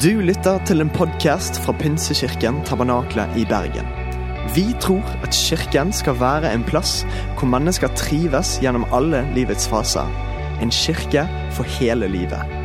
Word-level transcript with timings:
Du 0.00 0.22
lytter 0.24 0.56
til 0.64 0.80
en 0.80 0.88
podkast 0.88 1.58
fra 1.60 1.72
Pinsekirken 1.76 2.62
Tabernakle 2.64 3.26
i 3.36 3.42
Bergen. 3.44 3.84
Vi 4.54 4.64
tror 4.80 5.04
at 5.20 5.36
kirken 5.36 5.92
skal 5.92 6.16
være 6.16 6.48
en 6.54 6.64
plass 6.64 7.02
hvor 7.36 7.50
mennesker 7.52 7.92
trives 7.98 8.54
gjennom 8.62 8.86
alle 8.88 9.20
livets 9.36 9.68
faser. 9.68 10.08
En 10.64 10.72
kirke 10.72 11.26
for 11.52 11.68
hele 11.76 12.08
livet. 12.08 12.56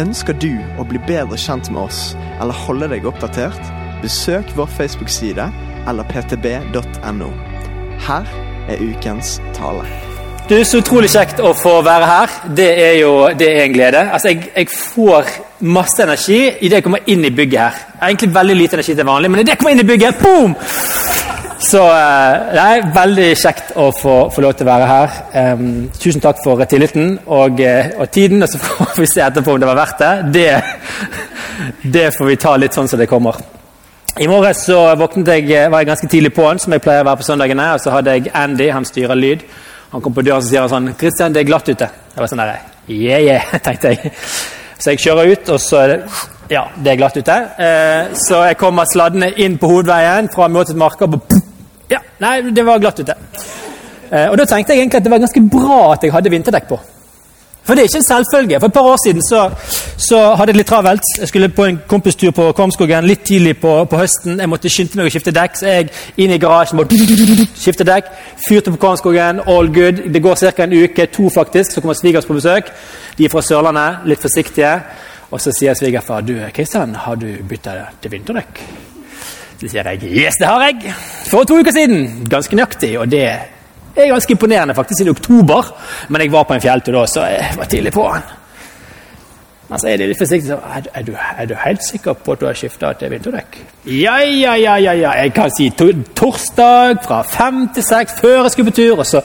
Ønsker 0.00 0.32
du 0.32 0.62
å 0.80 0.88
bli 0.88 1.02
bedre 1.04 1.36
kjent 1.36 1.68
med 1.68 1.82
oss 1.82 2.00
eller 2.40 2.56
holde 2.64 2.88
deg 2.94 3.04
oppdatert? 3.04 3.60
Besøk 4.00 4.56
vår 4.56 4.72
Facebook-side 4.72 5.50
eller 5.84 6.08
ptb.no. 6.08 7.30
Her 8.08 8.34
er 8.72 8.80
ukens 8.80 9.42
tale. 9.52 9.84
Det 10.48 10.62
er 10.62 10.64
Så 10.64 10.80
utrolig 10.80 11.12
kjekt 11.12 11.44
å 11.44 11.52
få 11.52 11.82
være 11.84 12.12
her. 12.16 12.42
Det 12.56 12.72
er 12.88 13.00
jo 13.04 13.16
det 13.36 13.56
er 13.58 13.66
en 13.68 13.76
glede. 13.76 14.06
Altså, 14.08 14.32
jeg, 14.32 14.48
jeg 14.56 14.72
får 14.72 15.51
masse 15.62 16.02
energi 16.02 16.40
idet 16.60 16.80
jeg 16.80 16.84
kommer 16.84 17.06
inn 17.06 17.24
i 17.24 17.30
bygget 17.30 17.60
her. 17.60 17.80
Jeg 17.92 18.00
har 18.00 18.12
egentlig 18.12 18.34
veldig 18.34 18.56
lite 18.58 18.78
energi 18.78 18.94
til 18.98 19.06
vanlig, 19.06 19.30
men 19.30 19.40
idet 19.40 19.54
jeg 19.54 19.62
kommer 19.62 19.76
inn 19.76 19.84
i 19.84 19.88
bygget, 19.88 20.22
boom! 20.22 20.56
Så 21.62 21.78
eh, 21.78 22.52
det 22.52 22.62
er 22.62 22.88
veldig 22.94 23.28
kjekt 23.38 23.70
å 23.78 23.86
få, 23.94 24.16
få 24.34 24.42
lov 24.42 24.56
til 24.58 24.66
å 24.66 24.70
være 24.72 24.88
her. 24.90 25.18
Um, 25.54 25.66
tusen 25.94 26.22
takk 26.22 26.40
for 26.42 26.60
tilliten 26.68 27.14
og, 27.30 27.60
eh, 27.62 27.92
og, 27.96 28.10
tiden, 28.10 28.42
og 28.42 28.50
så 28.50 28.58
får 28.58 28.98
vi 28.98 29.08
se 29.08 29.22
etterpå 29.22 29.54
om 29.54 29.62
det 29.62 29.68
var 29.70 29.78
verdt 29.78 30.02
det. 30.02 30.12
Det, 30.34 31.90
det 31.94 32.06
får 32.16 32.32
vi 32.32 32.38
ta 32.42 32.56
litt 32.58 32.74
sånn 32.74 32.90
som 32.90 33.00
det 33.00 33.06
kommer. 33.10 33.38
I 34.20 34.26
morges 34.28 34.66
så 34.66 34.80
våknet 34.98 35.30
jeg, 35.36 35.46
eh, 35.54 35.68
var 35.72 35.84
jeg 35.84 35.92
ganske 35.92 36.10
tidlig 36.10 36.34
på'n, 36.36 36.60
som 36.60 36.74
jeg 36.74 36.82
pleier 36.84 37.06
å 37.06 37.08
være 37.08 37.22
på 37.22 37.28
søndagene. 37.30 37.68
Og 37.76 37.84
så 37.84 37.94
hadde 37.94 38.16
jeg 38.16 38.32
Andy, 38.42 38.66
han 38.74 38.88
styrer 38.88 39.16
lyd. 39.18 39.46
Han 39.94 40.02
kom 40.02 40.16
på 40.16 40.24
døren 40.24 40.42
og 40.42 40.48
sier 40.48 40.66
sånn 40.72 40.90
'Kristian, 40.96 41.32
det 41.32 41.44
er 41.44 41.48
glatt 41.48 41.68
ute.' 41.68 41.88
Jeg 42.12 42.20
var 42.20 42.28
sånn 42.28 42.42
der, 42.42 42.58
yeah, 42.88 43.22
yeah, 43.22 43.54
tenkte 43.64 43.94
jeg. 43.94 44.12
Så 44.82 44.90
jeg 44.90 45.02
kjører 45.04 45.30
ut, 45.30 45.50
og 45.54 45.60
så 45.62 45.82
er 45.84 45.92
det 45.92 45.98
ja, 46.50 46.66
det 46.84 46.90
er 46.92 46.98
glatt 46.98 47.16
ute. 47.16 47.34
Eh, 47.64 48.14
så 48.18 48.42
jeg 48.48 48.58
kommer 48.60 48.88
sladdende 48.90 49.30
inn 49.40 49.54
på 49.60 49.70
hovedveien 49.70 50.28
fra 50.32 50.48
Mjøtet 50.52 50.76
marka. 50.76 51.08
Ja, 51.92 52.00
nei, 52.20 52.38
det 52.56 52.64
var 52.66 52.82
glatt 52.82 52.98
ute. 53.00 53.14
Eh, 54.10 54.26
og 54.26 54.36
da 54.40 54.44
tenkte 54.48 54.74
jeg 54.74 54.82
egentlig 54.82 55.00
at 55.00 55.06
det 55.06 55.12
var 55.14 55.22
ganske 55.22 55.44
bra 55.52 55.78
at 55.94 56.04
jeg 56.04 56.12
hadde 56.12 56.32
vinterdekk 56.34 56.66
på. 56.68 56.80
For 57.62 57.74
det 57.74 57.82
er 57.82 57.88
ikke 57.90 58.00
en 58.00 58.06
selvfølge. 58.06 58.60
For 58.60 58.66
et 58.66 58.72
par 58.72 58.86
år 58.90 58.96
siden 59.04 59.22
så, 59.22 59.42
så 59.96 60.18
hadde 60.34 60.50
jeg 60.50 60.56
litt 60.56 60.66
travelt. 60.66 61.10
Jeg 61.20 61.28
skulle 61.30 61.48
på 61.48 61.64
en 61.64 61.78
kompistur 61.88 62.32
på 62.34 62.48
Kvamskogen 62.58 63.06
litt 63.06 63.22
tidlig 63.28 63.54
på, 63.60 63.76
på, 63.84 64.00
høsten. 64.00 64.40
Jeg 64.42 64.50
måtte 64.50 64.72
skynde 64.72 64.98
meg 64.98 65.10
å 65.10 65.14
skifte 65.14 65.34
dekk, 65.36 65.60
så 65.60 65.68
jeg 65.70 65.92
inn 66.24 66.34
i 66.34 66.40
garasjen 66.42 66.80
måtte 66.80 66.98
skifte 67.62 67.86
dekk. 67.86 68.10
Fyrte 68.48 68.74
på 68.74 68.82
Kvamskogen, 68.82 69.44
all 69.46 69.70
good. 69.70 70.02
Det 70.10 70.22
går 70.22 70.42
ca. 70.42 70.66
en 70.66 70.74
uke, 70.74 71.06
to 71.14 71.30
faktisk, 71.30 71.72
så 71.76 71.84
kommer 71.84 71.98
svigers 71.98 72.26
på 72.26 72.34
besøk. 72.34 72.74
De 73.16 73.28
er 73.28 73.32
fra 73.32 73.44
Sørlandet, 73.46 74.02
litt 74.10 74.22
forsiktige. 74.22 74.74
Og 75.30 75.40
så 75.40 75.54
sier 75.54 75.78
svigerfar 75.78 76.26
du, 76.26 76.34
Kristian, 76.52 76.96
har 76.98 77.14
du 77.16 77.28
bytta 77.48 77.78
til 78.02 78.12
vinterdekk. 78.12 78.58
Så 79.62 79.70
sier 79.70 79.86
jeg 79.86 80.10
yes, 80.10 80.36
det 80.40 80.50
har 80.50 80.66
jeg. 80.66 80.92
For 81.30 81.46
to 81.46 81.62
uker 81.62 81.72
siden. 81.72 82.26
Ganske 82.28 82.58
nøyaktig. 82.58 82.96
Og 82.98 83.06
det 83.10 83.26
det 83.94 84.04
er 84.04 84.12
ganske 84.12 84.32
imponerende 84.32 84.74
faktisk 84.74 85.04
i 85.04 85.10
oktober, 85.10 85.72
men 86.08 86.24
jeg 86.24 86.32
var 86.32 86.46
på 86.48 86.54
en 86.56 86.64
fjelltur 86.64 86.96
da, 86.96 87.06
så 87.06 87.26
jeg 87.28 87.58
var 87.58 87.68
tidlig 87.70 87.92
på 87.92 88.06
den. 88.14 88.30
Men 89.72 89.80
så 89.80 89.88
er 89.88 89.96
det 89.96 90.06
litt 90.10 90.20
forsiktig 90.20 90.50
så, 90.50 90.58
er, 90.76 90.88
er, 91.00 91.06
er 91.40 91.46
du 91.48 91.54
helt 91.56 91.84
sikker 91.86 92.16
på 92.20 92.34
at 92.34 92.40
du 92.42 92.44
har 92.44 92.56
skifta 92.58 92.90
til 93.00 93.08
vinterdekk? 93.08 93.56
Ja, 93.88 94.18
ja, 94.20 94.52
ja, 94.60 94.74
ja, 94.76 94.92
ja. 94.92 95.14
Jeg 95.22 95.32
kan 95.32 95.48
si 95.54 95.70
to 95.72 95.86
torsdag 96.18 97.00
fra 97.06 97.22
fem 97.24 97.62
til 97.72 97.86
seks 97.86 98.18
før 98.20 98.42
jeg 98.42 98.52
skulle 98.52 98.68
på 98.68 98.76
tur. 98.76 99.00
Og 99.00 99.08
så 99.08 99.22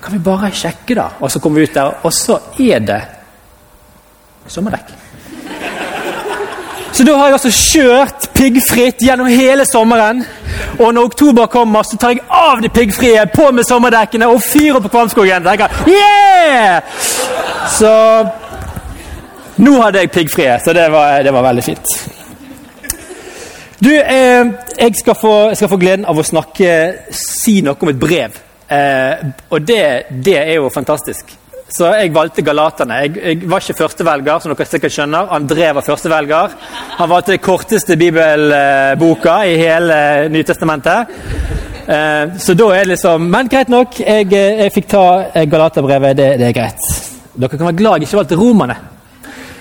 kan 0.00 0.16
vi 0.16 0.22
bare 0.24 0.48
sjekke, 0.56 0.96
da. 0.96 1.10
Og 1.20 1.28
så 1.28 1.42
kommer 1.44 1.60
vi 1.60 1.68
ut 1.68 1.76
der, 1.76 2.00
og 2.00 2.16
så 2.16 2.38
er 2.64 2.80
det 2.88 3.00
sommerdekk. 4.48 4.96
Så 6.92 7.04
da 7.06 7.16
har 7.16 7.30
jeg 7.30 7.36
altså 7.38 7.50
kjørt 7.54 8.28
piggfritt 8.34 9.02
gjennom 9.04 9.28
hele 9.30 9.64
sommeren. 9.68 10.24
Og 10.78 10.94
når 10.94 11.10
oktober 11.10 11.46
kommer, 11.46 11.82
så 11.86 11.96
tar 11.96 12.14
jeg 12.14 12.24
av 12.26 12.62
det 12.62 12.72
piggfrie, 12.74 13.22
på 13.34 13.50
med 13.54 13.64
sommerdekkene 13.68 14.28
og 14.28 14.42
fyrer 14.42 14.80
på 14.82 14.90
Kvamskogen. 14.92 15.46
Yeah! 15.86 16.82
Så 17.78 17.92
nå 19.60 19.76
hadde 19.82 20.02
jeg 20.02 20.10
piggfrie, 20.10 20.58
så 20.64 20.72
det 20.72 20.88
var, 20.92 21.22
det 21.22 21.32
var, 21.32 21.42
veldig 21.42 21.64
fint. 21.64 21.94
Du, 23.80 23.90
eh, 23.92 24.46
jeg, 24.78 24.94
skal 24.96 25.14
få, 25.14 25.34
skal 25.54 25.68
få, 25.68 25.78
gleden 25.80 26.04
av 26.08 26.18
å 26.18 26.24
snakke, 26.24 26.72
si 27.16 27.60
noe 27.64 27.78
om 27.80 27.92
et 27.92 28.00
brev. 28.00 28.40
Eh, 28.70 29.30
og 29.50 29.62
det, 29.66 29.84
det 30.24 30.36
er 30.42 30.54
jo 30.58 30.68
fantastisk. 30.72 31.36
Så 31.70 31.86
jeg 31.94 32.10
valgte 32.14 32.42
Galaterne. 32.42 32.98
Jeg, 33.04 33.16
jeg, 33.22 33.48
var 33.50 33.62
ikke 33.62 33.78
førstevelger, 33.78 34.42
som 34.42 34.52
dere 34.52 34.66
sikkert 34.66 34.94
skjønner. 34.94 35.30
André 35.36 35.70
var 35.76 35.86
førstevelger. 35.86 36.56
Han 36.98 37.10
valgte 37.12 37.36
den 37.36 37.44
korteste 37.44 37.96
bibelboka 38.00 39.36
i 39.46 39.56
hele 39.60 39.98
Nytestamentet. 40.34 41.14
Eh, 41.86 42.36
så 42.42 42.54
da 42.58 42.66
er 42.74 42.84
det 42.84 42.92
liksom 42.92 43.24
Men 43.32 43.48
greit 43.50 43.70
nok, 43.72 43.96
jeg, 43.98 44.28
jeg 44.30 44.72
fikk 44.74 44.88
ta 44.90 45.04
Galaterbrevet. 45.46 46.16
Det, 46.18 46.30
det, 46.42 46.48
er 46.48 46.56
greit. 46.58 46.88
Dere 47.34 47.54
kan 47.54 47.70
være 47.70 47.78
glad 47.78 48.00
jeg 48.00 48.08
ikke 48.08 48.20
valgte 48.24 48.40
romerne. 48.40 48.76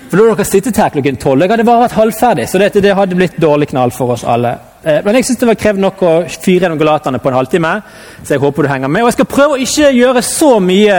For 0.09 0.17
da 0.17 0.23
hadde 0.25 0.39
dere 0.39 0.49
sittet 0.49 0.81
her 0.81 0.89
klokken 0.95 1.19
tolv. 1.21 1.45
Jeg 1.45 1.53
hadde 1.53 1.67
bare 1.67 1.83
vært 1.83 1.99
halvferdig, 1.99 2.47
så 2.49 2.57
det, 2.57 2.71
det 2.81 2.95
hadde 2.97 3.17
blitt 3.17 3.37
dårlig 3.37 3.69
knall 3.69 3.93
for 3.93 4.15
oss 4.15 4.25
alle. 4.25 4.55
Eh, 4.81 5.03
men 5.05 5.19
jeg 5.19 5.27
syns 5.29 5.43
det 5.43 5.51
var 5.51 5.59
krevd 5.61 5.83
nok 5.83 6.01
å 6.01 6.15
fyre 6.33 6.65
gjennom 6.65 6.81
Galaterne 6.81 7.21
på 7.21 7.29
en 7.29 7.37
halvtime, 7.37 7.75
så 8.23 8.33
jeg 8.33 8.41
håper 8.41 8.65
du 8.65 8.71
henger 8.71 8.89
med. 8.89 9.05
Og 9.05 9.11
jeg 9.11 9.19
skal 9.19 9.29
prøve 9.29 9.59
å 9.59 9.61
ikke 9.61 9.93
gjøre 9.93 10.25
så 10.25 10.55
mye 10.63 10.97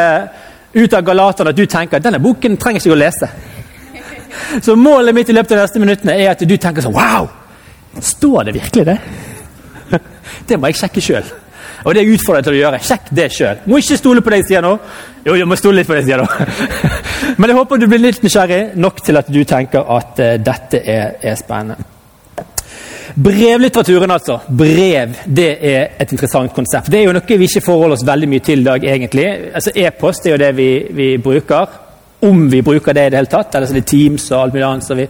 ut 0.74 0.94
av 0.94 1.04
Galaterne 1.04 1.52
at 1.52 1.58
du 1.58 1.66
tenker 1.66 1.98
at 1.98 2.04
denne 2.04 2.20
boken 2.22 2.56
trenger 2.60 2.82
ikke 2.82 2.94
å 2.94 3.00
lese. 3.00 3.28
Så 4.62 4.76
målet 4.78 5.14
mitt 5.14 5.28
i 5.30 5.34
løpet 5.34 5.52
av 5.52 5.58
de 5.58 5.66
neste 5.66 5.82
minuttene 5.82 6.16
er 6.16 6.32
at 6.32 6.42
du 6.46 6.56
tenker 6.56 6.84
sånn 6.84 6.94
Wow! 6.94 7.28
Står 8.00 8.46
det 8.46 8.54
virkelig 8.54 8.86
det? 8.86 8.98
Det 10.48 10.58
må 10.58 10.70
jeg 10.70 10.78
sjekke 10.78 11.02
sjøl. 11.02 11.30
Og 11.84 11.94
det 11.94 12.02
er 12.02 12.10
jeg 12.10 12.44
til 12.44 12.52
å 12.52 12.58
gjøre. 12.58 12.78
Sjekk 12.84 13.06
det 13.16 13.26
sjøl. 13.32 13.62
Må 13.70 13.78
ikke 13.80 13.96
stole 13.96 14.22
på 14.24 14.32
det 14.34 14.42
jeg 14.50 14.60
nå. 14.64 14.72
Jo, 15.24 15.36
jeg 15.38 15.48
må 15.48 15.56
stole 15.56 15.80
litt 15.80 15.88
på 15.88 15.96
det 15.96 16.04
jeg 16.08 16.20
nå. 16.20 16.26
Men 17.40 17.52
jeg 17.52 17.56
håper 17.56 17.80
du 17.80 17.86
blir 17.88 18.02
litt 18.02 18.20
nysgjerrig 18.24 18.60
nok 18.76 19.00
til 19.04 19.20
at 19.20 19.30
du 19.32 19.40
tenker 19.48 19.88
at 19.96 20.20
uh, 20.20 20.34
dette 20.44 20.82
er, 20.84 21.16
er 21.24 21.38
spennende. 21.40 21.99
Brevlitteraturen, 23.14 24.10
altså. 24.10 24.38
Brev 24.48 25.14
det 25.26 25.50
er 25.66 25.94
et 26.00 26.12
interessant 26.12 26.52
konsept. 26.54 26.90
Det 26.90 27.00
er 27.00 27.08
jo 27.08 27.14
noe 27.16 27.38
vi 27.38 27.48
ikke 27.48 27.64
forholder 27.64 27.98
oss 27.98 28.06
veldig 28.06 28.28
mye 28.30 28.44
til 28.46 28.62
i 28.62 28.66
dag, 28.66 28.84
egentlig. 28.94 29.28
Altså 29.54 29.72
E-post 29.74 30.26
er 30.26 30.36
jo 30.36 30.42
det 30.42 30.50
vi, 30.56 30.70
vi, 30.96 31.08
bruker. 31.22 31.78
Om 32.20 32.50
vi 32.52 32.60
bruker 32.62 32.92
det 32.92 33.06
i 33.06 33.12
det 33.12 33.18
hele 33.18 33.32
tatt. 33.32 33.54
Eller 33.54 33.66
så 33.66 33.76
det 33.76 33.84
er 33.84 33.90
Teams 33.92 34.26
og 34.30 34.42
alt 34.42 34.56
mulig 34.56 34.66
annet 34.68 34.86
som 34.86 34.98
vi, 35.00 35.06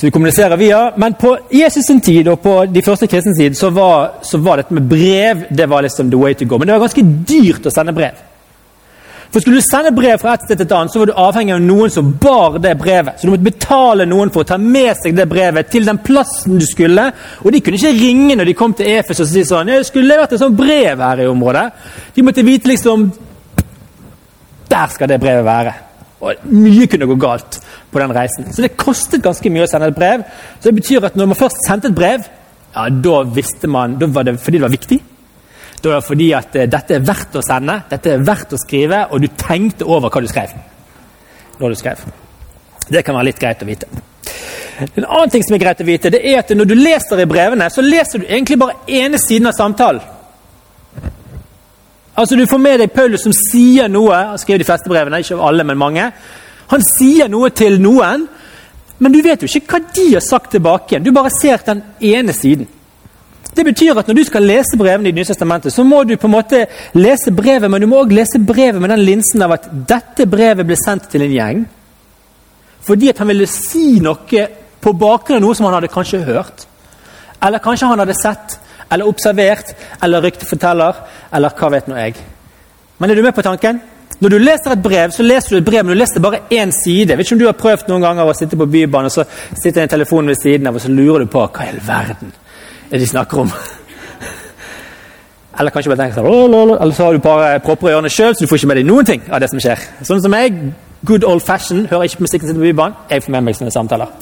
vi, 0.00 0.10
kommuniserer 0.14 0.56
via. 0.60 0.80
Men 0.96 1.18
på 1.20 1.34
Jesus 1.52 1.86
sin 1.86 2.00
tid 2.00 2.28
og 2.32 2.40
på 2.44 2.56
de 2.72 2.82
første 2.82 3.06
kristne 3.10 3.36
tid 3.36 3.58
så 3.58 3.70
så 4.22 4.38
var 4.38 4.62
dette 4.62 4.74
med 4.74 4.88
brev 4.88 5.44
det 5.50 5.68
var 5.68 5.84
liksom 5.84 6.10
the 6.10 6.18
way 6.18 6.34
to 6.34 6.48
go. 6.48 6.58
Men 6.58 6.68
det 6.68 6.78
var 6.78 6.86
ganske 6.88 7.06
dyrt 7.28 7.68
å 7.68 7.74
sende 7.74 7.94
brev. 7.96 8.27
For 9.30 9.40
Skulle 9.40 9.60
du 9.60 9.64
sende 9.64 9.92
brev 9.92 10.16
fra 10.20 10.34
et 10.34 10.44
sted 10.46 10.56
til 10.56 10.64
et 10.66 10.72
annet, 10.72 10.92
så 10.92 11.02
var 11.02 11.10
du 11.10 11.18
avhengig 11.20 11.52
av 11.52 11.60
noen 11.60 11.92
som 11.92 12.12
bar 12.20 12.56
det 12.64 12.72
brevet. 12.80 13.18
Så 13.18 13.28
du 13.28 13.34
måtte 13.34 13.44
betale 13.50 14.06
noen 14.08 14.32
for 14.32 14.44
å 14.44 14.48
ta 14.48 14.56
med 14.60 14.96
seg 14.96 15.16
det 15.16 15.28
brevet 15.28 15.68
til 15.68 15.84
den 15.88 16.00
plassen 16.04 16.56
du 16.56 16.64
skulle. 16.64 17.10
Og 17.44 17.52
de 17.52 17.60
kunne 17.64 17.76
ikke 17.76 17.92
ringe 17.98 18.38
når 18.38 18.48
de 18.48 18.56
kom 18.56 18.72
til 18.76 18.88
Efes 18.94 19.20
og 19.20 19.28
si 19.28 19.44
sånn 19.44 19.68
'Jeg 19.68 19.84
skulle 19.84 20.08
levert 20.08 20.32
et 20.32 20.40
sånt 20.40 20.56
brev 20.56 20.98
her 20.98 21.20
i 21.20 21.26
området.' 21.28 21.72
De 22.14 22.22
måtte 22.22 22.44
vite 22.44 22.68
liksom 22.68 23.12
Der 24.68 24.86
skal 24.88 25.08
det 25.08 25.20
brevet 25.20 25.44
være. 25.44 25.72
Og 26.20 26.34
mye 26.44 26.86
kunne 26.86 27.06
gå 27.06 27.14
galt 27.14 27.60
på 27.90 27.98
den 27.98 28.12
reisen. 28.12 28.52
Så 28.52 28.62
det 28.62 28.76
kostet 28.76 29.22
ganske 29.22 29.50
mye 29.50 29.64
å 29.64 29.70
sende 29.70 29.86
et 29.88 29.94
brev. 29.94 30.24
Så 30.60 30.70
det 30.70 30.74
betyr 30.74 31.04
at 31.04 31.16
når 31.16 31.26
man 31.26 31.36
først 31.36 31.56
sendte 31.66 31.88
et 31.88 31.94
brev, 31.94 32.20
ja, 32.74 32.88
da 32.88 33.22
visste 33.22 33.66
man 33.66 33.98
Da 33.98 34.06
var 34.06 34.22
det 34.22 34.40
fordi 34.40 34.58
det 34.58 34.62
var 34.62 34.76
viktig. 34.76 35.00
Da 35.82 35.92
er 35.92 36.00
det 36.00 36.08
fordi 36.08 36.28
at 36.34 36.56
uh, 36.56 36.66
dette 36.70 36.96
er 36.96 37.06
verdt 37.06 37.38
å 37.38 37.44
sende, 37.44 37.80
dette 37.90 38.14
er 38.14 38.24
verdt 38.26 38.54
å 38.56 38.60
skrive, 38.60 39.04
og 39.12 39.22
du 39.22 39.28
tenkte 39.38 39.86
over 39.86 40.10
hva 40.10 40.22
du 40.24 40.30
skrev. 40.30 40.54
Når 41.58 41.74
du 41.74 41.78
skrev. 41.78 42.04
Det 42.88 43.02
kan 43.04 43.16
være 43.18 43.30
litt 43.30 43.40
greit 43.40 43.62
å 43.62 43.68
vite. 43.68 43.88
En 44.78 45.04
annen 45.04 45.30
ting 45.30 45.42
som 45.42 45.56
er 45.56 45.62
greit 45.62 45.80
å 45.82 45.86
vite, 45.86 46.10
det 46.14 46.20
er 46.22 46.38
at 46.40 46.52
når 46.54 46.68
du 46.70 46.76
leser 46.78 47.22
i 47.22 47.26
brevene, 47.28 47.66
så 47.70 47.82
leser 47.82 48.22
du 48.22 48.28
egentlig 48.28 48.58
bare 48.60 48.78
ene 48.86 49.18
siden 49.18 49.50
av 49.50 49.56
samtalen. 49.58 50.14
Altså 52.18 52.36
Du 52.36 52.46
får 52.50 52.58
med 52.58 52.80
deg 52.82 52.94
Paulus 52.94 53.22
som 53.26 53.34
sier 53.34 53.90
noe, 53.90 54.14
han 54.32 54.38
skriver 54.42 54.62
de 54.62 54.66
fleste 54.66 54.90
brevene, 54.90 55.20
ikke 55.22 55.38
alle, 55.38 55.66
men 55.66 55.78
mange. 55.78 56.08
Han 56.72 56.82
sier 56.84 57.30
noe 57.30 57.50
til 57.54 57.78
noen, 57.82 58.26
men 58.98 59.14
du 59.14 59.20
vet 59.22 59.42
jo 59.42 59.50
ikke 59.50 59.76
hva 59.76 59.92
de 59.94 60.06
har 60.16 60.24
sagt 60.24 60.50
tilbake. 60.56 60.90
igjen. 60.90 61.04
Du 61.06 61.12
bare 61.14 61.30
ser 61.30 61.62
den 61.66 61.82
ene 62.02 62.34
siden. 62.34 62.66
Det 63.58 63.64
betyr 63.66 63.98
at 63.98 64.06
når 64.06 64.14
du 64.14 64.22
skal 64.22 64.44
lese 64.46 64.78
brevene 64.78 65.08
i 65.08 65.12
Det 65.12 65.18
nye 65.18 65.26
testamentet, 65.26 65.74
så 65.74 65.82
må 65.82 66.04
du 66.06 66.14
på 66.16 66.28
en 66.28 66.36
måte 66.36 66.60
lese 66.94 67.32
brevet, 67.34 67.66
men 67.66 67.82
du 67.82 67.88
må 67.90 68.04
også 68.04 68.14
lese 68.14 68.38
brevet 68.38 68.78
med 68.78 68.92
den 68.92 69.02
linsen 69.02 69.42
av 69.42 69.56
at 69.56 69.66
dette 69.88 70.28
brevet 70.30 70.66
ble 70.68 70.76
sendt 70.78 71.08
til 71.10 71.24
en 71.26 71.34
gjeng. 71.34 71.64
Fordi 72.86 73.10
at 73.10 73.18
han 73.18 73.32
ville 73.32 73.50
si 73.50 73.98
noe 74.04 74.46
på 74.78 74.94
bakgrunn 74.94 75.40
av 75.40 75.42
noe 75.42 75.58
som 75.58 75.66
han 75.66 75.74
hadde 75.74 75.90
kanskje 75.90 76.22
hørt. 76.28 76.68
Eller 77.42 77.58
kanskje 77.64 77.90
han 77.90 77.98
hadde 77.98 78.14
sett, 78.14 78.60
eller 78.94 79.10
observert, 79.10 79.74
eller 80.02 80.22
rykteforteller, 80.22 81.04
eller 81.34 81.58
hva 81.58 81.74
vet 81.74 81.90
nå 81.90 81.98
jeg. 81.98 82.18
Men 82.98 83.10
er 83.10 83.18
du 83.18 83.26
med 83.26 83.34
på 83.34 83.42
tanken? 83.42 83.82
Når 84.22 84.30
du 84.30 84.38
leser 84.38 84.74
et 84.76 84.82
brev, 84.82 85.10
så 85.10 85.26
leser 85.26 85.56
du 85.56 85.58
et 85.58 85.66
brev, 85.66 85.82
men 85.82 85.96
du 85.96 85.98
leser 85.98 86.22
bare 86.22 86.44
én 86.54 86.70
side. 86.70 87.18
Vet 87.18 87.26
ikke 87.26 87.40
om 87.40 87.42
du 87.42 87.50
har 87.50 87.58
prøvd 87.58 87.90
noen 87.90 88.06
ganger 88.06 88.30
å 88.30 88.38
sitte 88.38 88.58
på 88.58 88.70
Bybanen 88.70 89.10
og 89.10 89.18
så 89.18 89.26
sitter 89.58 89.82
en 89.82 89.96
telefon 89.98 90.30
ved 90.30 90.38
siden 90.38 90.70
av, 90.70 90.78
og 90.78 90.86
så 90.86 90.94
lurer 90.94 91.26
du 91.26 91.32
på 91.32 91.42
hva 91.42 91.66
i 91.66 91.74
all 91.74 91.82
verden 91.82 92.38
er 92.90 92.98
de 92.98 93.06
snakker 93.06 93.44
om. 93.44 93.52
Eller 95.58 95.74
kanskje 95.74 95.90
bare 95.90 96.04
tenker 96.04 96.20
sånn, 96.20 96.54
eller 96.78 96.94
så 96.94 97.08
har 97.08 97.16
du 97.16 97.22
bare 97.22 97.58
propper 97.64 97.90
i 97.90 97.94
ørene 97.96 98.10
sjøl, 98.12 98.34
så 98.34 98.44
du 98.44 98.50
får 98.50 98.60
ikke 98.60 98.70
med 98.70 98.78
deg 98.78 98.86
noen 98.86 99.08
ting 99.08 99.24
av 99.26 99.42
det 99.42 99.48
som 99.50 99.58
skjer. 99.62 99.82
Sånn 100.06 100.22
som 100.22 100.36
jeg, 100.38 100.72
good 101.08 101.26
old 101.26 101.42
fashion, 101.42 101.86
hører 101.90 102.06
ikke 102.06 102.20
på 102.20 102.26
musikken 102.28 102.50
sin 102.50 102.60
på 102.60 102.66
Bybanen. 102.68 102.94
Jeg 103.10 103.24
får 103.24 103.34
med 103.34 103.46
meg 103.48 103.58
sånne 103.58 103.74
samtaler. 103.74 104.12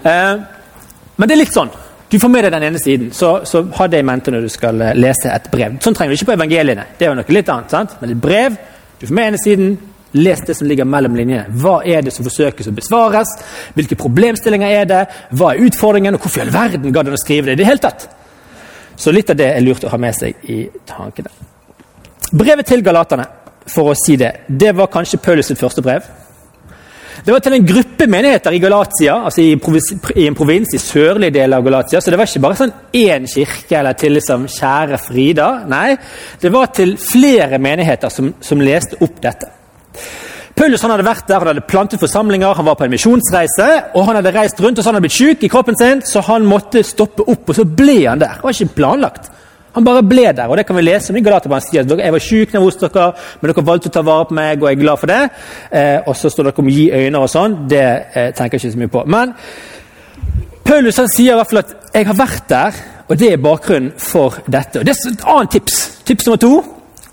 Eh, 0.00 0.40
men 1.16 1.28
det 1.28 1.36
er 1.36 1.42
litt 1.42 1.52
sånn. 1.52 1.72
Du 2.12 2.18
får 2.20 2.32
med 2.32 2.46
deg 2.46 2.54
den 2.56 2.66
ene 2.70 2.80
siden, 2.80 3.12
så, 3.16 3.34
så 3.48 3.62
ha 3.76 3.88
det 3.88 4.00
i 4.00 4.06
mente 4.06 4.32
når 4.32 4.48
du 4.48 4.52
skal 4.52 4.80
eh, 4.84 4.96
lese 4.96 5.28
et 5.32 5.50
brev. 5.52 5.76
Sånn 5.84 5.96
trenger 5.96 6.12
du 6.12 6.18
ikke 6.18 6.30
på 6.32 6.38
evangeliene. 6.38 6.88
Det 6.96 7.06
er 7.06 7.12
jo 7.12 7.18
noe 7.20 7.36
litt 7.36 7.52
annet. 7.52 7.72
sant? 7.72 7.94
Men 8.00 8.16
et 8.16 8.24
brev, 8.24 8.56
du 9.00 9.06
får 9.06 9.16
med 9.18 9.30
ene 9.30 9.40
siden, 9.44 9.76
les 10.12 10.40
det 10.46 10.56
som 10.56 10.68
ligger 10.68 10.88
mellom 10.88 11.16
linjene. 11.16 11.46
Hva 11.62 11.80
er 11.88 12.02
det 12.04 12.12
som 12.14 12.26
forsøkes 12.26 12.68
å 12.68 12.74
besvares? 12.76 13.30
Hvilke 13.76 13.98
problemstillinger 14.00 14.74
er 14.80 14.88
det? 14.88 15.02
Hva 15.36 15.52
er 15.52 15.62
utfordringen? 15.68 16.16
Og 16.16 16.24
hvorfor 16.24 16.42
i 16.42 16.46
all 16.46 16.54
verden 16.54 16.92
gadd 16.92 17.08
han 17.10 17.18
å 17.18 17.22
skrive 17.22 17.50
det 17.50 17.56
i 17.56 17.62
det 17.62 17.68
hele 17.68 17.82
tatt? 17.82 18.08
Så 18.96 19.12
litt 19.14 19.30
av 19.32 19.38
det 19.38 19.48
er 19.54 19.64
lurt 19.64 19.84
å 19.84 19.92
ha 19.92 20.00
med 20.00 20.16
seg 20.16 20.50
i 20.52 20.64
tankene. 20.88 21.32
Brevet 22.32 22.68
til 22.68 22.84
galaterne, 22.84 23.24
for 23.68 23.92
å 23.92 23.96
si 23.96 24.16
det, 24.18 24.32
det 24.48 24.72
var 24.76 24.90
kanskje 24.92 25.20
Paulus 25.22 25.48
sitt 25.50 25.60
første 25.60 25.84
brev. 25.84 26.04
Det 27.22 27.30
var 27.30 27.42
til 27.44 27.54
en 27.54 27.66
gruppe 27.66 28.06
menigheter 28.10 28.54
i 28.56 28.58
Galatia, 28.58 29.14
altså 29.28 29.44
i, 29.44 29.52
i 30.18 30.24
en 30.26 30.34
provins 30.34 30.72
i 30.74 30.80
sørlige 30.80 31.36
del 31.36 31.54
av 31.54 31.62
Galatia. 31.62 32.00
Så 32.00 32.10
det 32.10 32.18
var 32.18 32.26
ikke 32.26 32.42
bare 32.42 32.58
sånn 32.58 32.72
én 32.98 33.28
kirke 33.30 33.78
eller 33.78 33.94
til 34.00 34.16
liksom 34.16 34.48
kjære 34.50 34.98
Frida. 34.98 35.48
Nei, 35.70 35.92
det 36.42 36.50
var 36.50 36.72
til 36.74 36.96
flere 36.98 37.60
menigheter 37.62 38.10
som, 38.10 38.32
som 38.42 38.64
leste 38.64 38.98
opp 39.04 39.20
dette. 39.22 39.52
Paulus 40.56 40.82
han 40.84 40.92
hadde 40.92 41.06
vært 41.06 41.28
der, 41.28 41.40
han 41.40 41.50
hadde 41.54 41.64
plantet 41.68 42.00
forsamlinger, 42.00 42.54
han 42.54 42.66
var 42.66 42.76
på 42.76 42.84
en 42.84 42.92
misjonsreise. 42.92 43.68
og 43.94 44.06
Han 44.06 44.18
hadde 44.20 44.34
reist 44.34 44.60
rundt 44.60 44.78
og 44.78 44.84
så 44.84 44.90
han 44.90 44.98
hadde 44.98 45.06
blitt 45.08 45.16
syk 45.16 45.46
i 45.46 45.50
kroppen 45.52 45.78
sin, 45.78 46.02
så 46.04 46.20
han 46.28 46.44
måtte 46.48 46.84
stoppe 46.84 47.24
opp. 47.24 47.48
Og 47.48 47.56
så 47.56 47.64
ble 47.64 48.02
han 48.04 48.20
der. 48.20 48.36
Det 48.36 48.44
var 48.44 48.58
ikke 48.58 48.76
planlagt. 48.76 49.30
Han 49.72 49.86
bare 49.86 50.02
ble 50.04 50.26
der, 50.36 50.50
og 50.50 50.58
det 50.60 50.66
kan 50.68 50.76
vi 50.76 50.84
lese 50.84 51.12
om 51.12 51.16
i 51.16 51.22
Galaterbrevet. 51.24 51.64
sier 51.70 51.86
at 51.86 52.04
jeg 52.04 52.12
var 52.12 52.20
syk 52.20 52.54
hos 52.60 52.76
dere, 52.76 53.06
men 53.40 53.52
dere 53.52 53.64
valgte 53.64 53.88
å 53.88 53.94
ta 53.94 54.02
vare 54.04 54.26
på 54.28 54.36
meg, 54.36 54.60
og 54.60 54.68
jeg 54.68 54.76
er 54.76 54.82
glad 54.82 55.00
for 55.00 55.08
det. 55.08 55.20
Eh, 55.70 55.98
og 56.06 56.16
så 56.16 56.28
står 56.28 56.50
dere 56.50 56.60
om 56.60 56.68
å 56.68 56.74
gi 56.76 56.90
øyne 56.92 57.22
og 57.22 57.30
sånn. 57.32 57.56
Det 57.68 57.86
eh, 58.12 58.32
tenker 58.36 58.58
jeg 58.58 58.66
ikke 58.66 58.74
så 58.74 58.82
mye 58.82 58.92
på. 58.92 59.04
Men 59.08 59.32
Paulus 60.62 61.00
han 61.00 61.08
sier 61.08 61.32
i 61.32 61.40
hvert 61.40 61.48
fall 61.50 61.64
at 61.64 61.74
'jeg 61.94 62.06
har 62.06 62.14
vært 62.14 62.48
der', 62.48 62.80
og 63.08 63.18
det 63.18 63.32
er 63.32 63.36
bakgrunnen 63.36 63.92
for 63.96 64.36
dette. 64.46 64.80
Og 64.80 64.86
Det 64.86 64.92
er 64.92 65.10
et 65.10 65.24
annet 65.26 65.50
tips. 65.50 66.04
Tips 66.04 66.26
nummer 66.26 66.36
to. 66.36 66.64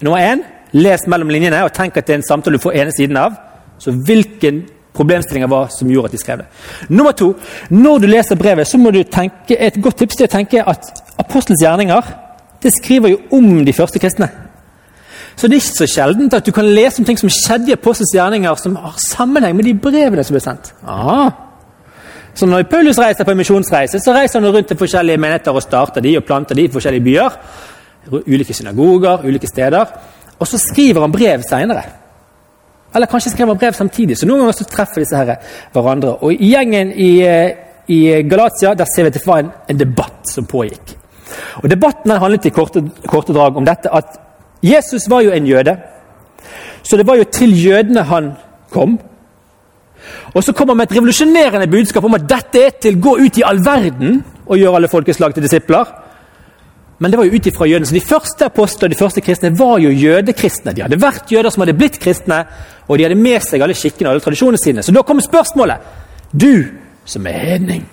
Nummer 0.01 0.19
én 0.19 0.43
Les 0.73 1.05
mellom 1.07 1.31
linjene 1.33 1.63
og 1.65 1.73
tenk 1.73 1.97
at 1.97 2.07
det 2.07 2.13
er 2.13 2.21
en 2.21 2.27
samtale 2.27 2.57
du 2.57 2.63
får 2.63 2.77
ene 2.81 2.91
siden 2.95 3.17
av. 3.17 3.37
Så 3.79 3.91
hvilken 3.91 4.63
problemstillinger 4.93 5.47
var 5.47 5.69
som 5.73 5.89
gjorde 5.89 6.11
at 6.11 6.17
de 6.17 6.21
skrev 6.21 6.41
det. 6.41 6.47
Nummer 6.89 7.11
to, 7.11 7.35
Når 7.69 7.99
du 7.99 8.07
leser 8.07 8.35
brevet, 8.35 8.67
så 8.67 8.77
må 8.77 8.91
du 8.91 9.03
tenke, 9.03 9.57
et 9.59 9.81
godt 9.81 9.97
tips 9.97 10.15
til 10.15 10.27
å 10.27 10.33
tenke 10.33 10.63
at 10.63 10.91
apostelens 11.17 11.63
gjerninger 11.63 12.13
det 12.63 12.73
skriver 12.75 13.09
jo 13.09 13.19
om 13.31 13.65
de 13.65 13.73
første 13.73 13.99
kristne. 13.99 14.27
Så 15.35 15.47
det 15.47 15.55
er 15.55 15.61
ikke 15.61 15.77
så 15.77 15.87
sjeldent 15.87 16.33
at 16.35 16.45
du 16.45 16.51
kan 16.51 16.67
lese 16.67 16.99
om 16.99 17.05
ting 17.07 17.19
som 17.19 17.31
skjedde 17.31 17.71
i 17.71 17.75
apostelens 17.77 18.11
gjerninger, 18.15 18.55
som 18.59 18.75
har 18.75 18.97
sammenheng 18.99 19.55
med 19.55 19.69
de 19.69 19.73
brevene 19.73 20.23
som 20.27 20.35
ble 20.35 20.41
sendt. 20.43 20.73
Ah. 20.83 21.29
Så 22.35 22.45
når 22.45 22.67
Paulus 22.71 22.99
reiser 22.99 23.23
på 23.23 23.31
en 23.31 23.39
misjonsreise, 23.39 24.01
så 24.03 24.13
reiser 24.15 24.41
han 24.41 24.51
rundt 24.51 24.67
til 24.67 24.77
forskjellige 24.79 25.17
menigheter 25.17 25.55
og 25.55 25.63
starter 25.63 26.03
de 26.03 26.17
og 26.19 26.25
planter 26.27 26.59
de 26.59 26.67
i 26.67 26.71
forskjellige 26.73 27.05
byer. 27.07 27.39
Ulike 28.27 28.53
synagoger, 28.53 29.23
ulike 29.23 29.47
steder. 29.47 29.95
Og 30.39 30.47
så 30.47 30.59
skriver 30.61 31.03
han 31.03 31.11
brev 31.11 31.43
seinere. 31.47 31.83
Eller 32.95 33.09
kanskje 33.09 33.33
skriver 33.33 33.53
han 33.53 33.59
brev 33.61 33.73
samtidig. 33.77 34.17
Så 34.17 34.27
noen 34.27 34.43
ganger 34.43 34.57
så 34.57 34.69
treffer 34.69 35.03
disse 35.03 35.17
her 35.17 35.35
hverandre. 35.73 36.15
Og 36.23 36.33
i 36.33 36.53
gjengen 36.53 36.93
i, 36.95 37.11
eh, 37.21 37.51
i 37.87 37.99
Galatia 38.29 38.73
der 38.73 38.85
ser 38.85 39.03
vi 39.03 39.11
at 39.11 39.19
det 39.19 39.27
var 39.27 39.43
en, 39.43 39.51
en 39.69 39.79
debatt 39.79 40.31
som 40.31 40.45
pågikk. 40.45 40.95
Og 41.63 41.69
Debatten 41.69 42.11
handlet 42.11 42.45
i 42.45 42.49
korte, 42.49 42.81
korte 43.07 43.33
drag 43.33 43.57
om 43.57 43.65
dette 43.65 43.91
at 43.93 44.17
Jesus 44.63 45.09
var 45.09 45.21
jo 45.21 45.31
en 45.31 45.45
jøde. 45.45 45.77
Så 46.83 46.97
det 46.97 47.07
var 47.07 47.19
jo 47.19 47.23
til 47.23 47.53
jødene 47.65 48.03
han 48.03 48.31
kom. 48.71 48.99
Og 50.33 50.43
så 50.43 50.53
kommer 50.53 50.73
han 50.73 50.77
med 50.77 50.91
et 50.91 50.97
revolusjonerende 50.97 51.67
budskap 51.67 52.03
om 52.03 52.17
at 52.17 52.27
dette 52.29 52.61
er 52.65 52.77
til 52.81 52.97
å 52.97 53.01
gå 53.01 53.15
ut 53.25 53.37
i 53.37 53.45
all 53.45 53.59
verden 53.65 54.23
og 54.47 54.57
gjøre 54.57 54.79
alle 54.79 54.91
folkeslag 54.91 55.33
til 55.33 55.43
disipler. 55.43 55.85
Men 56.99 57.11
det 57.11 57.17
var 57.17 57.25
jo 57.29 57.35
ut 57.39 57.47
ifra 57.47 57.67
jødene. 57.67 57.87
Så 57.87 57.95
de 57.95 58.03
første 58.03 58.45
apostlene, 58.49 58.91
de 58.91 58.99
første 58.99 59.21
kristne, 59.23 59.53
var 59.57 59.79
jo 59.79 59.91
jødekristne. 59.91 60.73
De 60.75 60.83
hadde 60.83 60.99
vært 60.99 61.31
jøder 61.31 61.53
som 61.53 61.63
hadde 61.63 61.77
blitt 61.79 61.99
kristne, 62.03 62.41
og 62.87 62.97
de 62.97 63.05
hadde 63.07 63.19
med 63.19 63.39
seg 63.45 63.63
alle 63.63 63.77
skikkene 63.77 64.09
og 64.09 64.17
alle 64.17 64.25
tradisjonene 64.25 64.59
sine. 64.59 64.83
Så 64.83 64.95
da 64.95 65.03
kommer 65.07 65.23
spørsmålet. 65.23 65.85
Du 66.31 66.65
som 67.07 67.27
er 67.27 67.39
hedning. 67.39 67.85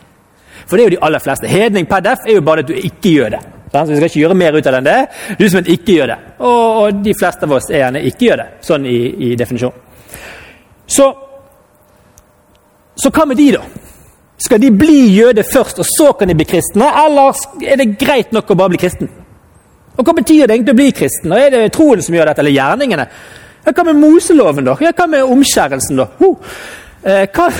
For 0.66 0.76
det 0.76 0.82
er 0.82 0.90
jo 0.90 0.96
de 0.96 1.04
aller 1.06 1.22
fleste. 1.22 1.48
Hedning 1.48 1.86
per 1.86 2.02
def 2.02 2.26
er 2.26 2.34
jo 2.34 2.42
bare 2.44 2.64
at 2.64 2.68
du 2.68 2.74
er 2.74 2.88
ikke-jøde. 2.88 3.40
Så 3.72 3.84
vi 3.90 3.96
skal 3.96 4.08
ikke 4.08 4.20
gjøre 4.24 4.38
mer 4.38 4.56
ut 4.56 4.66
av 4.66 4.74
det 4.74 4.78
enn 4.80 4.88
det. 4.88 5.00
Du 5.38 5.48
som 5.50 5.66
ikke 5.66 5.98
jøde. 6.00 6.14
det. 6.16 6.34
Og, 6.38 6.82
og 6.82 7.02
de 7.04 7.14
fleste 7.14 7.46
av 7.46 7.54
oss 7.58 7.70
er 7.70 7.84
gjerne 7.84 8.02
ikke-jøde, 8.10 8.46
sånn 8.66 8.86
i, 8.90 8.98
i 9.28 9.34
definisjon. 9.38 9.82
Så, 10.86 11.06
så 12.96 13.12
hva 13.12 13.26
med 13.28 13.38
de, 13.38 13.50
da? 13.54 13.62
Skal 14.38 14.60
de 14.60 14.70
bli 14.70 14.98
jøde 15.16 15.44
først, 15.52 15.78
og 15.80 15.86
så 15.88 16.12
kan 16.18 16.28
de 16.28 16.36
bli 16.36 16.44
kristne? 16.48 16.90
Eller 17.04 17.38
er 17.64 17.80
det 17.80 17.94
greit 17.98 18.34
nok 18.36 18.50
å 18.52 18.58
bare 18.58 18.74
bli 18.74 18.80
kristen? 18.82 19.08
Og 19.96 20.04
Hva 20.04 20.12
betyr 20.18 20.44
det 20.44 20.58
egentlig 20.58 20.74
å 20.74 20.80
bli 20.82 20.90
kristen? 20.92 21.32
Og 21.32 21.40
Er 21.40 21.50
det 21.54 21.72
troen 21.72 22.02
som 22.04 22.14
gjør 22.14 22.28
dette, 22.30 22.44
eller 22.44 22.52
gjerningene? 22.52 23.06
Hva 23.66 23.84
med 23.88 23.96
Moseloven, 23.98 24.68
da? 24.68 24.74
Hva 24.76 25.06
med 25.10 25.24
omskjærelsen, 25.24 25.96
da? 25.96 26.06
Oh. 26.20 26.36
eh, 27.02 27.26
hva? 27.32 27.48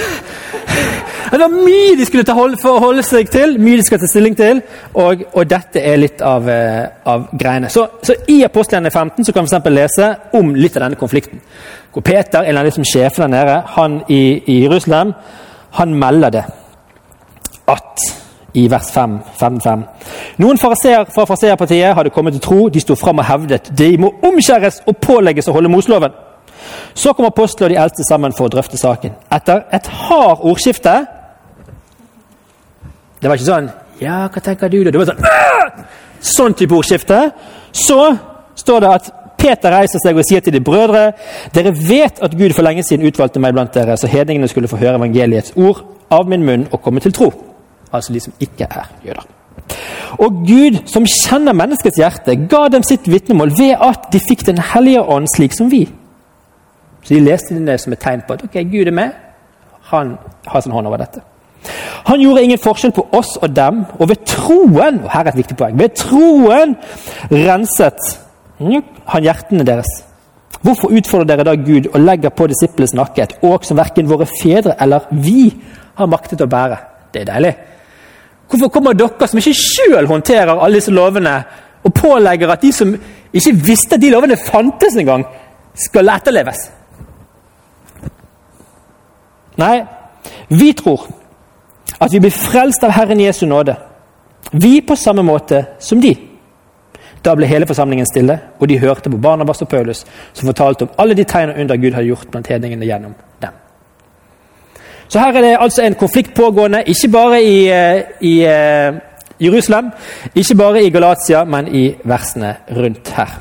Det 1.27 1.41
var 1.41 1.51
mye 1.51 1.97
de 1.99 2.05
skulle 2.07 2.23
forholde 2.61 3.03
seg 3.03 3.27
til, 3.33 3.57
mye 3.59 3.81
de 3.81 3.83
skal 3.83 3.99
ta 3.99 4.07
stilling 4.07 4.37
til. 4.39 4.61
Og, 4.95 5.25
og 5.33 5.49
dette 5.51 5.83
er 5.83 5.97
litt 5.99 6.23
av, 6.23 6.47
uh, 6.47 6.85
av 7.03 7.25
greiene. 7.35 7.67
Så, 7.73 7.83
så 7.99 8.15
I 8.31 8.37
Apostlene 8.47 8.93
15 8.93 9.27
så 9.27 9.35
kan 9.35 9.49
vi 9.49 9.57
for 9.57 9.75
lese 9.75 10.13
om 10.39 10.55
litt 10.55 10.77
av 10.79 10.85
denne 10.85 11.01
konflikten. 11.01 11.43
Hvor 11.91 12.07
Peter, 12.07 12.47
en 12.47 12.61
av 12.61 12.69
de 12.69 12.77
som 12.77 12.87
sjefer 12.87 13.25
der 13.25 13.33
nede, 13.33 13.59
han 13.75 13.99
i, 14.07 14.21
i 14.47 14.61
Jerusalem, 14.63 15.17
han 15.81 15.99
melder 15.99 16.37
det 16.37 16.45
at 17.69 18.07
i 18.57 18.71
vers 18.71 18.91
5, 18.91 19.19
5, 19.39 19.61
5. 19.61 19.83
Noen 20.41 20.59
fariseer 20.59 21.05
fra 21.13 21.27
fariseerpartiet 21.29 21.95
hadde 21.97 22.13
kommet 22.15 22.37
til 22.37 22.43
tro. 22.43 22.69
De 22.73 22.81
sto 22.81 22.97
fram 22.97 23.21
og 23.21 23.29
hevdet 23.29 23.69
de 23.79 23.91
må 24.01 24.15
omskjæres 24.25 24.81
og 24.89 24.97
pålegges 25.05 25.51
å 25.51 25.57
holde 25.57 25.69
Moseloven. 25.73 26.15
Så 26.97 27.13
kom 27.13 27.29
apostlene 27.29 27.69
og 27.69 27.75
de 27.75 27.81
eldste 27.83 28.07
sammen 28.09 28.33
for 28.33 28.49
å 28.49 28.55
drøfte 28.55 28.81
saken. 28.81 29.13
Etter 29.33 29.67
et 29.77 29.87
hard 29.87 30.43
ordskifte 30.43 30.97
Det 33.21 33.29
var 33.29 33.37
ikke 33.37 33.53
sånn 33.53 33.71
'Ja, 34.01 34.29
hva 34.29 34.41
tenker 34.41 34.69
du?' 34.69 34.85
da? 34.85 34.91
Det 34.91 34.99
var 34.99 35.07
sånn 35.07 35.25
Åh! 35.25 35.85
Sånn 36.21 36.55
type 36.55 36.75
ordskifte. 36.75 37.33
Så 37.73 38.19
står 38.55 38.81
det 38.81 38.89
at 38.89 39.11
Peter 39.39 39.71
reiser 39.71 39.99
seg 39.99 40.17
og 40.17 40.25
sier 40.25 40.41
til 40.41 40.53
de 40.53 40.61
brødre 40.61 41.13
dere 41.53 41.73
vet 41.73 42.23
at 42.23 42.37
Gud 42.37 42.53
for 42.53 42.63
lenge 42.63 42.83
siden 42.83 43.07
utvalgte 43.07 43.41
meg 43.41 43.53
blant 43.53 43.75
dere, 43.75 43.97
så 43.97 44.07
hedningene 44.07 44.49
skulle 44.49 44.69
få 44.69 44.77
høre 44.77 44.97
evangeliets 44.97 45.53
ord 45.57 45.85
av 46.11 46.29
min 46.29 46.45
munn 46.45 46.69
og 46.73 46.83
komme 46.83 47.01
til 47.01 47.13
tro 47.13 47.46
altså 47.99 48.15
de 48.15 48.23
som 48.23 48.33
ikke 48.41 48.69
er 48.69 48.91
jøder. 49.05 49.27
Og 50.23 50.43
Gud, 50.47 50.81
som 50.89 51.07
kjenner 51.09 51.57
menneskets 51.57 51.99
hjerte, 52.01 52.37
ga 52.49 52.67
dem 52.73 52.85
sitt 52.87 53.09
vitnemål 53.11 53.53
ved 53.59 53.75
at 53.83 54.11
de 54.13 54.21
fikk 54.23 54.47
Den 54.47 54.61
hellige 54.73 55.03
ånd 55.03 55.29
slik 55.35 55.57
som 55.57 55.71
vi. 55.71 55.87
Så 57.03 57.15
de 57.15 57.21
leste 57.21 57.55
det 57.55 57.81
som 57.81 57.93
et 57.93 58.03
tegn 58.03 58.23
på 58.27 58.35
at 58.35 58.45
ok, 58.45 58.61
Gud 58.71 58.87
er 58.87 58.95
med. 58.95 59.11
Han 59.93 60.17
har 60.47 60.61
sin 60.61 60.73
hånd 60.73 60.87
over 60.87 61.03
dette. 61.03 61.23
Han 62.07 62.21
gjorde 62.21 62.43
ingen 62.43 62.59
forskjell 62.63 62.93
på 62.95 63.07
oss 63.13 63.37
og 63.43 63.51
dem, 63.57 63.85
og 63.99 64.09
ved 64.09 64.25
troen 64.27 65.01
og 65.03 65.11
her 65.11 65.25
er 65.25 65.33
et 65.33 65.41
viktig 65.41 65.57
poeng, 65.59 65.79
ved 65.79 65.95
troen 65.99 66.77
renset 67.31 68.19
han 68.59 69.27
hjertene 69.27 69.67
deres. 69.67 69.91
Hvorfor 70.63 70.95
utfordrer 70.95 71.29
dere 71.29 71.47
da 71.47 71.55
Gud 71.55 71.91
og 71.93 72.01
legger 72.01 72.33
på 72.35 72.49
disiplenes 72.51 72.95
nakke 72.97 73.23
et 73.23 73.35
åk 73.45 73.67
som 73.67 73.79
verken 73.79 74.09
våre 74.11 74.27
fedre 74.27 74.75
eller 74.81 75.07
vi 75.11 75.51
har 75.99 76.11
maktet 76.11 76.43
å 76.43 76.51
bære? 76.51 76.79
Det 77.13 77.23
er 77.23 77.31
deilig. 77.31 77.53
Hvorfor 78.49 78.69
kommer 78.69 78.95
dere 78.95 79.29
som 79.29 79.41
ikke 79.41 79.55
sjøl 79.59 80.07
håndterer 80.07 80.55
alle 80.55 80.79
disse 80.79 80.95
lovene, 80.95 81.37
og 81.85 81.95
pålegger 81.95 82.51
at 82.51 82.63
de 82.63 82.73
som 82.75 82.95
ikke 83.33 83.55
visste 83.67 83.95
at 83.95 84.03
de 84.03 84.11
lovene 84.11 84.39
fantes 84.39 84.97
engang, 84.99 85.27
skal 85.77 86.09
etterleves? 86.15 86.69
Nei, 89.57 89.81
vi 90.49 90.73
tror 90.77 91.07
at 92.01 92.13
vi 92.13 92.21
blir 92.21 92.35
frelst 92.35 92.85
av 92.85 92.93
Herren 92.93 93.21
Jesu 93.21 93.47
nåde. 93.47 93.77
Vi 94.53 94.81
på 94.81 94.97
samme 94.97 95.23
måte 95.27 95.65
som 95.81 96.01
de. 96.01 96.15
Da 97.25 97.35
ble 97.35 97.49
hele 97.51 97.67
forsamlingen 97.67 98.07
stille, 98.07 98.39
og 98.61 98.69
de 98.69 98.79
hørte 98.79 99.11
på 99.11 99.19
Barnabas 99.19 99.63
og 99.65 99.69
Paulus, 99.69 100.05
som 100.33 100.47
fortalte 100.47 100.87
om 100.87 100.99
alle 100.99 101.17
de 101.19 101.25
tegn 101.25 101.51
og 101.51 101.61
under 101.61 101.81
Gud 101.81 101.97
hadde 101.97 102.11
gjort 102.13 102.29
blant 102.31 102.47
hedningene 102.53 102.87
gjennom 102.87 103.17
så 105.09 105.23
her 105.23 105.37
er 105.37 105.45
det 105.45 105.57
altså 105.61 105.83
en 105.83 105.95
konflikt 105.95 106.35
pågående, 106.35 106.83
ikke 106.87 107.09
bare 107.13 107.43
i, 107.43 107.69
eh, 107.71 108.01
i 108.21 108.35
uh, 108.43 108.97
Jerusalem, 109.41 109.91
ikke 110.35 110.55
bare 110.55 110.83
i 110.85 110.91
Galatia, 110.91 111.45
men 111.45 111.69
i 111.69 111.85
versene 112.05 112.57
rundt 112.77 113.13
her. 113.15 113.37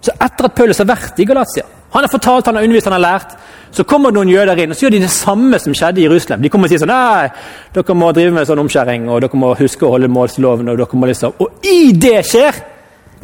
Så 0.00 0.12
etter 0.14 0.44
at 0.44 0.54
Paulus 0.54 0.78
har 0.78 0.88
vært 0.88 1.18
i 1.18 1.24
Galatia, 1.24 1.64
han 1.92 2.04
har 2.04 2.12
fortalt, 2.12 2.46
han 2.46 2.56
har 2.56 2.62
undervist, 2.62 2.86
han 2.86 2.92
har 2.92 3.00
lært, 3.00 3.32
så 3.72 3.84
kommer 3.88 4.12
noen 4.12 4.28
jøder 4.28 4.60
inn 4.60 4.72
og 4.72 4.76
så 4.76 4.86
gjør 4.86 4.94
de 4.96 5.02
det 5.06 5.12
samme 5.12 5.58
som 5.60 5.74
skjedde 5.76 6.02
i 6.02 6.04
Jerusalem. 6.04 6.42
De 6.44 6.50
kommer 6.52 6.68
og 6.68 6.72
sier 6.72 6.82
sånn 6.82 6.92
Nei, 6.92 7.28
dere 7.72 7.96
må 7.96 8.12
drive 8.12 8.34
med 8.36 8.48
sånn 8.48 8.60
omskjæring, 8.64 9.08
og 9.08 9.22
dere 9.24 9.40
må 9.40 9.54
huske 9.56 9.88
å 9.88 9.94
holde 9.94 10.12
målsloven, 10.12 10.68
og 10.68 10.80
dere 10.80 11.00
må 11.00 11.08
liksom 11.08 11.40
Og 11.40 11.64
i 11.64 11.92
det 11.96 12.20
skjer, 12.28 12.60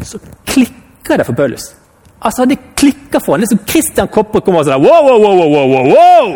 så 0.00 0.21
klikker 0.49 1.21
det 1.21 1.28
for 1.28 1.37
Paulus. 1.37 1.75
Altså, 2.25 2.47
det 2.49 2.59
klikker 2.76 3.21
for 3.21 3.35
han. 3.35 3.43
Liksom 3.45 3.61
Christian 3.69 4.09
Kopper 4.09 4.40
kommer 4.40 4.62
og 4.62 4.69
sier 4.69 4.81
wow, 4.81 5.02
wow, 5.04 5.19
wow, 5.21 5.35
wow, 5.40 5.66
wow, 5.75 5.87
wow! 5.93 6.31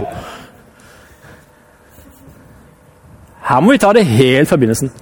Her 3.49 3.62
må 3.64 3.73
vi 3.73 3.80
ta 3.80 3.95
det 3.97 4.04
helt 4.04 4.50
fra 4.50 4.59
begynnelsen. 4.61 4.92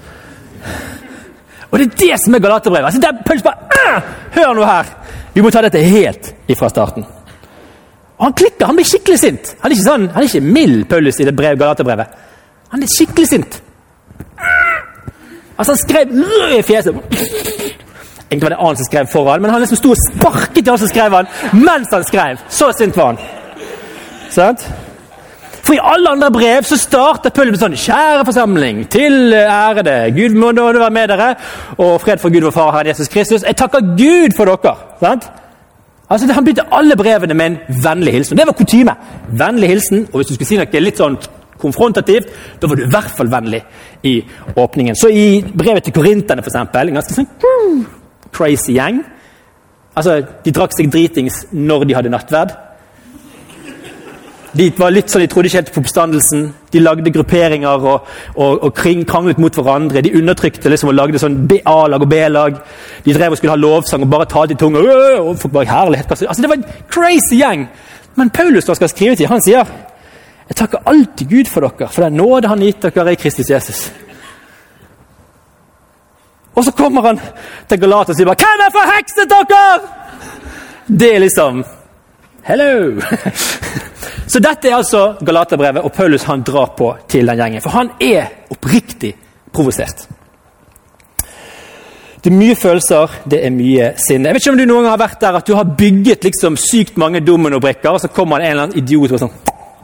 Og 1.70 1.78
det 1.78 1.88
er 1.88 1.98
det 1.98 2.20
som 2.22 2.34
er 2.34 2.44
Galaterbrevet. 2.44 2.86
Altså, 2.86 3.02
der 3.02 3.22
punch 3.26 3.42
bare 3.42 4.02
Hør 4.36 4.54
nå 4.54 4.64
her! 4.64 4.92
Vi 5.34 5.42
må 5.44 5.50
ta 5.52 5.60
dette 5.64 5.82
helt 5.82 6.30
ifra 6.48 6.70
starten. 6.70 7.04
Og 8.16 8.24
Han 8.24 8.32
klikker, 8.32 8.66
han 8.66 8.78
blir 8.78 8.86
skikkelig 8.88 9.18
sint. 9.20 9.50
Han 9.60 9.70
er 9.70 9.76
ikke, 9.76 9.88
sånn, 9.88 10.06
han 10.14 10.22
er 10.22 10.28
ikke 10.30 10.54
mild, 10.54 10.86
Paulus, 10.88 11.18
i 11.20 11.26
det 11.28 11.34
brev, 11.36 11.58
Galaterbrevet. 11.60 12.14
Han 12.72 12.82
er 12.82 12.92
skikkelig 12.94 13.28
sint. 13.28 13.58
Altså, 15.58 15.74
han 15.74 15.82
skrev 15.82 16.16
i 16.56 16.62
fjeset. 16.64 16.96
Egentlig 18.30 18.48
var 18.48 18.56
det 18.56 18.62
annen 18.62 18.76
som 18.76 18.88
skrev 18.88 19.06
foran, 19.06 19.42
men 19.42 19.50
han 19.50 19.62
liksom 19.62 19.78
sto 19.78 19.92
og 19.94 20.00
sparket 20.02 20.64
i 20.66 20.70
han 20.70 20.80
som 20.82 20.90
skrev 20.90 21.14
han 21.14 21.28
mens 21.54 21.92
han 21.94 22.04
skrev. 22.04 22.42
Så 22.50 22.72
sint 22.74 22.96
var 22.98 23.14
han. 23.14 23.20
Sant? 24.34 24.66
For 25.66 25.74
i 25.74 25.82
alle 25.82 26.10
andre 26.14 26.30
brev 26.30 26.66
så 26.66 26.78
starter 26.78 27.32
Paulus 27.34 27.56
med 27.56 27.62
sånn 27.62 27.78
Kjære 27.80 28.26
forsamling, 28.28 28.84
til 28.90 29.34
ærede 29.34 29.96
Gud 30.14 30.36
må 30.38 30.52
nå 30.54 30.66
være 30.72 30.92
med 30.94 31.10
dere, 31.10 31.32
og 31.78 31.96
fred 32.02 32.22
for 32.22 32.34
Gud 32.34 32.46
vår 32.46 32.54
Far, 32.54 32.70
Herre 32.76 32.92
Jesus 32.92 33.10
Kristus. 33.10 33.42
Jeg 33.46 33.58
takker 33.58 33.82
Gud 33.98 34.36
for 34.36 34.46
dere. 34.46 34.76
sant? 35.00 35.26
Altså, 36.08 36.32
Han 36.32 36.44
begynte 36.44 36.68
alle 36.70 36.96
brevene 36.96 37.34
med 37.34 37.46
en 37.46 37.82
vennlig 37.82 38.12
hilsen. 38.12 38.38
Det 38.38 38.46
var 38.46 38.54
kutyme. 38.54 38.94
Vennlig 39.28 39.68
hilsen, 39.68 40.06
og 40.12 40.20
hvis 40.20 40.28
du 40.30 40.34
skulle 40.34 40.48
si 40.52 40.58
noe 40.60 40.82
litt 40.82 41.02
sånn 41.02 41.18
konfrontativt, 41.58 42.30
da 42.60 42.68
var 42.68 42.76
du 42.76 42.84
i 42.84 42.90
hvert 42.90 43.14
fall 43.18 43.30
vennlig 43.32 43.62
i 44.06 44.20
åpningen. 44.56 44.94
Så 44.94 45.10
i 45.10 45.42
brevet 45.42 45.82
til 45.82 45.96
korinterne, 45.96 46.42
f.eks., 46.46 46.62
ganske 46.72 47.14
sånn 47.16 47.86
crazy 48.36 48.76
gjeng 48.76 49.02
Altså, 49.96 50.20
De 50.44 50.52
drakk 50.52 50.76
seg 50.76 50.90
dritings 50.92 51.46
når 51.56 51.86
de 51.88 51.94
hadde 51.96 52.12
nattverd. 52.12 52.52
De 54.56 54.66
var 54.76 54.92
litt 54.92 55.12
sånn, 55.12 55.22
de 55.24 55.28
trodde 55.28 55.50
ikke 55.50 55.60
helt 55.60 55.72
på 55.72 55.82
oppstandelsen. 55.82 56.44
De 56.72 56.80
lagde 56.80 57.12
grupperinger 57.12 57.82
og, 57.90 58.06
og, 58.34 58.62
og 58.64 58.70
kring, 58.76 59.02
kranglet 59.08 59.40
mot 59.42 59.56
hverandre. 59.56 60.02
De 60.04 60.14
undertrykte 60.16 60.72
liksom 60.72 60.92
og 60.92 60.96
lagde 60.96 61.20
sånn 61.20 61.42
A-lag 61.68 62.04
og 62.04 62.08
B-lag. 62.12 62.60
De 63.04 63.16
drev 63.16 63.34
og 63.34 63.40
skulle 63.40 63.56
ha 63.56 63.60
lovsang 63.60 64.06
og 64.06 64.12
bare 64.12 64.28
talte 64.32 64.56
i 64.56 64.60
tunga. 64.60 64.84
Herlighet. 64.84 66.12
Altså, 66.12 66.40
Det 66.40 66.52
var 66.52 66.60
en 66.60 66.70
crazy 66.92 67.40
gjeng. 67.40 67.66
Men 68.16 68.32
Paulus 68.32 68.64
da 68.68 68.76
skal 68.76 68.92
skrive 68.92 69.16
til, 69.16 69.28
han 69.32 69.44
sier 69.44 69.68
jeg 70.46 70.60
takker 70.60 70.84
alltid 70.86 71.26
Gud 71.26 71.48
for 71.50 71.66
dere, 71.66 71.88
for 71.90 72.04
den 72.04 72.20
nåde 72.20 72.46
han 72.46 72.60
har 72.62 72.68
gitt 72.70 72.84
dere 72.84 73.12
i 73.16 73.18
Kristus 73.18 73.48
Jesus. 73.50 73.88
Og 76.56 76.64
så 76.64 76.72
kommer 76.72 77.02
han 77.10 77.20
til 77.68 77.80
Galat 77.80 78.10
og 78.10 78.16
sier 78.16 78.26
bare 78.26 78.42
'Hvem 78.42 78.66
er 78.66 78.72
forhekset 78.78 79.30
dere?' 79.30 79.80
Det 80.98 81.14
er 81.14 81.18
liksom 81.18 81.64
Hello! 82.46 83.00
Så 84.26 84.38
dette 84.38 84.68
er 84.68 84.74
altså 84.74 85.14
Galaterbrevet, 85.26 85.82
og 85.82 85.92
Paulus 85.92 86.22
han 86.22 86.42
drar 86.42 86.72
på 86.78 86.96
til 87.08 87.26
den 87.26 87.38
gjengen. 87.38 87.62
For 87.62 87.70
han 87.70 87.90
er 88.00 88.26
oppriktig 88.50 89.14
provosert. 89.52 90.08
Det 92.24 92.32
er 92.32 92.36
mye 92.36 92.54
følelser, 92.58 93.20
det 93.30 93.44
er 93.46 93.50
mye 93.50 93.92
sinne. 94.02 94.28
Jeg 94.28 94.34
vet 94.34 94.42
ikke 94.42 94.52
om 94.52 94.58
du 94.58 94.64
noen 94.64 94.82
gang 94.82 94.90
har 94.96 95.02
vært 95.02 95.20
der 95.20 95.38
at 95.38 95.46
du 95.46 95.54
har 95.54 95.74
bygget 95.78 96.24
liksom 96.24 96.56
sykt 96.58 96.96
mange 96.98 97.20
dominobrikker, 97.20 97.90
og 97.90 98.00
så 98.00 98.08
kommer 98.08 98.38
det 98.38 98.46
en 98.46 98.50
eller 98.50 98.62
annen 98.66 98.78
idiot 98.82 99.12
og 99.12 99.22
sånn 99.22 99.36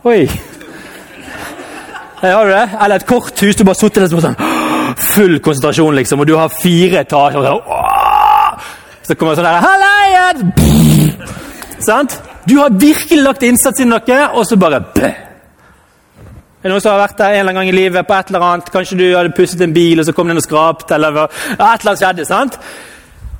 Oi! 0.04 0.26
Har 2.22 2.46
du 2.46 2.50
det? 2.50 2.68
Eller 2.82 2.96
et 2.96 3.06
korthus. 3.06 3.56
Du 3.56 3.64
bare 3.64 3.78
sitter 3.78 4.02
der 4.02 4.22
sånn 4.22 4.51
Full 5.12 5.38
konsentrasjon, 5.44 5.94
liksom, 6.00 6.22
og 6.22 6.28
du 6.28 6.36
har 6.38 6.52
fire 6.62 7.02
etasjer. 7.02 7.48
Og 7.48 9.06
så 9.06 9.16
kommer 9.18 9.34
det 9.34 9.42
sånn 9.42 9.50
der 9.50 9.64
Halleien! 9.66 10.52
Sant? 11.82 12.20
Du 12.48 12.56
har 12.58 12.70
virkelig 12.70 13.22
lagt 13.22 13.42
innsats 13.46 13.82
i 13.82 13.86
noe, 13.86 14.18
og 14.34 14.46
så 14.46 14.58
bare 14.58 14.80
Bleh. 14.94 15.18
Er 16.62 16.70
det 16.70 16.76
noen 16.76 16.82
som 16.82 16.92
har 16.92 17.00
vært 17.08 17.18
der 17.18 17.32
en 17.32 17.40
eller 17.40 17.50
annen 17.50 17.58
gang 17.58 17.68
i 17.72 17.74
livet 17.74 18.06
på 18.06 18.14
et 18.14 18.28
eller 18.30 18.44
annet? 18.46 18.68
Kanskje 18.70 18.98
du 19.00 19.06
hadde 19.16 19.34
pusset 19.34 19.64
en 19.64 19.74
bil, 19.74 19.98
og 19.98 20.06
så 20.06 20.14
kom 20.14 20.30
det 20.30 20.36
noe 20.38 20.44
skrapt, 20.44 20.94
eller 20.94 21.16
ja, 21.18 21.24
et 21.26 21.58
eller 21.58 21.90
annet 21.90 22.02
skjedde. 22.04 22.26
sant? 22.28 22.58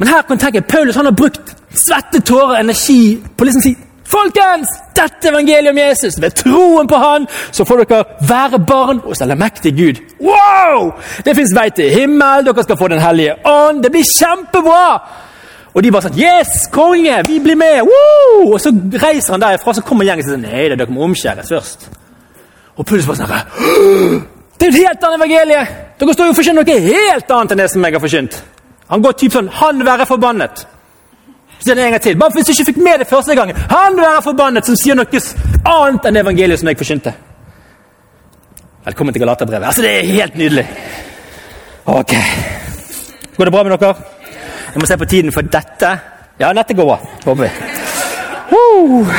Men 0.01 0.11
her 0.11 0.25
kan 0.27 0.39
du 0.39 0.43
tenke, 0.43 0.65
Paulus 0.67 0.99
han 0.99 1.07
har 1.07 1.15
brukt 1.15 1.53
svette, 1.71 2.19
tårer, 2.27 2.59
energi 2.61 3.21
på 3.37 3.47
liksom 3.47 3.63
si 3.63 3.77
Folkens! 4.09 4.69
Dette 4.97 5.31
evangeliet 5.31 5.71
om 5.73 5.79
Jesus, 5.79 6.19
ved 6.21 6.35
troen 6.37 6.89
på 6.91 6.99
Han, 7.01 7.27
så 7.51 7.65
får 7.65 7.85
dere 7.85 8.05
være 8.29 8.59
barn 8.67 9.01
hos 9.05 9.23
allmektig 9.25 9.73
Gud. 9.77 10.01
Wow! 10.21 10.93
Det 11.25 11.37
fins 11.37 11.55
vei 11.57 11.69
til 11.75 11.91
himmel, 11.95 12.45
dere 12.47 12.65
skal 12.67 12.79
få 12.79 12.89
Den 12.93 13.03
hellige 13.03 13.37
ånd. 13.49 13.83
Det 13.83 13.93
blir 13.95 14.07
kjempebra! 14.19 14.87
Og 15.73 15.81
de 15.83 15.93
bare 15.93 16.11
sånn 16.11 16.19
Yes, 16.21 16.67
konge! 16.73 17.23
Vi 17.29 17.39
blir 17.41 17.57
med! 17.57 17.81
Woo! 17.89 18.53
Og 18.53 18.61
så 18.61 18.75
reiser 18.75 19.37
han 19.37 19.45
derfra, 19.45 19.75
så 19.79 19.85
kommer 19.87 20.09
gjengen 20.09 20.27
og 20.27 20.35
sier 20.35 20.43
nei, 20.43 20.69
dere 20.75 20.93
må 20.93 21.07
omskjæres 21.09 21.53
først. 21.55 21.89
Og 22.77 22.87
Paulus 22.89 23.09
bare 23.09 23.23
sånn 23.23 23.33
Det 24.59 24.69
er 24.69 24.71
jo 24.71 24.75
et 24.75 24.83
helt 24.83 25.07
annet 25.07 25.19
evangelie! 25.21 25.65
Dere 26.01 26.17
står 26.17 26.29
jo 26.29 26.35
og 26.35 26.39
forkynner 26.39 26.67
noe 26.67 26.85
helt 26.91 27.33
annet 27.39 27.55
enn 27.55 27.63
det 27.63 27.71
som 27.73 27.85
jeg 27.87 27.97
har 27.97 28.05
forkynt. 28.05 28.39
Han 28.93 29.03
går 29.05 29.17
typ 29.17 29.37
sånn 29.37 29.49
Han 29.63 29.85
være 29.87 30.07
forbannet. 30.09 30.67
Så 31.63 31.75
det 31.75 31.85
en 31.85 31.91
gang 31.91 32.03
til. 32.03 32.19
Bare 32.19 32.31
hvis 32.35 32.47
du 32.47 32.53
ikke 32.53 32.65
fikk 32.73 32.77
med 32.83 32.99
det 32.99 33.07
første 33.07 33.35
gangen. 33.39 33.57
Han 33.71 33.97
være 33.97 34.23
forbannet 34.23 34.67
som 34.67 34.77
sier 34.77 34.99
noe 34.99 35.21
annet 35.65 36.09
enn 36.09 36.19
evangeliet 36.19 36.59
som 36.59 36.69
jeg 36.69 36.79
forkynte. 36.81 37.13
Velkommen 38.85 39.15
til 39.15 39.23
Galaterbrevet. 39.23 39.67
Altså, 39.67 39.83
det 39.83 39.93
er 39.99 40.09
helt 40.11 40.35
nydelig. 40.37 40.67
Ok. 41.87 42.15
Går 43.37 43.45
det 43.45 43.53
bra 43.53 43.63
med 43.63 43.79
dere? 43.79 43.95
Jeg 44.75 44.81
må 44.81 44.87
se 44.87 44.97
på 44.99 45.05
tiden 45.05 45.33
for 45.33 45.47
dette. 45.47 45.93
Ja, 46.41 46.53
dette 46.53 46.75
går 46.75 46.85
bra. 46.85 46.99
Håper 47.25 47.43
vi. 47.43 47.51
Uh. 48.53 49.15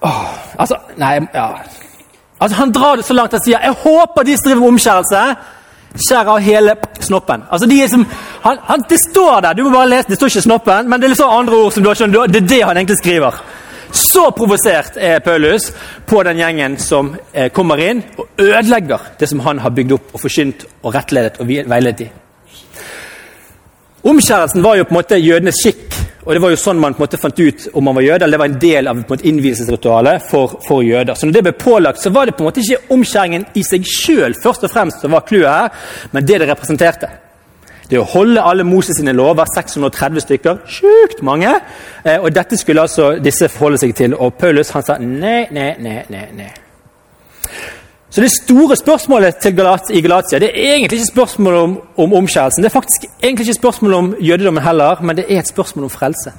Oh, 0.00 0.28
altså 0.58 0.76
Nei, 0.96 1.18
ja. 1.34 1.48
Altså, 2.40 2.56
Han 2.56 2.72
drar 2.72 2.96
det 2.96 3.04
så 3.04 3.12
langt 3.12 3.32
han 3.32 3.42
sier 3.44 3.60
jeg 3.60 3.76
håper 3.82 4.24
de 4.24 4.36
driver 4.36 4.60
med 4.60 4.68
omskjærelse, 4.68 5.24
skjærer 5.94 6.32
av 6.34 6.44
hele 6.44 6.76
snoppen. 7.00 7.42
Altså, 7.50 7.66
de 7.66 7.80
som, 7.88 8.04
han, 8.42 8.58
han, 8.68 8.84
Det 8.88 8.98
står 9.10 9.40
der, 9.40 9.54
du 9.54 9.64
må 9.64 9.70
bare 9.70 9.88
lese 9.88 10.08
det. 10.08 10.16
står 10.16 10.26
ikke 10.32 10.48
snoppen, 10.48 10.88
men 10.88 11.00
det 11.00 11.06
er 11.06 11.14
liksom 11.14 11.38
andre 11.38 11.56
ord 11.56 11.72
som 11.72 11.82
du 11.82 11.88
har 11.90 11.98
skjønt. 11.98 12.16
Det 12.32 12.42
er 12.42 12.48
det 12.54 12.62
han 12.62 12.76
egentlig 12.76 12.98
skriver. 12.98 13.42
Så 13.92 14.30
provosert 14.30 14.96
er 14.96 15.18
Paulus 15.18 15.72
på 16.06 16.22
den 16.22 16.38
gjengen 16.38 16.76
som 16.78 17.16
eh, 17.32 17.50
kommer 17.50 17.80
inn 17.82 18.04
og 18.18 18.28
ødelegger 18.38 19.16
det 19.18 19.28
som 19.28 19.42
han 19.42 19.58
har 19.58 19.74
bygd 19.74 19.96
opp 19.96 20.14
og 20.14 20.22
forkynt 20.22 20.66
og 20.82 20.94
rettledet 20.94 21.40
og 21.42 21.48
veiledet 21.48 22.06
i. 22.06 22.10
Omskjærelsen 24.10 24.62
var 24.62 24.78
jo 24.78 24.86
på 24.86 24.94
en 24.94 25.00
måte 25.00 25.18
jødenes 25.18 25.58
skikk, 25.60 25.89
og 26.24 26.34
det 26.34 26.40
var 26.42 26.52
jo 26.52 26.58
sånn 26.60 26.80
man 26.80 26.92
på 26.92 27.00
en 27.00 27.06
måte 27.06 27.20
fant 27.20 27.40
ut 27.40 27.66
om 27.72 27.86
man 27.88 27.96
var 27.96 28.04
jøde. 28.04 28.24
eller 28.24 28.36
Det 28.36 28.42
var 28.42 28.50
en 28.50 28.60
del 28.60 28.88
av 28.90 28.98
på 28.98 29.00
en 29.00 29.16
måte 29.16 29.28
innvielsesritualet 29.30 30.26
for, 30.28 30.58
for, 30.66 30.82
jøder. 30.84 31.14
Så 31.16 31.26
når 31.26 31.38
det 31.38 31.44
ble 31.46 31.54
pålagt, 31.56 32.02
så 32.02 32.12
var 32.12 32.28
det 32.28 32.36
på 32.36 32.44
en 32.44 32.50
måte 32.50 32.60
ikke 32.60 32.92
omskjæringen 32.92 33.48
i 33.56 33.64
seg 33.64 33.88
sjøl 33.88 34.36
først 34.36 34.68
og 34.68 34.72
fremst 34.74 35.00
som 35.00 35.16
var 35.16 35.24
clouet 35.28 35.48
her, 35.48 35.88
men 36.12 36.28
det 36.28 36.42
det 36.42 36.50
representerte. 36.50 37.08
Det 37.90 37.98
å 37.98 38.06
holde 38.06 38.42
alle 38.46 38.62
Moses 38.68 39.00
sine 39.00 39.16
lover, 39.16 39.48
630 39.50 40.26
stykker, 40.26 40.60
sjukt 40.70 41.24
mange. 41.26 41.56
Eh, 42.04 42.20
og 42.20 42.30
dette 42.36 42.58
skulle 42.60 42.84
altså 42.84 43.16
disse 43.18 43.48
forholde 43.50 43.80
seg 43.82 43.96
til. 43.98 44.14
Og 44.14 44.36
Paulus 44.38 44.70
han 44.76 44.86
sa 44.86 45.00
nei, 45.02 45.48
nei, 45.50 45.72
nei, 45.80 46.02
nei. 46.12 46.26
nei. 46.36 46.52
Så 48.10 48.20
det 48.20 48.30
store 48.34 48.76
spørsmålet 48.76 49.46
Galat, 49.56 49.90
i 49.90 50.00
Galatia 50.00 50.38
det 50.38 50.50
er 50.50 50.74
egentlig 50.74 50.98
ikke 50.98 51.12
spørsmål 51.12 51.54
om, 51.54 51.80
om 51.96 52.12
omskjærelsen. 52.12 52.62
Det 52.62 52.70
er 52.70 52.74
faktisk 52.74 53.04
egentlig 53.22 53.46
ikke 53.46 53.60
spørsmål 53.60 53.94
om 53.94 54.14
jødedommen 54.20 54.62
heller, 54.62 55.02
men 55.02 55.16
det 55.16 55.24
er 55.28 55.38
et 55.38 55.48
spørsmål 55.48 55.84
om 55.86 55.90
frelse. 55.90 56.32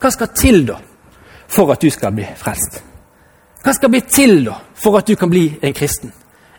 Hva 0.00 0.10
skal 0.10 0.30
til 0.36 0.66
da 0.68 0.76
for 1.48 1.72
at 1.72 1.82
du 1.82 1.90
skal 1.90 2.14
bli 2.14 2.26
frelst? 2.36 2.82
Hva 3.64 3.72
skal 3.74 3.90
bli 3.90 4.00
til 4.06 4.44
da 4.46 4.54
for 4.78 4.98
at 4.98 5.08
du 5.08 5.16
kan 5.18 5.30
bli 5.30 5.48
en 5.62 5.74
kristen? 5.74 6.12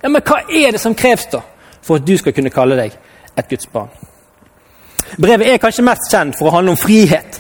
Ja, 0.04 0.10
men 0.10 0.22
Hva 0.22 0.42
er 0.44 0.76
det 0.76 0.82
som 0.82 0.96
kreves 0.96 1.30
da 1.32 1.40
for 1.82 1.96
at 1.96 2.08
du 2.08 2.18
skal 2.18 2.34
kunne 2.34 2.52
kalle 2.52 2.76
deg 2.76 3.00
et 3.38 3.50
Guds 3.50 3.72
barn? 3.72 3.90
Brevet 5.22 5.48
er 5.48 5.62
kanskje 5.62 5.86
mest 5.86 6.12
kjent 6.12 6.36
for 6.36 6.50
å 6.50 6.58
handle 6.58 6.74
om 6.76 6.82
frihet. 6.82 7.40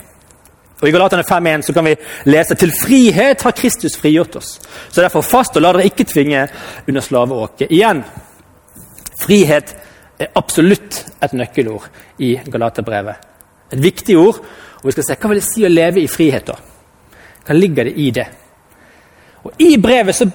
Og 0.81 0.87
I 0.89 0.91
Galatane 0.91 1.23
5.1 1.23 1.61
så 1.67 1.73
kan 1.73 1.85
vi 1.87 1.95
lese 2.27 2.55
til 2.59 2.73
frihet 2.75 3.41
har 3.41 3.55
Kristus 3.55 3.95
frigjort 3.97 4.35
oss. 4.35 4.59
Så 4.89 5.01
derfor 5.01 5.23
fast 5.23 5.55
og 5.55 5.63
la 5.63 5.71
dere 5.75 5.87
ikke 5.87 6.07
tvinge 6.09 6.47
under 6.87 7.01
slaveåket. 7.01 7.71
Igjen, 7.71 8.03
frihet 9.21 9.75
er 10.19 10.33
absolutt 10.35 11.05
et 11.23 11.35
nøkkelord 11.35 11.87
i 12.19 12.35
Galaterbrevet. 12.51 13.15
Et 13.71 13.81
viktig 13.81 14.17
ord. 14.19 14.41
Og 14.81 14.89
vi 14.89 14.95
skal 14.95 15.07
se 15.07 15.17
hva 15.21 15.31
vil 15.31 15.39
det 15.39 15.47
si 15.47 15.63
å 15.65 15.71
leve 15.71 16.03
i 16.03 16.11
frihet. 16.11 16.47
da? 16.47 16.59
Hva 17.47 17.55
ligger 17.55 17.87
det 17.87 17.95
i 17.95 18.11
det? 18.11 18.27
Og 19.45 19.61
I 19.61 19.77
brevet 19.81 20.15
så 20.15 20.27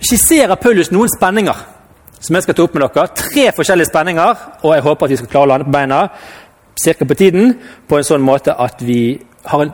skisserer 0.00 0.58
Paulus 0.60 0.90
noen 0.90 1.10
spenninger 1.12 1.64
som 2.20 2.34
jeg 2.34 2.46
skal 2.46 2.56
ta 2.56 2.64
opp 2.64 2.74
med 2.74 2.86
dere. 2.88 3.12
Tre 3.14 3.46
forskjellige 3.56 3.90
spenninger, 3.90 4.42
og 4.62 4.74
jeg 4.74 4.84
håper 4.84 5.06
at 5.06 5.12
vi 5.12 5.18
skal 5.20 5.30
klare 5.30 5.46
å 5.46 5.50
lande 5.52 5.68
på 5.68 5.76
beina. 5.78 6.08
cirka 6.76 7.04
på 7.04 7.14
tiden 7.14 7.54
på 7.88 7.96
en 7.96 8.04
sånn 8.04 8.20
måte 8.20 8.52
at 8.52 8.82
vi 8.84 9.18
har 9.46 9.62
en 9.62 9.72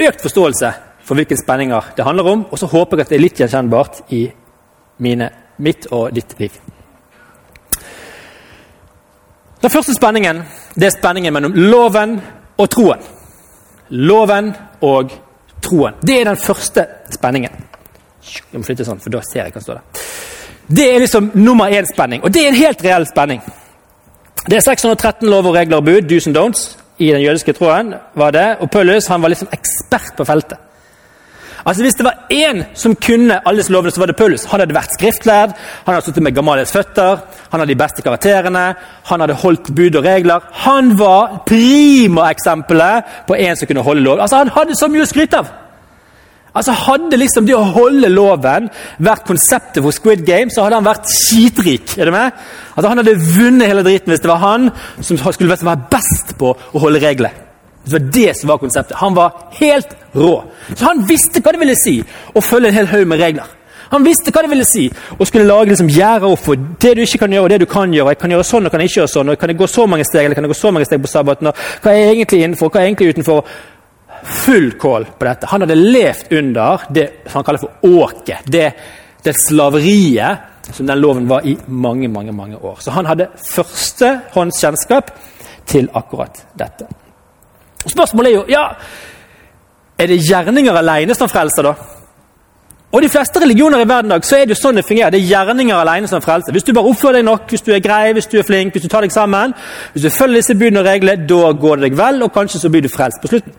økt 0.00 0.22
forståelse 0.22 0.72
for 1.04 1.18
hvilke 1.18 1.36
spenninger 1.38 1.94
det 1.96 2.04
handler 2.04 2.28
om, 2.32 2.44
og 2.50 2.58
så 2.58 2.68
håper 2.70 2.98
jeg 2.98 3.06
at 3.06 3.12
det 3.12 3.16
er 3.18 3.24
litt 3.24 3.40
gjenkjennbart 3.40 4.02
i 4.14 4.24
mine, 5.02 5.30
mitt 5.58 5.88
og 5.90 6.12
ditt 6.14 6.36
liv. 6.38 6.60
Den 9.60 9.70
første 9.70 9.94
spenningen 9.94 10.42
det 10.74 10.86
er 10.88 10.94
spenningen 10.94 11.34
mellom 11.34 11.56
loven 11.56 12.14
og 12.56 12.70
troen. 12.70 13.02
Loven 13.90 14.52
og 14.86 15.12
troen. 15.62 15.98
Det 16.02 16.20
er 16.20 16.30
den 16.30 16.40
første 16.40 16.86
spenningen. 17.12 17.66
Jeg 18.52 18.60
må 18.60 18.64
flytte 18.64 18.86
sånn, 18.86 19.00
for 19.02 19.12
da 19.12 19.22
ser 19.24 19.44
jeg 19.44 19.54
hva 19.54 19.60
som 19.60 19.66
står 19.66 19.80
der. 19.80 20.04
Det 20.70 20.86
er 20.86 21.02
liksom 21.02 21.32
nummer 21.34 21.72
én 21.74 21.88
spenning, 21.88 22.22
og 22.22 22.32
det 22.32 22.44
er 22.44 22.52
en 22.52 22.60
helt 22.60 22.84
reell 22.84 23.06
spenning. 23.08 23.40
Det 24.46 24.56
er 24.56 24.62
613 24.64 25.28
lover, 25.28 25.56
regler 25.58 25.80
og 25.80 25.88
bud, 25.88 26.06
do's 26.08 26.28
and 26.28 26.36
don'ts, 26.36 26.76
i 27.00 27.12
den 27.12 27.22
jødiske 27.24 27.52
troen. 27.56 27.94
var 28.14 28.30
det, 28.30 28.56
Og 28.60 28.70
Paulus 28.70 29.06
han 29.06 29.22
var 29.22 29.28
liksom 29.28 29.48
ekspert 29.52 30.16
på 30.16 30.24
feltet. 30.24 30.58
Altså 31.66 31.82
Hvis 31.82 31.94
det 31.94 32.04
var 32.04 32.26
én 32.32 32.64
som 32.74 32.94
kunne 32.94 33.40
alle 33.46 33.58
disse 33.58 33.72
lovene, 33.72 33.90
så 33.90 34.00
var 34.00 34.06
det 34.06 34.16
Paulus. 34.16 34.44
Han 34.44 34.60
hadde 34.60 34.74
vært 34.74 34.94
skriftlærd, 34.96 35.52
han 35.84 35.94
hadde 35.94 36.04
sittet 36.06 36.22
med 36.22 36.34
Gamaliels 36.34 36.72
føtter, 36.72 37.20
han 37.50 37.60
hadde 37.60 37.72
de 37.72 37.82
beste 37.82 38.02
karakterene, 38.02 38.74
han 39.04 39.20
hadde 39.20 39.34
holdt 39.34 39.74
bud 39.76 39.96
og 39.96 40.04
regler. 40.04 40.40
Han 40.52 40.98
var 40.98 41.42
primaeksempelet 41.46 43.04
på 43.28 43.34
en 43.34 43.56
som 43.56 43.66
kunne 43.66 43.84
holde 43.84 44.02
lov. 44.02 44.20
Altså 44.20 44.36
Han 44.36 44.48
hadde 44.48 44.76
så 44.76 44.88
mye 44.88 45.02
å 45.02 45.10
skryte 45.10 45.42
av! 45.42 45.52
Altså 46.54 46.74
Hadde 46.74 47.18
liksom 47.20 47.46
det 47.46 47.54
å 47.54 47.66
holde 47.76 48.08
loven 48.10 48.66
vært 48.98 49.26
konseptet 49.28 49.82
for 49.84 49.94
Squid 49.94 50.24
Game, 50.26 50.50
så 50.50 50.64
hadde 50.64 50.80
han 50.80 50.88
vært 50.88 51.06
skitrik. 51.10 51.98
er 51.98 52.10
du 52.10 52.14
med? 52.14 52.32
Altså 52.74 52.88
Han 52.88 53.02
hadde 53.02 53.18
vunnet 53.36 53.70
hele 53.70 53.84
driten 53.86 54.10
hvis 54.10 54.24
det 54.24 54.32
var 54.32 54.42
han 54.42 54.70
som 55.00 55.16
skulle 55.18 55.54
være 55.54 55.78
best 55.90 56.36
på 56.38 56.50
å 56.56 56.82
holde 56.82 57.02
regler. 57.02 57.30
Det 57.84 57.92
var 57.92 58.10
det 58.12 58.36
som 58.36 58.48
var 58.48 58.58
konseptet. 58.58 58.96
Han 59.00 59.14
var 59.16 59.48
helt 59.60 59.94
rå. 60.14 60.34
Så 60.74 60.84
han 60.84 61.06
visste 61.08 61.40
hva 61.40 61.54
det 61.54 61.62
ville 61.62 61.78
si 61.78 61.96
å 62.34 62.42
følge 62.44 62.68
en 62.68 62.76
hel 62.76 62.90
haug 62.90 63.06
med 63.08 63.22
regler. 63.22 63.56
Han 63.90 64.04
visste 64.06 64.30
hva 64.30 64.44
det 64.44 64.50
ville 64.52 64.66
si 64.68 64.84
å 65.18 65.26
skulle 65.26 65.48
lage 65.48 65.72
liksom 65.72 65.88
gjerder 65.90 66.30
opp 66.30 66.44
for 66.44 66.58
det 66.82 66.92
du 66.94 67.02
ikke 67.02 67.24
kan 67.24 67.32
gjøre, 67.34 67.44
og 67.44 67.50
det 67.50 67.60
du 67.64 67.66
kan 67.70 67.94
gjøre. 67.94 68.12
Jeg 68.14 68.20
kan 68.20 68.34
gjøre 68.36 68.46
sånn 68.46 68.66
og 68.68 68.70
kan 68.74 68.82
jeg 68.82 68.92
ikke 68.92 69.00
gjøre 69.00 69.14
sånn. 69.14 69.32
og 69.32 69.40
Kan 69.40 69.50
jeg 69.50 69.58
gå 69.58 69.66
så 69.70 69.86
mange 69.90 70.06
steg 70.06 70.24
eller 70.24 70.38
kan 70.38 70.46
jeg 70.46 70.52
gå 70.52 70.60
så 70.60 70.70
mange 70.70 70.86
steg 70.86 71.02
på 71.02 71.10
sabbaten? 71.10 71.50
og 71.50 71.64
Hva 71.82 71.94
er 71.94 71.98
jeg 72.04 72.16
egentlig 72.18 72.42
innenfor, 72.44 72.70
hva 72.70 72.80
er 72.80 72.86
jeg 72.86 72.92
egentlig 72.92 73.14
utenfor? 73.16 73.44
Full 74.24 74.72
kål 74.80 75.06
på 75.18 75.26
dette. 75.28 75.48
Han 75.50 75.64
hadde 75.64 75.78
levd 75.78 76.32
under 76.38 76.86
det 76.92 77.06
han 77.32 77.44
kaller 77.44 77.62
for 77.62 77.90
åket. 78.02 78.46
Det, 78.46 78.70
det 79.24 79.36
slaveriet 79.38 80.72
som 80.72 80.86
den 80.86 81.00
loven 81.00 81.28
var 81.28 81.46
i 81.46 81.56
mange, 81.66 82.08
mange, 82.08 82.32
mange 82.32 82.56
år. 82.56 82.78
Så 82.80 82.90
han 82.94 83.06
hadde 83.06 83.30
førstehåndskjennskap 83.50 85.10
til 85.66 85.88
akkurat 85.94 86.44
dette. 86.58 86.86
Spørsmålet 87.86 88.30
er 88.30 88.36
jo 88.36 88.44
ja, 88.48 88.66
er 89.98 90.06
det 90.06 90.20
gjerninger 90.24 90.76
alene 90.76 91.14
som 91.16 91.28
frelser, 91.28 91.66
da? 91.66 91.74
Og 92.90 93.02
de 93.02 93.08
fleste 93.08 93.38
religioner 93.40 93.84
i 93.84 93.88
verden 93.88 94.10
dag, 94.10 94.24
så 94.26 94.36
er 94.36 94.48
det 94.48 94.56
jo 94.56 94.60
sånn 94.64 94.80
det 94.80 94.82
fungerer. 94.86 95.14
Det 95.14 95.20
er 95.20 95.28
gjerninger 95.30 95.78
alene 95.78 96.08
som 96.10 96.22
frelser. 96.24 96.52
Hvis 96.52 96.66
du 96.66 96.72
bare 96.74 96.90
oppfører 96.90 97.20
deg 97.20 97.26
nok, 97.28 97.44
hvis 97.52 97.62
du 97.62 97.70
er 97.70 97.82
grei, 97.84 98.12
hvis 98.16 98.26
du 98.26 98.40
er 98.40 98.46
flink, 98.46 98.74
hvis 98.74 98.82
du 98.82 98.90
tar 98.90 99.06
deg 99.06 99.14
sammen, 99.14 99.54
hvis 99.92 100.08
du 100.08 100.10
følger 100.10 100.40
disse 100.40 100.56
budene 100.58 100.82
og 100.82 100.88
reglene, 100.88 101.26
da 101.30 101.52
går 101.54 101.78
det 101.78 101.86
deg 101.86 101.98
vel, 102.00 102.24
og 102.26 102.32
kanskje 102.34 102.64
så 102.64 102.70
blir 102.72 102.82
du 102.82 102.90
frelst 102.90 103.22
på 103.22 103.30
slutten. 103.30 103.54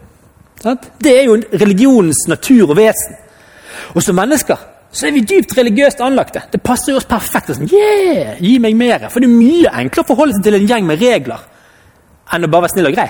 Det 0.61 1.13
er 1.13 1.25
jo 1.25 1.39
religionens 1.57 2.27
natur 2.29 2.69
og 2.69 2.77
vesen. 2.77 3.17
Og 3.95 4.03
som 4.03 4.15
mennesker 4.15 4.67
så 4.91 5.07
er 5.07 5.15
vi 5.15 5.23
dypt 5.23 5.55
religiøst 5.55 6.01
anlagte. 6.03 6.43
Det 6.51 6.59
passer 6.63 6.91
jo 6.91 6.99
oss 6.99 7.07
perfekt. 7.07 7.53
Sånn, 7.55 7.69
yeah, 7.71 8.35
gi 8.43 8.57
meg 8.59 8.75
mer. 8.75 9.07
For 9.09 9.23
det 9.23 9.29
er 9.29 9.37
mye 9.37 9.71
enklere 9.81 10.03
å 10.03 10.09
forholde 10.09 10.35
seg 10.35 10.47
til 10.47 10.57
en 10.57 10.67
gjeng 10.67 10.87
med 10.89 10.99
regler 11.01 11.45
enn 12.31 12.47
å 12.47 12.49
bare 12.51 12.65
være 12.67 12.73
snill 12.75 12.89
og 12.89 12.95
grei. 12.95 13.07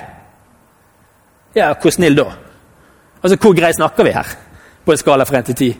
Ja, 1.58 1.72
hvor 1.74 1.93
snill 1.93 2.15
da? 2.17 2.27
Altså, 3.22 3.38
Hvor 3.38 3.53
grei 3.58 3.74
snakker 3.74 4.05
vi 4.08 4.13
her? 4.15 4.29
På 4.86 4.93
en 4.93 4.98
skala 4.98 5.25
fra 5.25 5.41
1 5.41 5.50
til 5.51 5.55
10? 5.55 5.74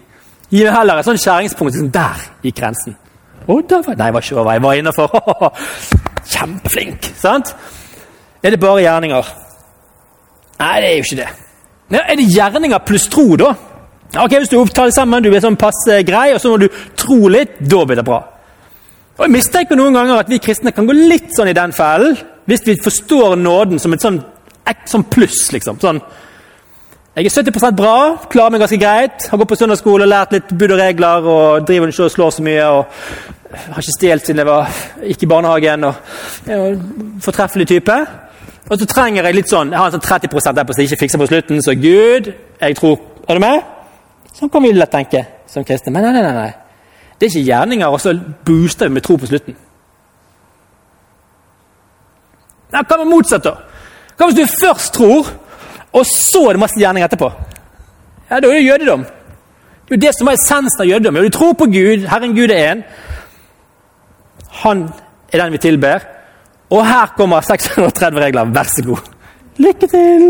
Gi 0.52 0.64
meg 0.66 0.74
heller 0.76 1.00
et 1.00 1.08
sånt 1.08 1.22
skjæringspunkt 1.22 1.78
sånn 1.78 1.94
der 1.94 2.26
gikk 2.44 2.58
grensen. 2.60 2.98
Å, 3.48 3.56
da 3.66 3.80
var, 3.86 3.96
nei, 3.98 4.10
var 4.14 4.26
ikke 4.26 4.38
over. 4.38 4.52
Jeg 4.54 4.64
var 4.66 4.78
innafor. 4.78 5.16
Kjempeflink! 6.34 7.14
sant? 7.18 7.56
Er 8.44 8.54
det 8.54 8.60
bare 8.62 8.84
gjerninger? 8.84 9.32
Nei, 10.60 10.76
det 10.82 10.90
er 10.92 11.00
jo 11.00 11.06
ikke 11.08 11.22
det. 11.22 11.32
Ja, 11.92 12.06
er 12.08 12.16
det 12.16 12.30
gjerninger 12.32 12.84
pluss 12.88 13.08
tro, 13.12 13.36
da? 13.40 13.54
Ok, 14.20 14.34
Hvis 14.40 14.52
du 14.52 14.58
opptar 14.60 14.90
det 14.90 14.96
sammen, 14.96 15.24
du 15.24 15.30
blir 15.32 15.44
sånn 15.44 15.60
passe 15.60 16.02
grei, 16.08 16.32
og 16.36 16.42
så 16.44 16.52
må 16.52 16.60
du 16.60 16.68
tro 17.00 17.28
litt, 17.32 17.60
da 17.60 17.84
blir 17.86 18.00
det 18.00 18.08
bra. 18.08 18.24
Og 19.18 19.26
Jeg 19.26 19.36
mistenker 19.36 19.78
noen 19.80 19.96
ganger 19.96 20.24
at 20.24 20.32
vi 20.32 20.40
kristne 20.40 20.74
kan 20.76 20.88
gå 20.88 20.96
litt 20.96 21.36
sånn 21.36 21.52
i 21.52 21.56
den 21.56 21.72
fellen, 21.76 22.18
hvis 22.50 22.66
vi 22.66 22.80
forstår 22.82 23.38
nåden 23.40 23.80
som 23.80 23.94
et 23.94 24.04
sånn, 24.04 24.20
sånn 24.90 25.08
pluss, 25.12 25.52
liksom. 25.54 25.80
Sånn 25.80 26.02
jeg 27.12 27.28
er 27.28 27.44
70 27.44 27.76
bra, 27.76 27.96
klarer 28.32 28.54
meg 28.54 28.62
ganske 28.64 28.78
greit. 28.80 29.26
Har 29.28 29.40
gått 29.42 29.50
på 29.52 29.58
søndagsskole 29.60 30.06
lært 30.08 30.32
litt 30.32 30.54
bud 30.56 30.72
og 30.72 30.80
regler. 30.80 31.26
og 31.28 31.66
Driver 31.68 31.92
ikke 31.92 32.06
og 32.06 32.14
slår 32.14 32.30
så 32.32 32.44
mye. 32.46 32.68
og 32.72 32.86
Har 33.52 33.82
ikke 33.84 33.96
stjålet 33.98 34.26
siden 34.26 34.40
jeg 34.40 34.48
var 34.48 34.70
ikke 35.04 35.28
i 35.28 35.32
barnehagen. 35.34 35.84
og 35.84 35.96
er 36.48 36.62
en 36.70 37.20
Fortreffelig 37.20 37.68
type. 37.68 37.98
Og 38.70 38.80
så 38.80 38.86
trenger 38.86 39.26
jeg 39.26 39.36
litt 39.36 39.50
sånn, 39.50 39.72
jeg 39.74 39.80
har 39.80 39.90
en 39.90 39.96
sånn 39.98 40.06
30% 40.06 40.56
der 40.58 40.66
på 40.68 40.74
som 40.74 40.82
jeg 40.82 40.92
ikke 40.92 41.02
fikser 41.04 41.22
på 41.22 41.28
slutten. 41.32 41.62
Så 41.62 41.76
Gud, 41.76 42.34
jeg 42.62 42.78
tror 42.78 43.00
Er 43.30 43.38
du 43.38 43.40
med? 43.40 43.62
Sånn 44.34 44.50
kan 44.50 44.64
vi 44.64 44.72
lett 44.74 44.92
tenke 44.92 45.22
som 45.48 45.64
kristne. 45.64 45.92
Men 45.94 46.04
nei, 46.04 46.22
nei, 46.24 46.32
nei. 46.34 46.54
Det 47.20 47.28
er 47.28 47.30
ikke 47.30 47.48
gjerninger, 47.48 47.88
og 47.88 48.02
så 48.02 48.16
booster 48.46 48.90
vi 48.90 48.96
med 48.96 49.04
tro 49.06 49.16
på 49.22 49.30
slutten. 49.30 49.56
Nei, 52.72 52.82
hva 52.82 52.98
med 52.98 53.12
motsatt, 53.12 53.46
da? 53.46 53.54
Hva 54.18 54.30
hvis 54.30 54.40
du 54.40 54.58
først 54.58 54.94
tror, 54.96 55.30
og 55.94 56.06
så 56.08 56.48
er 56.48 56.58
det 56.58 56.64
masse 56.64 56.80
gjerninger 56.80 57.08
etterpå. 57.08 57.30
Ja, 58.30 58.40
Da 58.40 58.48
er 58.48 58.58
det 58.58 58.66
jødedom. 58.66 59.04
Det 59.04 59.92
er 59.92 59.98
jo 59.98 60.02
det 60.08 60.16
som 60.16 60.28
er 60.28 60.40
essensen 60.40 60.82
av 60.82 60.88
jødedom. 60.88 61.16
Du 61.16 61.30
tror 61.30 61.54
på 61.54 61.66
Gud, 61.66 62.08
Herren 62.08 62.36
Gud 62.36 62.50
er 62.50 62.74
én. 62.74 62.84
Han 64.64 64.90
er 65.32 65.44
den 65.44 65.52
vi 65.52 65.58
tilber. 65.58 66.00
Og 66.72 66.86
her 66.88 67.14
kommer 67.18 67.42
630 67.42 68.20
regler. 68.24 68.44
Vær 68.56 68.64
så 68.64 68.84
god. 68.86 69.08
Lykke 69.60 69.88
til! 69.88 70.28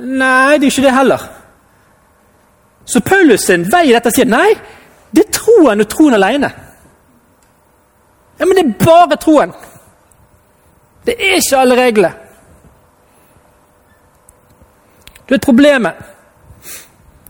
Nei, 0.00 0.58
det 0.58 0.68
er 0.68 0.70
ikke 0.70 0.86
det 0.86 0.94
heller. 0.94 1.24
Så 2.84 3.00
Paulus 3.00 3.40
sin 3.46 3.66
vei 3.72 3.88
i 3.90 3.94
dette 3.94 4.10
sier 4.14 4.26
nei, 4.26 4.48
det 5.10 5.26
er 5.26 5.34
troen 5.34 5.82
og 5.82 5.88
troen 5.90 6.16
alene. 6.16 6.48
Ja, 8.38 8.46
Men 8.46 8.56
det 8.56 8.64
er 8.64 8.84
bare 8.84 9.18
troen. 9.20 9.52
Det 11.06 11.14
er 11.18 11.36
ikke 11.36 11.58
alle 11.58 11.76
reglene. 11.76 12.12
Det 15.28 15.36
er 15.36 15.44
Problemet 15.44 15.94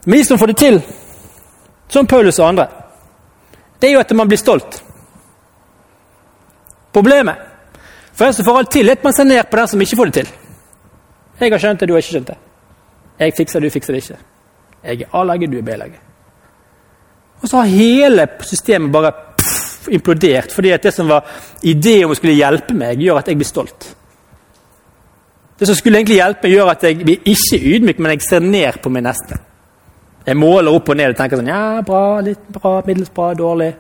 med 0.07 0.19
de 0.19 0.25
som 0.25 0.39
får 0.39 0.47
det 0.47 0.57
til, 0.57 0.79
som 1.89 2.07
Paulus 2.07 2.39
og 2.39 2.49
andre, 2.49 2.67
det 3.81 3.89
er 3.89 3.93
jo 3.93 4.01
at 4.01 4.15
man 4.17 4.29
blir 4.29 4.39
stolt. 4.39 4.83
Problemet 6.93 7.49
for 8.13 8.27
en 8.27 8.35
som 8.37 8.45
får 8.45 8.59
alt 8.59 8.71
til, 8.75 8.89
er 8.89 8.99
at 8.99 9.05
man 9.05 9.15
ser 9.17 9.25
ned 9.25 9.49
på 9.49 9.57
den 9.57 9.69
som 9.71 9.81
ikke 9.81 9.97
får 9.97 10.11
det 10.11 10.15
til. 10.21 10.33
Jeg 11.41 11.53
har 11.55 11.63
skjønt 11.63 11.81
det, 11.81 11.89
du 11.89 11.95
har 11.95 12.03
ikke 12.03 12.13
skjønt 12.13 12.33
det. 12.33 12.39
Jeg 13.21 13.37
fikser, 13.37 13.61
du 13.61 13.71
fikser 13.73 13.97
det 13.97 14.03
ikke. 14.03 14.19
Jeg 14.85 15.05
er 15.07 15.17
A-lege, 15.17 15.49
du 15.49 15.57
er 15.59 15.65
B-lege. 15.65 16.01
Og 17.41 17.49
så 17.49 17.63
har 17.63 17.73
hele 17.73 18.27
systemet 18.45 18.93
bare 18.93 19.13
pff, 19.39 19.89
implodert, 19.89 20.53
fordi 20.53 20.75
at 20.77 20.85
det 20.85 20.93
som 20.95 21.09
var 21.09 21.25
ideen 21.63 22.05
om 22.05 22.13
å 22.13 22.19
skulle 22.19 22.37
hjelpe 22.37 22.77
meg, 22.77 23.01
gjør 23.01 23.23
at 23.23 23.31
jeg 23.33 23.41
blir 23.41 23.49
stolt. 23.49 23.89
Det 25.61 25.69
som 25.69 25.77
skulle 25.77 26.01
egentlig 26.01 26.21
hjelpe, 26.21 26.49
meg 26.49 26.57
gjør 26.57 26.73
at 26.75 26.85
jeg 26.85 27.01
blir 27.01 27.33
ikke 27.33 27.61
ydmyk, 27.75 27.99
men 28.01 28.15
jeg 28.15 28.27
ser 28.29 28.45
ned 28.45 28.81
på 28.83 28.93
min 28.93 29.09
neste. 29.09 29.41
Jeg 30.27 30.37
måler 30.37 30.77
opp 30.77 30.93
og 30.93 31.01
ned 31.01 31.15
og 31.15 31.17
tenker 31.17 31.41
sånn 31.41 31.49
Ja, 31.49 31.81
bra, 31.85 32.21
litt 32.25 32.45
bra, 32.53 32.83
middels 32.85 33.13
bra, 33.17 33.33
dårlig. 33.37 33.73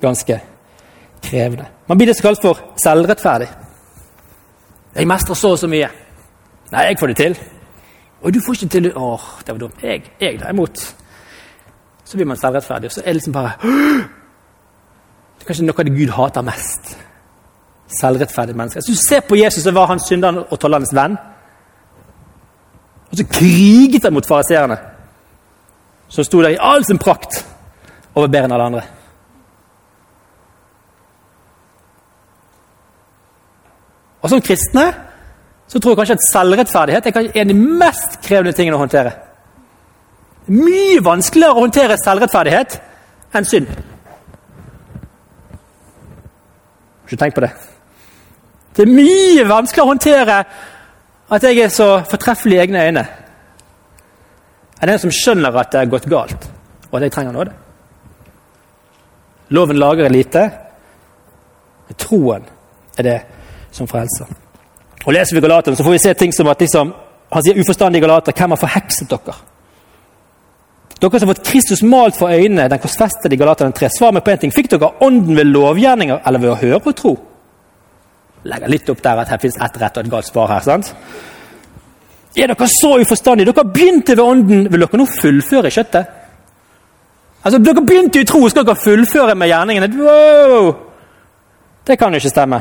Ganske 0.00 0.40
krevende. 1.22 1.66
Man 1.88 1.98
blir 1.98 2.06
det 2.06 2.16
som 2.16 2.22
kalles 2.22 2.42
for 2.42 2.60
selvrettferdig. 2.84 3.48
Jeg 4.94 5.06
mestrer 5.06 5.34
så 5.34 5.48
og 5.48 5.58
så 5.58 5.68
mye. 5.68 5.88
Nei, 6.72 6.82
jeg 6.82 6.98
får 7.00 7.06
det 7.06 7.16
til. 7.16 7.38
Og 8.22 8.34
du 8.34 8.40
får 8.40 8.54
ikke 8.54 8.68
til 8.68 8.92
Åh, 8.96 9.20
det 9.46 9.54
var 9.54 9.58
dumt. 9.58 9.82
Jeg, 9.82 10.02
jeg 10.20 10.38
derimot. 10.40 10.96
Så 12.04 12.16
blir 12.16 12.26
man 12.26 12.36
selvrettferdig, 12.36 12.86
og 12.86 12.92
så 12.92 13.00
er 13.00 13.04
det 13.04 13.14
liksom 13.14 13.32
bare 13.32 13.52
Det 15.36 15.42
er 15.42 15.46
kanskje 15.46 15.66
noe 15.66 15.78
av 15.78 15.84
det 15.84 15.98
Gud 15.98 16.12
hater 16.16 16.42
mest 16.42 16.96
selvrettferdig 18.00 18.56
mennesker. 18.56 18.80
Hvis 18.80 18.98
du 18.98 19.08
ser 19.08 19.20
på 19.20 19.36
Jesus, 19.36 19.62
så 19.62 19.70
var 19.70 19.86
han 19.86 20.00
synderen 20.00 20.42
og 20.50 20.60
tollernes 20.60 20.94
venn. 20.94 21.16
Og 23.10 23.16
så 23.16 23.26
kriget 23.30 24.04
han 24.04 24.12
mot 24.12 24.26
fariseerne, 24.26 24.76
som 26.08 26.24
sto 26.24 26.42
der 26.42 26.56
i 26.56 26.60
all 26.60 26.84
sin 26.84 26.98
prakt 26.98 27.46
over 28.14 28.26
bedre 28.26 28.44
enn 28.44 28.52
alle 28.56 28.64
andre. 28.70 28.82
Og 34.26 34.30
Som 34.30 34.42
kristne 34.42 34.88
så 35.70 35.78
tror 35.78 35.92
jeg 35.92 35.98
kanskje 36.00 36.14
at 36.18 36.24
selvrettferdighet 36.26 37.06
er 37.06 37.18
en 37.22 37.50
av 37.50 37.52
de 37.52 37.76
mest 37.82 38.16
krevende 38.22 38.54
tingene 38.54 38.74
å 38.74 38.80
håndtere. 38.82 39.12
Mye 40.50 40.98
vanskeligere 41.02 41.54
å 41.54 41.62
håndtere 41.62 41.98
selvrettferdighet 41.98 42.76
enn 43.38 43.46
synd. 43.46 43.70
Ikke 47.06 47.18
tenk 47.18 47.36
på 47.36 47.44
det. 47.46 47.52
Det 48.74 48.86
er 48.86 48.94
mye 48.94 49.46
vanskeligere 49.46 49.86
å 49.86 49.92
håndtere 49.92 50.40
at 51.36 51.46
jeg 51.46 51.62
er 51.62 51.70
så 51.74 51.88
fortreffelig 52.10 52.58
i 52.58 52.62
egne 52.64 52.82
øyne 52.88 53.06
enn 54.76 54.92
en 54.92 55.00
som 55.00 55.14
skjønner 55.14 55.54
at 55.56 55.70
det 55.72 55.80
er 55.80 55.94
gått 55.94 56.10
galt, 56.10 56.50
og 56.90 56.98
at 56.98 57.06
jeg 57.06 57.14
trenger 57.14 57.32
nåde. 57.32 57.54
Loven 59.56 59.78
lager 59.80 60.10
lite. 60.12 60.42
Troen 61.96 62.44
er 62.98 63.06
det 63.06 63.16
som 63.76 63.88
frelser. 63.90 64.30
Og 65.06 65.12
Leser 65.14 65.36
vi 65.36 65.42
Galaterne, 65.44 65.76
så 65.78 65.84
får 65.86 65.94
vi 65.94 66.02
se 66.02 66.14
ting 66.18 66.32
som 66.34 66.48
at 66.50 66.62
liksom, 66.64 66.94
han 67.32 67.44
sier 67.44 67.60
uforstandige 67.60 68.02
galater, 68.02 68.34
hvem 68.34 68.54
har 68.54 68.60
forhekset 68.60 69.12
dere? 69.12 69.36
Dere 70.96 71.20
som 71.20 71.28
har 71.28 71.34
fått 71.34 71.46
Kristus 71.46 71.82
malt 71.84 72.16
for 72.16 72.32
øynene, 72.32 72.70
den 72.72 72.80
korsfestede 72.80 73.36
Galaterne 73.36 73.76
3. 73.76 73.90
Svar 73.92 74.14
meg 74.16 74.24
på 74.24 74.32
en 74.32 74.44
ting. 74.44 74.54
Fikk 74.54 74.70
dere 74.72 74.94
ånden 75.04 75.36
ved 75.36 75.50
lovgjerninger 75.52 76.22
eller 76.24 76.42
ved 76.42 76.52
å 76.54 76.60
høre 76.60 76.80
og 76.80 76.96
tro? 76.96 77.16
Legger 78.46 78.70
litt 78.72 78.88
opp 78.90 79.02
der 79.04 79.20
at 79.20 79.32
her 79.34 79.42
fins 79.42 79.58
ett 79.60 79.76
rett 79.80 79.98
og 79.98 80.06
et 80.06 80.10
galt 80.10 80.28
svar 80.30 80.48
her. 80.54 80.64
sant? 80.64 80.94
Er 82.36 82.48
dere 82.52 82.68
så 82.70 82.94
uforstandige? 83.02 83.52
Dere 83.52 83.68
begynte 83.74 84.16
ved 84.16 84.24
ånden. 84.24 84.70
Vil 84.72 84.86
dere 84.86 85.00
nå 85.00 85.06
fullføre 85.10 85.72
kjøttet? 85.74 86.14
Altså, 87.44 87.60
Dere 87.62 87.84
begynte 87.86 88.20
i 88.20 88.26
tro, 88.26 88.40
skal 88.50 88.64
dere 88.66 88.80
fullføre 88.80 89.34
med 89.38 89.52
gjerningene? 89.52 89.90
Wow! 90.00 90.72
Det 91.86 91.98
kan 91.98 92.14
jo 92.14 92.18
ikke 92.18 92.32
stemme. 92.32 92.58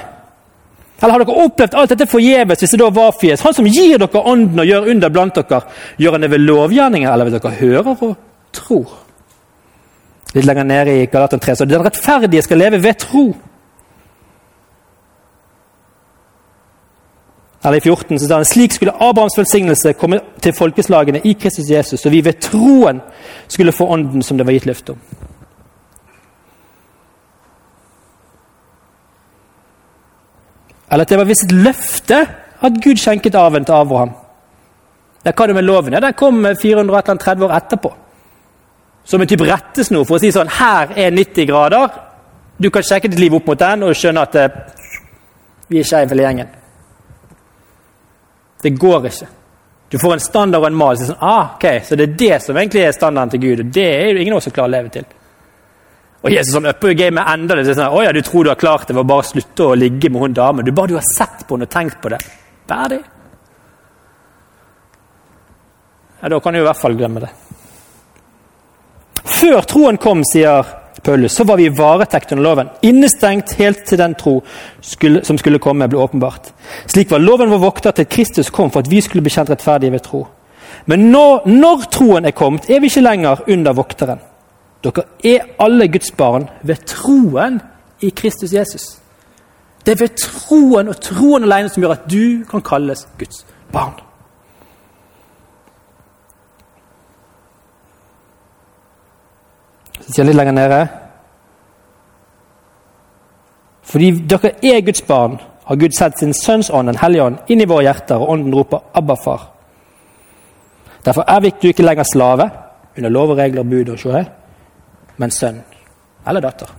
Eller 1.01 1.11
har 1.11 1.23
dere 1.25 1.45
opplevd 1.45 1.73
alt 1.75 1.91
dette 1.91 2.07
forgjeves 2.07 2.61
hvis 2.61 2.75
det 2.75 2.79
da 2.79 2.91
var 2.95 3.15
fjes? 3.19 3.43
Han 3.43 3.55
som 3.57 3.67
gir 3.67 3.97
dere 3.99 4.21
ånden 4.21 4.61
og 4.63 4.69
gjør 4.69 4.91
under 4.93 5.11
blant 5.11 5.35
dere, 5.35 5.65
gjør 5.99 6.15
han 6.15 6.23
det 6.23 6.31
ved 6.31 6.45
lovgjerninger 6.45 7.11
eller 7.11 7.27
ved 7.27 7.35
dere 7.39 7.57
hører 7.59 7.91
og 7.95 8.15
tror? 8.55 9.01
Litt 10.35 10.47
lenger 10.47 10.67
nede 10.67 10.95
i 11.01 11.09
Galaten 11.11 11.39
3 11.39 11.55
så 11.55 11.67
den 11.67 11.83
rettferdige 11.83 12.43
skal 12.43 12.59
leve 12.63 12.81
ved 12.83 12.99
tro. 12.99 13.27
Eller 17.65 17.77
i 17.77 17.81
14 17.81 18.19
så 18.19 18.27
sa 18.27 18.35
han, 18.35 18.45
Slik 18.45 18.75
skulle 18.75 18.93
Abrahams 19.01 19.37
velsignelse 19.37 19.95
komme 19.97 20.19
til 20.41 20.53
folkeslagene 20.53 21.23
i 21.25 21.33
Kristus 21.33 21.71
Jesus, 21.71 22.05
og 22.05 22.11
vi 22.11 22.21
ved 22.25 22.37
troen 22.43 23.01
skulle 23.47 23.73
få 23.73 23.87
ånden 23.89 24.21
som 24.21 24.37
det 24.37 24.45
var 24.45 24.53
gitt 24.53 24.67
løfte 24.69 24.93
om. 24.93 24.99
Eller 30.91 31.05
at 31.05 31.09
det 31.09 31.17
var 31.17 31.29
visst 31.29 31.47
et 31.47 31.55
løfte 31.65 32.19
at 32.65 32.81
Gud 32.83 32.99
skjenket 33.01 33.35
arven 33.35 33.65
til 33.65 33.75
Abraham. 33.77 34.13
Det 35.25 35.33
hva 35.33 35.47
det 35.47 35.55
med 35.57 35.65
loven? 35.65 35.93
Ja, 35.93 35.99
Den 35.99 36.13
kom 36.13 36.45
430 36.61 37.45
år 37.45 37.55
etterpå. 37.55 37.93
Som 39.05 39.21
en 39.21 39.27
type 39.27 39.45
rettesnor 39.45 40.05
for 40.05 40.17
å 40.17 40.21
si 40.21 40.31
sånn 40.33 40.49
Her 40.49 40.93
er 40.97 41.13
90 41.13 41.47
grader. 41.49 41.89
Du 42.57 42.69
kan 42.69 42.85
sjekke 42.85 43.09
ditt 43.09 43.19
liv 43.19 43.33
opp 43.33 43.47
mot 43.49 43.59
den 43.59 43.83
og 43.83 43.97
skjønne 43.97 44.21
at 44.21 44.37
eh, 44.39 44.61
vi 45.69 45.81
er 45.81 45.87
skeive 45.87 46.13
hele 46.13 46.23
gjengen. 46.23 46.53
Det 48.61 48.71
går 48.79 49.09
ikke. 49.09 49.27
Du 49.91 49.97
får 50.01 50.13
en 50.13 50.23
standard 50.23 50.63
og 50.63 50.69
en 50.69 50.77
mal. 50.77 50.97
Så, 50.97 51.09
sånn, 51.09 51.21
ah, 51.21 51.55
okay, 51.55 51.81
så 51.85 51.97
det 51.97 52.07
er 52.07 52.15
det 52.21 52.39
som 52.45 52.57
egentlig 52.57 52.85
er 52.85 52.95
standarden 52.95 53.33
til 53.35 53.43
Gud. 53.43 53.65
og 53.65 53.73
Det 53.73 53.85
er 53.85 54.13
jo 54.13 54.21
ingen 54.21 54.33
av 54.33 54.39
oss 54.39 54.47
som 54.49 54.55
klarer 54.55 54.71
å 54.71 54.75
leve 54.77 54.93
til. 54.93 55.05
Og 56.25 56.33
Jesus 56.33 56.55
sånn, 56.55 56.65
upper 56.65 56.95
gamet 56.97 57.27
enda 57.29 57.55
litt. 57.55 57.67
Sånn, 57.69 57.91
'Å 57.93 58.03
ja, 58.03 58.11
du 58.11 58.21
tror 58.21 58.43
du 58.43 58.49
har 58.49 58.57
klart 58.57 58.87
det 58.87 58.95
ved 58.95 59.05
å 59.05 59.07
bare 59.07 59.23
slutte 59.23 59.63
å 59.63 59.77
ligge 59.77 60.09
med 60.09 60.21
hun 60.21 60.33
damen.' 60.33 60.65
Du 60.65 60.71
bare 60.71 60.87
du 60.87 60.95
har 60.95 61.05
sett 61.05 61.45
på 61.47 61.53
henne 61.53 61.67
og 61.67 61.69
tenkt 61.69 62.01
på 62.01 62.09
det. 62.09 62.19
Ferdig. 62.67 63.03
Ja, 66.21 66.29
Da 66.29 66.39
kan 66.39 66.53
du 66.53 66.59
i 66.59 66.63
hvert 66.63 66.81
fall 66.81 66.95
glemme 66.95 67.19
det. 67.19 67.29
Før 69.23 69.61
troen 69.61 69.97
kom, 69.97 70.23
sier 70.23 70.65
Paulus, 71.03 71.35
så 71.35 71.43
var 71.43 71.57
vi 71.57 71.69
varetekt 71.69 72.31
under 72.31 72.43
loven. 72.43 72.69
Innestengt 72.81 73.53
helt 73.59 73.85
til 73.85 73.97
den 73.97 74.15
tro 74.15 74.41
skulle, 74.81 75.23
som 75.23 75.37
skulle 75.37 75.59
komme, 75.59 75.87
ble 75.87 75.99
åpenbart. 75.99 76.53
Slik 76.87 77.11
var 77.11 77.19
loven 77.19 77.49
vår 77.49 77.59
vokter 77.59 77.91
til 77.91 78.05
Kristus 78.05 78.49
kom 78.49 78.71
for 78.71 78.79
at 78.79 78.89
vi 78.89 79.01
skulle 79.01 79.21
bli 79.21 79.29
kjent 79.29 79.49
rettferdige 79.49 79.91
ved 79.91 80.01
tro. 80.01 80.27
Men 80.85 81.11
nå, 81.11 81.41
når 81.45 81.85
troen 81.91 82.25
er 82.25 82.31
kommet, 82.31 82.69
er 82.69 82.79
vi 82.79 82.87
ikke 82.87 83.05
lenger 83.05 83.43
under 83.47 83.73
vokteren. 83.73 84.19
Dere 84.85 85.05
er 85.23 85.47
alle 85.59 85.87
Guds 85.89 86.11
barn 86.11 86.49
ved 86.61 86.85
troen 86.85 87.61
i 88.01 88.09
Kristus 88.09 88.53
Jesus. 88.53 88.99
Det 89.85 89.91
er 89.95 90.03
ved 90.03 90.17
troen 90.17 90.89
og 90.89 90.99
troen 91.01 91.45
alene 91.45 91.69
som 91.69 91.81
gjør 91.81 91.95
at 91.95 92.05
du 92.11 92.45
kan 92.49 92.61
kalles 92.65 93.07
Guds 93.17 93.45
barn. 93.73 93.97
Så 100.05 100.11
sier 100.11 100.21
jeg 100.21 100.29
litt 100.29 100.37
lenger 100.37 100.53
nede 100.53 100.79
Fordi 103.85 104.11
dere 104.29 104.51
er 104.61 104.81
Guds 104.85 105.01
barn, 105.07 105.39
har 105.65 105.77
Gud 105.81 105.93
sett 105.97 106.19
sin 106.19 106.33
Sønns 106.33 106.69
ånd, 106.69 106.87
Den 106.87 106.97
hellige 107.01 107.23
ånd, 107.23 107.37
inn 107.49 107.61
i 107.61 107.67
våre 107.69 107.85
hjerter, 107.85 108.21
og 108.21 108.29
ånden 108.29 108.53
roper 108.53 108.79
'Abba, 108.93 109.15
far'. 109.15 109.47
Derfor 111.05 111.23
er 111.27 111.39
vi 111.39 111.53
ikke 111.61 111.83
lenger 111.83 112.03
slave 112.03 112.49
under 112.97 113.09
lov 113.09 113.29
og 113.29 113.37
regler, 113.37 113.63
bud 113.63 113.89
og 113.89 113.99
sjåhei, 113.99 114.25
men 115.17 115.31
sønn 115.31 115.61
eller 116.27 116.41
datter. 116.41 116.71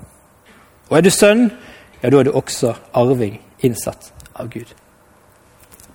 Og 0.88 0.99
er 0.99 1.05
du 1.05 1.11
sønn, 1.11 1.49
ja, 2.03 2.11
da 2.11 2.20
er 2.20 2.29
du 2.29 2.35
også 2.37 2.75
arving, 2.94 3.38
innsatt 3.64 4.12
av 4.37 4.51
Gud. 4.53 4.68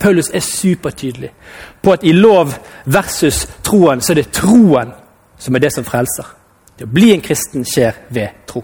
Paulus 0.01 0.31
er 0.33 0.41
supertydelig 0.41 1.29
på 1.81 1.93
at 1.93 2.03
i 2.03 2.13
lov 2.15 2.53
versus 2.85 3.45
troen, 3.63 4.01
så 4.01 4.13
er 4.13 4.21
det 4.21 4.31
troen 4.33 4.93
som 5.37 5.55
er 5.55 5.63
det 5.63 5.73
som 5.75 5.85
frelser. 5.85 6.25
Det 6.77 6.87
å 6.87 6.93
bli 6.93 7.11
en 7.13 7.21
kristen 7.21 7.65
skjer 7.67 8.07
ved 8.09 8.41
tro. 8.49 8.63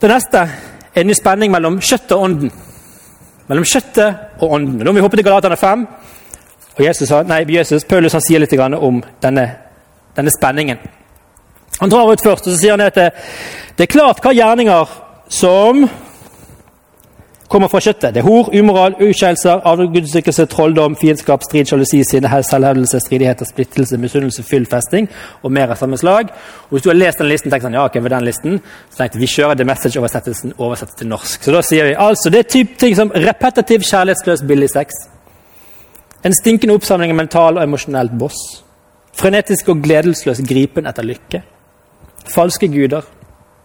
Det 0.00 0.10
neste 0.10 0.42
er 0.42 1.00
en 1.00 1.06
ny 1.08 1.14
spenning 1.14 1.52
mellom 1.54 1.78
kjøttet 1.80 2.16
og 2.16 2.24
ånden. 2.26 2.52
Mellom 3.46 3.64
kjøttet 3.64 4.42
og 4.42 4.52
ånden. 4.58 4.82
Da 4.82 4.90
må 4.90 4.98
vi 4.98 5.04
hoppe 5.04 5.18
til 5.20 5.26
Galaterne 5.26 5.58
5. 5.60 5.86
Og 6.76 6.84
Jesus, 6.84 7.12
nei, 7.24 7.44
Jesus, 7.54 7.86
Paulus 7.88 8.12
han 8.12 8.24
sier 8.24 8.42
litt 8.42 8.52
om 8.58 9.00
denne, 9.22 9.46
denne 10.16 10.34
spenningen. 10.34 10.82
Han 11.80 11.92
drar 11.92 12.12
ut 12.12 12.24
først 12.24 12.46
og 12.46 12.52
så 12.52 12.58
sier 12.58 12.76
han 12.76 12.86
at 12.86 12.96
det, 12.96 13.84
er 13.84 13.92
klart 13.92 14.22
hva 14.24 14.32
gjerninger 14.32 14.92
som 15.28 15.84
kommer 17.48 17.70
fra 17.70 17.80
kjøttet. 17.80 18.14
Det 18.14 18.20
er 18.22 18.26
hor, 18.26 18.48
umoral, 18.54 18.96
uskeielser, 19.02 19.60
avgudsdyrkelse, 19.70 20.46
trolldom, 20.50 20.96
fiendskap, 20.98 21.44
strid, 21.46 21.68
sjalusi, 21.70 22.02
sinne, 22.06 22.30
selvhevdelse, 22.48 23.00
stridigheter, 23.04 23.48
splittelse, 23.48 23.98
misunnelse, 24.02 24.44
fyllfesting 24.46 25.08
og 25.42 25.54
mer 25.54 25.72
av 25.74 25.80
samme 25.80 25.98
slag. 26.00 26.32
Og 26.66 26.76
Hvis 26.76 26.86
du 26.86 26.90
har 26.90 26.98
lest 26.98 27.22
den 27.22 27.30
listen, 27.30 27.50
tenker 27.50 27.68
han, 27.68 27.78
ja, 27.78 27.86
ok, 27.86 28.00
ved 28.02 28.10
den 28.16 28.26
listen, 28.26 28.60
så 28.90 29.02
tenkte 29.02 29.22
vi 29.22 29.30
kjører 29.30 29.58
The 29.58 29.68
Message-oversettelsen 29.68 30.56
oversatt 30.58 30.96
til 30.98 31.10
norsk. 31.12 31.42
Så 31.44 31.54
da 31.54 31.62
sier 31.62 31.90
vi 31.90 31.98
altså 32.06 32.32
det 32.32 32.44
er 32.44 32.54
typ 32.56 32.78
ting 32.82 32.96
som 32.98 33.12
repetitiv, 33.14 33.86
kjærlighetsløs, 33.86 34.44
billig 34.48 34.70
sex. 34.74 35.04
En 36.26 36.34
stinkende 36.34 36.74
oppsamling 36.74 37.12
av 37.14 37.20
mental 37.20 37.60
og 37.60 37.62
emosjonelt 37.62 38.16
boss. 38.18 38.40
Frenetisk 39.16 39.70
og 39.72 39.84
gledesløs 39.84 40.42
gripen 40.48 40.88
etter 40.90 41.06
lykke. 41.06 41.44
Falske 42.34 42.68
guder. 42.68 43.02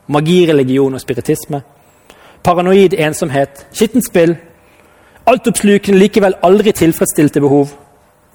Magi, 0.08 0.46
religion 0.50 0.94
og 0.94 1.02
spiritisme. 1.02 1.62
Paranoid 2.44 2.94
ensomhet, 2.98 3.68
skittent 3.74 4.06
spill, 4.08 4.34
altoppslukende, 5.30 6.00
likevel 6.00 6.36
aldri 6.44 6.74
tilfredsstilte 6.74 7.42
behov, 7.44 7.76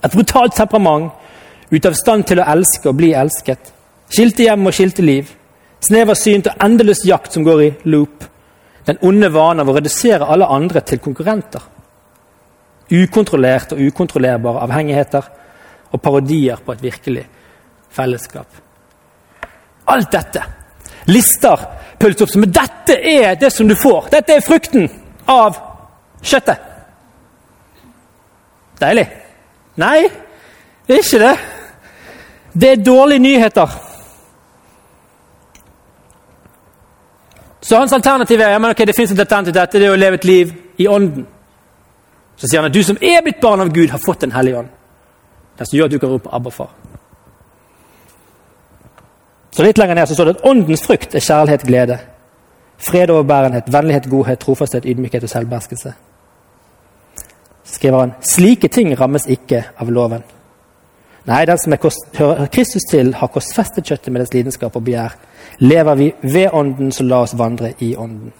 et 0.04 0.12
brutalt 0.12 0.54
temperament, 0.54 1.10
ute 1.70 1.90
av 1.90 1.96
stand 1.98 2.26
til 2.28 2.40
å 2.40 2.46
elske 2.52 2.90
og 2.90 2.98
bli 3.00 3.10
elsket, 3.18 3.72
skilte 4.12 4.46
hjem 4.46 4.68
og 4.68 4.76
skilte 4.76 5.02
liv, 5.02 5.32
sneversynt 5.82 6.52
og 6.52 6.62
endeløs 6.62 7.02
jakt 7.08 7.34
som 7.34 7.46
går 7.46 7.62
i 7.64 7.70
loop, 7.90 8.28
den 8.86 9.00
onde 9.02 9.32
vanen 9.34 9.64
av 9.64 9.72
å 9.72 9.74
redusere 9.74 10.28
alle 10.30 10.46
andre 10.46 10.84
til 10.86 11.02
konkurrenter, 11.02 11.64
ukontrollerte 12.86 13.74
og 13.74 13.90
ukontrollerbare 13.90 14.62
avhengigheter 14.68 15.32
og 15.90 16.02
parodier 16.02 16.62
på 16.62 16.76
et 16.76 16.86
virkelig 16.86 17.26
fellesskap. 17.90 18.65
Alt 19.86 20.12
dette 20.12 20.42
lister 21.06 21.60
pølt 22.00 22.22
opp 22.22 22.34
Men 22.34 22.52
dette 22.52 22.96
er 22.98 23.36
det 23.40 23.52
som 23.54 23.68
du 23.68 23.76
får. 23.78 24.08
Dette 24.12 24.36
er 24.36 24.44
frukten 24.44 24.88
av 25.30 25.58
kjøttet. 26.22 26.72
Deilig. 28.80 29.06
Nei, 29.80 30.08
det 30.86 30.96
er 30.96 31.04
ikke 31.04 31.20
det. 31.22 31.34
Det 32.56 32.70
er 32.70 32.84
dårlige 32.84 33.24
nyheter. 33.24 33.72
Så 37.60 37.76
hans 37.76 37.92
alternativ 37.92 38.40
er 38.40 38.52
ja, 38.54 38.58
men 38.62 38.70
ok, 38.70 38.84
det 38.86 38.94
fins 38.96 39.10
et 39.10 39.20
alternativ 39.20 39.52
til 39.52 39.60
dette, 39.60 39.80
det 39.80 39.88
er 39.88 39.96
å 39.96 39.98
leve 39.98 40.20
et 40.20 40.28
liv 40.28 40.52
i 40.78 40.86
ånden. 40.88 41.24
Så 42.36 42.46
sier 42.48 42.60
han 42.60 42.68
at 42.70 42.76
du 42.76 42.82
som 42.84 42.98
er 43.00 43.24
blitt 43.24 43.40
barn 43.42 43.64
av 43.64 43.72
Gud, 43.74 43.88
har 43.90 44.02
fått 44.02 44.20
Den 44.20 44.32
hellige 44.36 44.60
ånd. 44.60 44.68
Det 45.58 45.66
som 45.66 45.78
gjør 45.78 45.88
at 45.88 45.92
du 45.92 45.98
kan 45.98 46.12
rope 46.12 46.28
'Abba, 46.30 46.50
far'. 46.50 46.70
Så 49.56 49.64
Litt 49.64 49.78
lenger 49.80 49.96
ned 49.96 50.08
så 50.08 50.14
står 50.14 50.28
det 50.28 50.36
at 50.36 50.46
åndens 50.50 50.82
frukt 50.84 51.14
er 51.16 51.22
kjærlighet, 51.24 51.62
glede. 51.64 51.98
Fred, 52.76 53.10
overbærenhet, 53.10 53.72
vennlighet, 53.72 54.08
godhet, 54.12 54.38
trofasthet, 54.38 54.84
ydmykhet 54.84 55.22
og 55.24 55.32
selvbeherskelse. 55.32 55.92
skriver 57.64 57.98
han 57.98 58.12
slike 58.20 58.68
ting 58.68 58.92
rammes 59.00 59.26
ikke 59.26 59.64
av 59.80 59.88
loven. 59.90 60.22
Nei, 61.26 61.44
den 61.44 61.58
som 61.58 61.72
kost, 61.80 62.04
hører 62.18 62.46
Kristus 62.46 62.84
til, 62.90 63.14
har 63.14 63.32
korsfestet 63.32 63.84
kjøttet 63.84 64.12
med 64.12 64.20
dets 64.20 64.34
lidenskap 64.34 64.76
og 64.76 64.84
begjær. 64.84 65.16
Lever 65.58 65.94
vi 65.94 66.12
ved 66.22 66.52
Ånden, 66.52 66.92
så 66.92 67.02
la 67.02 67.22
oss 67.24 67.34
vandre 67.38 67.72
i 67.80 67.96
Ånden. 67.96 68.32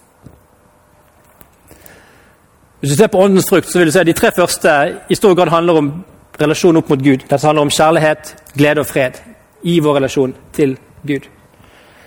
Hvis 2.79 2.91
du 2.91 2.95
ser 2.95 3.07
på 3.07 3.19
åndens 3.19 3.49
frukt, 3.49 3.67
så 3.67 3.79
vil 3.79 3.87
du 3.87 3.91
se 3.91 3.99
at 3.99 4.07
de 4.07 4.13
tre 4.13 4.31
første 4.31 4.69
i 5.09 5.15
stor 5.15 5.35
grad 5.35 5.49
handler 5.49 5.77
om 5.77 5.93
relasjon 6.41 6.77
opp 6.77 6.89
mot 6.89 7.03
Gud. 7.03 7.25
Dette 7.25 7.47
handler 7.47 7.65
om 7.65 7.73
kjærlighet, 7.73 8.35
glede 8.53 8.79
og 8.79 8.85
fred 8.85 9.17
i 9.63 9.79
vår 9.79 9.95
relasjon 9.95 10.35
til 10.53 10.77
Gud. 11.07 11.29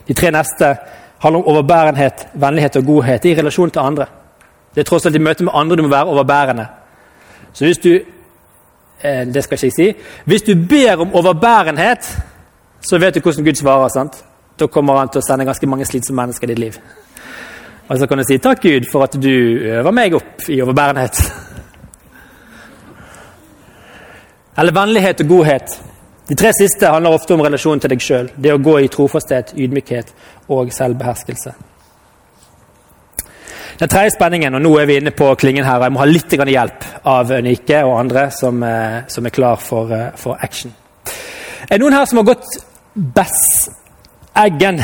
De 0.08 0.14
tre 0.14 0.30
neste 0.30 0.76
handler 1.20 1.40
om 1.40 1.46
overbærenhet, 1.46 2.26
vennlighet 2.34 2.76
og 2.76 2.84
godhet 2.84 3.24
i 3.24 3.34
relasjon 3.34 3.70
til 3.70 3.80
andre. 3.80 4.06
Det 4.74 4.80
er 4.80 4.88
tross 4.88 5.06
alt 5.06 5.16
i 5.16 5.22
møte 5.22 5.44
med 5.44 5.52
andre 5.54 5.76
du 5.76 5.82
må 5.82 5.88
være 5.88 6.04
overbærende. 6.14 6.66
Så 7.52 7.64
hvis 7.64 7.78
du 7.78 7.90
eh, 9.02 9.26
Det 9.26 9.44
skal 9.44 9.54
ikke 9.54 9.66
jeg 9.66 9.72
si. 9.72 9.92
Hvis 10.24 10.42
du 10.42 10.54
ber 10.68 11.00
om 11.00 11.14
overbærenhet, 11.14 12.18
så 12.80 12.98
vet 12.98 13.14
du 13.14 13.20
hvordan 13.20 13.44
Gud 13.44 13.54
svarer. 13.54 13.88
sant? 13.88 14.24
Da 14.60 14.66
kommer 14.66 14.98
han 14.98 15.08
til 15.08 15.18
å 15.18 15.24
sende 15.24 15.44
ganske 15.44 15.66
mange 15.66 15.84
slitsomme 15.84 16.22
mennesker 16.22 16.44
i 16.44 16.54
ditt 16.54 16.58
liv. 16.58 16.78
Og 17.88 17.98
så 17.98 18.06
kan 18.06 18.18
du 18.18 18.24
si 18.24 18.38
'Takk, 18.38 18.60
Gud, 18.62 18.90
for 18.92 19.02
at 19.02 19.22
du 19.22 19.58
øver 19.58 19.90
meg 19.90 20.14
opp 20.14 20.48
i 20.48 20.62
overbærenhet'. 20.62 21.32
Eller 24.58 24.72
vennlighet 24.72 25.20
og 25.20 25.28
godhet. 25.28 25.82
De 26.30 26.36
tre 26.38 26.52
siste 26.54 26.86
handler 26.86 27.16
ofte 27.16 27.34
om 27.34 27.40
relasjonen 27.42 27.80
til 27.82 27.90
deg 27.90 28.02
sjøl. 28.04 28.28
Det 28.38 28.52
å 28.54 28.60
gå 28.62 28.76
i 28.84 28.88
trofasthet, 28.92 29.50
ydmykhet 29.58 30.12
og 30.54 30.70
selvbeherskelse. 30.70 31.56
Den 33.80 33.90
tredje 33.90 34.12
spenningen, 34.14 34.54
og 34.54 34.62
nå 34.62 34.70
er 34.78 34.86
vi 34.86 34.98
inne 35.00 35.10
på 35.16 35.26
klingen 35.40 35.66
her, 35.66 35.80
og 35.80 35.88
jeg 35.88 35.94
må 35.96 36.02
ha 36.02 36.06
litt 36.06 36.36
hjelp 36.52 36.86
av 37.08 37.32
Nike 37.42 37.80
og 37.82 37.96
andre 37.96 38.28
som, 38.30 38.62
eh, 38.62 39.00
som 39.08 39.26
er 39.26 39.30
klar 39.30 39.56
for, 39.56 39.90
eh, 39.92 40.10
for, 40.14 40.36
action. 40.40 40.72
Er 41.68 41.78
det 41.78 41.80
noen 41.80 41.94
her 41.94 42.04
som 42.04 42.18
har 42.18 42.24
gått 42.24 42.46
Bess-eggen? 42.94 44.82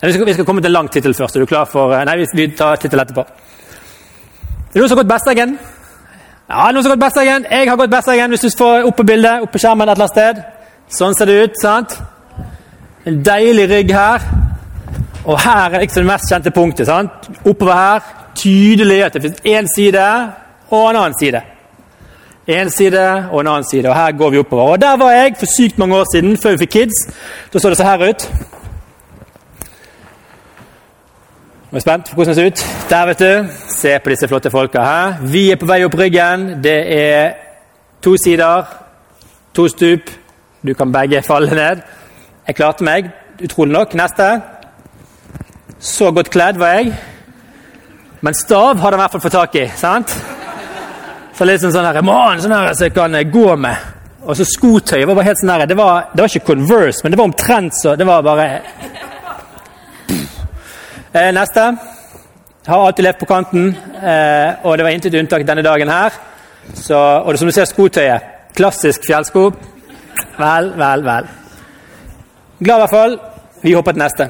Vi 0.00 0.24
vi 0.24 0.32
skal 0.32 0.44
komme 0.44 0.62
til 0.62 0.72
lang 0.72 0.88
tittel 0.88 1.14
først. 1.14 1.36
Er 1.36 1.40
du 1.40 1.46
klar 1.46 1.66
for 1.66 1.92
eh, 1.92 2.04
Nei, 2.04 2.16
vi, 2.16 2.26
vi 2.34 2.48
tar 2.48 2.76
tittel 2.76 2.98
etterpå. 2.98 3.20
Er 3.20 4.72
det 4.72 4.80
noen 4.80 4.88
som 4.88 4.98
har 4.98 5.04
gått 5.04 5.12
Bess-eggen? 5.12 5.58
Ja, 6.48 6.70
noen 6.72 6.80
som 6.80 6.94
har 6.94 6.96
gått 6.96 7.02
Besseggen? 7.02 7.44
Jeg 7.50 7.68
har 7.68 7.76
gått 7.76 7.90
Besseggen. 7.92 8.32
Hvis 8.32 8.40
du 8.46 8.56
får 8.56 8.86
opp 8.88 8.96
på 8.96 9.04
bildet, 9.04 9.42
opp 9.44 9.50
på 9.52 9.60
skjermen 9.60 9.84
et 9.84 9.98
eller 9.98 10.06
annet 10.06 10.14
sted. 10.14 10.38
Sånn 10.96 11.16
ser 11.16 11.28
det 11.28 11.34
ut. 11.44 11.58
sant? 11.60 11.98
En 13.04 13.18
deilig 13.22 13.66
rygg 13.68 13.92
her. 13.92 14.24
Og 15.26 15.36
her 15.44 15.76
er 15.76 15.82
liksom 15.82 16.06
det 16.06 16.08
mest 16.08 16.32
kjente 16.32 16.52
punktet. 16.56 16.88
sant? 16.88 17.28
Oppover 17.44 17.74
her. 17.76 18.08
Tydelig 18.34 19.02
at 19.04 19.12
det 19.12 19.22
finnes 19.26 19.44
én 19.44 19.68
side 19.74 20.06
og 20.70 20.88
en 20.88 20.96
annen 20.96 21.18
side. 21.20 21.42
Én 22.48 22.72
side 22.72 23.04
og 23.30 23.40
en 23.42 23.52
annen 23.52 23.68
side. 23.68 23.84
Og 23.84 23.94
her 23.94 24.16
går 24.16 24.30
vi 24.30 24.38
oppover. 24.38 24.72
Og 24.72 24.80
Der 24.80 24.96
var 24.96 25.12
jeg 25.12 25.36
for 25.36 25.46
sykt 25.52 25.78
mange 25.78 25.96
år 25.96 26.08
siden, 26.14 26.38
før 26.38 26.56
vi 26.56 26.64
fikk 26.64 26.70
kids. 26.70 27.12
Da 27.52 27.58
så 27.58 27.68
det 27.68 27.76
så 27.76 27.84
her 27.84 28.08
ut. 28.08 28.24
Jeg 31.68 31.76
er 31.76 31.80
spent 31.80 32.06
på 32.08 32.14
hvordan 32.14 32.34
det 32.34 32.36
ser 32.36 32.46
ut. 32.46 32.90
Der, 32.90 33.06
vet 33.06 33.18
du. 33.18 33.48
Se 33.68 33.90
på 34.00 34.10
disse 34.10 34.28
flotte 34.28 34.50
folka. 34.50 34.80
her. 34.80 35.18
Vi 35.22 35.50
er 35.50 35.56
på 35.60 35.66
vei 35.68 35.82
opp 35.84 35.98
ryggen. 36.00 36.62
Det 36.64 36.76
er 36.96 37.34
to 38.02 38.14
sider, 38.16 38.64
to 39.54 39.68
stup. 39.68 40.08
Du 40.66 40.72
kan 40.74 40.92
begge 40.92 41.22
falle 41.22 41.50
ned. 41.50 41.82
Jeg 42.46 42.56
klarte 42.56 42.84
meg, 42.84 43.10
utrolig 43.44 43.72
nok. 43.72 43.94
Neste. 43.94 44.40
Så 45.78 46.08
godt 46.10 46.30
kledd 46.30 46.56
var 46.56 46.72
jeg. 46.78 46.94
Men 48.20 48.34
stav 48.34 48.80
hadde 48.80 48.96
han 48.96 49.00
i 49.00 49.02
hvert 49.02 49.12
fall 49.12 49.26
fått 49.26 49.36
tak 49.36 49.54
i. 49.60 49.68
sant? 49.76 50.16
Så 51.36 51.44
litt 51.44 51.60
sånn, 51.60 51.84
her, 51.84 52.00
man, 52.02 52.40
sånn 52.40 52.56
her 52.56 52.72
så 52.72 52.88
jeg 52.88 52.96
kan 52.96 53.12
gå 53.30 53.56
med. 53.56 53.76
Og 54.24 54.40
så 54.40 54.48
skotøy. 54.48 55.04
Var 55.04 55.22
helt 55.22 55.44
sånn 55.44 55.52
her, 55.52 55.66
det 55.68 55.76
var, 55.76 56.08
det 56.14 56.24
var 56.24 56.32
ikke 56.32 56.48
Converse, 56.48 57.04
men 57.04 57.12
det 57.12 57.20
var 57.20 57.28
omtrent 57.28 57.76
så 57.76 57.94
Det 57.96 58.06
var 58.08 58.24
bare 58.24 58.48
Eh, 61.12 61.32
neste. 61.32 61.76
Har 62.66 62.86
alltid 62.86 63.04
levd 63.04 63.18
på 63.18 63.26
kanten, 63.26 63.76
eh, 64.02 64.54
og 64.62 64.76
det 64.76 64.84
var 64.84 64.92
intet 64.92 65.14
unntak 65.14 65.46
denne 65.46 65.62
dagen 65.62 65.88
her. 65.88 66.12
Så, 66.74 66.96
og 66.96 67.32
det 67.32 67.38
som 67.38 67.48
du 67.48 67.52
ser, 67.52 67.64
skotøyet. 67.64 68.22
Klassisk 68.54 69.06
fjellsko. 69.06 69.52
Vel, 70.38 70.72
vel, 70.76 71.04
vel. 71.04 71.28
Glad 72.60 72.76
i 72.76 72.82
hvert 72.84 72.90
fall. 72.90 73.18
Vi 73.62 73.72
hopper 73.72 73.92
til 73.92 74.02
neste. 74.02 74.28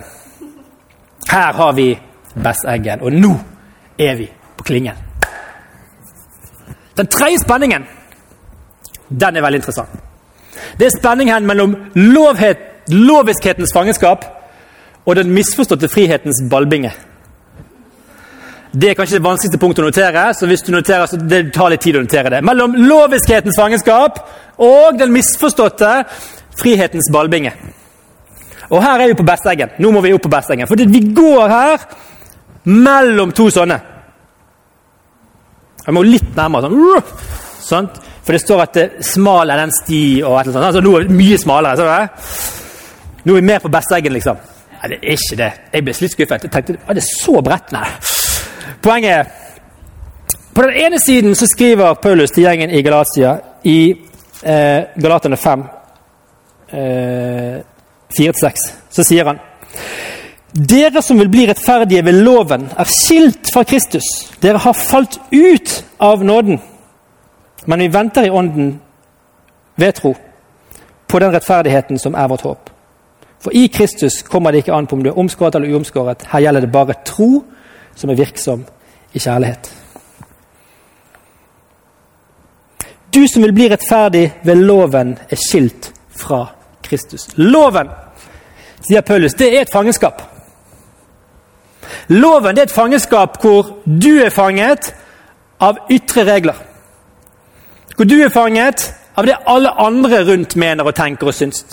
Her 1.31 1.53
har 1.53 1.73
vi 1.73 1.99
Besseggen, 2.39 3.01
og 3.03 3.13
nå 3.13 3.35
er 3.99 4.15
vi 4.15 4.31
på 4.57 4.65
klingen. 4.65 4.95
Den 6.97 7.07
tredje 7.07 7.39
spenningen 7.39 7.87
den 9.09 9.37
er 9.37 9.43
veldig 9.43 9.59
interessant. 9.59 9.89
Det 10.79 10.87
er 10.87 10.99
spenningen 10.99 11.47
mellom 11.47 11.75
lovhet, 11.95 12.59
loviskhetens 12.89 13.73
fangenskap 13.75 14.38
og 15.09 15.17
den 15.17 15.31
misforståtte 15.33 15.89
frihetens 15.89 16.43
ballbinge. 16.51 16.91
Det 18.73 18.91
er 18.91 18.97
kanskje 18.99 19.17
det 19.17 19.25
vanskeligste 19.25 19.61
punktet 19.61 19.81
å 19.81 19.89
notere, 19.89 20.27
så 20.37 20.47
hvis 20.47 20.63
du 20.67 20.75
noterer, 20.75 21.09
så 21.09 21.17
det 21.17 21.47
tar 21.57 21.73
litt 21.73 21.81
tid 21.81 21.97
å 21.97 22.03
notere 22.05 22.35
det. 22.35 22.43
Mellom 22.45 22.75
loviskhetens 22.77 23.57
fangenskap 23.57 24.21
og 24.61 24.99
den 25.01 25.15
misforståtte 25.15 25.93
frihetens 26.61 27.09
ballbinge. 27.15 27.55
Og 28.69 28.83
her 28.85 29.01
er 29.01 29.09
vi 29.09 29.17
på 29.17 29.25
Besteggen. 29.25 29.73
Nå 29.81 29.93
må 29.95 30.03
vi 30.05 30.13
opp 30.13 30.27
på 30.27 30.33
Besteggen. 30.35 30.69
For 30.69 30.77
vi 30.77 31.01
går 31.17 31.49
her 31.49 31.87
mellom 32.69 33.33
to 33.33 33.49
sånne. 33.55 33.79
Jeg 35.87 35.97
må 35.97 36.05
litt 36.05 36.37
nærmere. 36.37 36.69
sånn. 36.69 37.09
sånn. 37.65 37.89
For 38.27 38.37
det 38.37 38.43
står 38.43 38.61
at 38.61 38.75
det 38.77 38.83
er 38.85 39.03
smal 39.09 39.49
er 39.49 39.57
den 39.57 39.73
sti 39.73 40.21
og 40.21 40.37
et 40.37 40.51
eller 40.51 40.61
annet. 40.61 40.69
Altså, 40.69 40.85
nå 40.85 40.97
er 40.99 41.09
det 41.09 41.17
mye 41.17 41.39
smalere. 41.41 42.09
Nå 43.25 43.33
er 43.33 43.41
vi 43.41 43.49
mer 43.49 43.65
på 43.65 43.73
Besteggen, 43.73 44.13
liksom. 44.13 44.37
Nei, 44.79 44.89
det 44.89 44.99
er 45.03 45.17
ikke 45.17 45.37
det. 45.37 45.51
Jeg 45.73 45.85
ble 45.85 45.95
litt 46.01 46.15
skuffet. 46.15 46.45
Jeg 46.47 46.53
tenkte, 46.55 46.77
er 46.87 46.99
det 46.99 47.05
så 47.07 47.41
bredt? 47.45 47.73
Nei. 47.75 47.87
Poenget 48.83 49.13
er 49.13 49.25
På 50.55 50.63
den 50.63 50.75
ene 50.75 50.99
siden 50.99 51.35
så 51.39 51.47
skriver 51.47 51.95
Paulus 52.03 52.31
til 52.35 52.43
gjengen 52.43 52.71
i 52.75 52.83
Galatia 52.83 53.37
i 53.63 53.95
eh, 54.43 54.81
Galaterne 54.99 55.37
5, 55.39 55.63
eh, 56.73 57.61
4-6, 58.19 58.65
så 58.91 59.05
sier 59.07 59.31
han 59.31 59.39
dere 60.53 61.03
som 61.05 61.19
vil 61.21 61.29
bli 61.29 61.45
rettferdige 61.47 62.03
ved 62.05 62.23
loven, 62.25 62.65
er 62.73 62.89
skilt 62.89 63.51
fra 63.53 63.63
Kristus. 63.69 64.07
Dere 64.43 64.59
har 64.59 64.73
falt 64.73 65.21
ut 65.31 65.85
av 66.01 66.25
nåden. 66.25 66.59
Men 67.67 67.85
vi 67.85 67.89
venter 67.93 68.27
i 68.27 68.31
ånden 68.31 68.81
ved 69.77 69.93
tro 69.95 70.15
på 71.07 71.19
den 71.19 71.33
rettferdigheten 71.35 71.99
som 71.99 72.15
er 72.15 72.29
vårt 72.29 72.47
håp. 72.49 72.71
For 73.41 73.55
i 73.55 73.69
Kristus 73.71 74.23
kommer 74.23 74.53
det 74.53 74.65
ikke 74.65 74.75
an 74.75 74.87
på 74.87 74.97
om 74.97 75.03
du 75.03 75.11
er 75.11 75.19
omskåret 75.19 75.55
eller 75.55 75.75
uomskåret. 75.75 76.27
Her 76.33 76.43
gjelder 76.43 76.67
det 76.67 76.73
bare 76.73 76.99
tro 77.07 77.45
som 77.95 78.11
er 78.11 78.19
virksom 78.19 78.65
i 79.15 79.19
kjærlighet. 79.19 79.71
Du 83.15 83.27
som 83.29 83.43
vil 83.43 83.55
bli 83.55 83.69
rettferdig 83.71 84.33
ved 84.45 84.55
loven, 84.55 85.17
er 85.31 85.37
skilt 85.37 85.93
fra 86.11 86.45
Kristus. 86.85 87.29
Loven, 87.37 87.89
sier 88.85 89.01
Paulus, 89.01 89.35
det 89.35 89.49
er 89.55 89.65
et 89.65 89.73
fangenskap. 89.73 90.23
Loven 92.09 92.57
det 92.57 92.63
er 92.63 92.69
et 92.69 92.75
fangenskap 92.75 93.41
hvor 93.43 93.75
du 93.85 94.19
er 94.23 94.31
fanget 94.31 94.93
av 95.61 95.81
ytre 95.91 96.25
regler. 96.29 96.57
Hvor 97.97 98.07
du 98.07 98.17
er 98.23 98.33
fanget 98.33 98.93
av 99.19 99.27
det 99.27 99.39
alle 99.47 99.73
andre 99.83 100.23
rundt 100.29 100.57
mener 100.57 100.87
og 100.87 100.95
tenker 100.95 101.31
og 101.31 101.35
syns. 101.35 101.65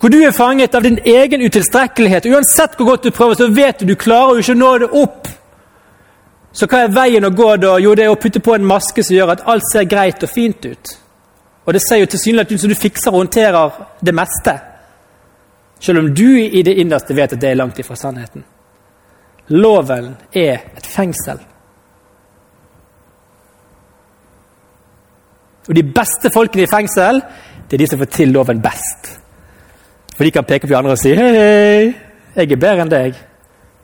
Hvor 0.00 0.08
du 0.08 0.16
er 0.24 0.32
fanget 0.32 0.74
av 0.74 0.82
din 0.82 0.98
egen 1.04 1.42
utilstrekkelighet. 1.44 2.26
Uansett 2.26 2.76
hvor 2.76 2.86
godt 2.86 3.04
du 3.04 3.10
prøver, 3.10 3.34
så 3.34 3.50
vet 3.52 3.80
du 3.80 3.90
du 3.90 3.98
klarer 4.00 4.38
jo 4.38 4.44
ikke 4.44 4.56
å 4.56 4.60
nå 4.60 4.70
det 4.80 4.88
opp. 4.96 5.28
Så 6.56 6.66
hva 6.66 6.86
er 6.86 6.94
veien 6.94 7.26
å 7.28 7.30
gå 7.36 7.50
da? 7.60 7.74
Jo, 7.78 7.92
det 7.94 8.06
er 8.06 8.14
å 8.14 8.18
putte 8.18 8.40
på 8.40 8.54
en 8.56 8.64
maske 8.66 9.04
som 9.04 9.14
gjør 9.14 9.34
at 9.36 9.44
alt 9.46 9.68
ser 9.68 9.84
greit 9.90 10.24
og 10.24 10.32
fint 10.32 10.64
ut. 10.64 10.94
Og 11.66 11.76
det 11.76 11.84
ser 11.84 12.00
jo 12.00 12.08
tilsynelatende 12.08 12.56
ut 12.56 12.64
som 12.64 12.72
du 12.72 12.78
fikser 12.80 13.12
og 13.12 13.20
håndterer 13.20 13.76
det 14.00 14.16
meste. 14.16 14.56
Selv 15.80 16.00
om 16.00 16.10
du 16.16 16.26
i 16.40 16.64
det 16.64 16.78
innerste 16.80 17.14
vet 17.14 17.36
at 17.36 17.40
det 17.40 17.52
er 17.52 17.60
langt 17.60 17.78
ifra 17.78 17.96
sannheten. 17.96 18.42
Loven 19.52 20.14
er 20.32 20.64
et 20.80 20.86
fengsel. 20.86 21.44
Og 25.68 25.76
de 25.76 25.84
beste 25.84 26.32
folkene 26.32 26.64
i 26.64 26.72
fengsel, 26.72 27.20
det 27.68 27.76
er 27.76 27.84
de 27.84 27.92
som 27.92 28.00
får 28.00 28.14
til 28.16 28.32
loven 28.32 28.64
best. 28.64 29.19
For 30.20 30.24
de 30.24 30.30
kan 30.30 30.44
peke 30.44 30.66
på 30.66 30.68
de 30.68 30.76
andre 30.76 30.92
og 30.92 30.98
si 31.00 31.14
hei, 31.16 31.28
hei, 31.32 31.84
jeg 32.36 32.50
er 32.52 32.58
bedre 32.60 32.84
enn 32.84 32.90
deg. 32.92 33.14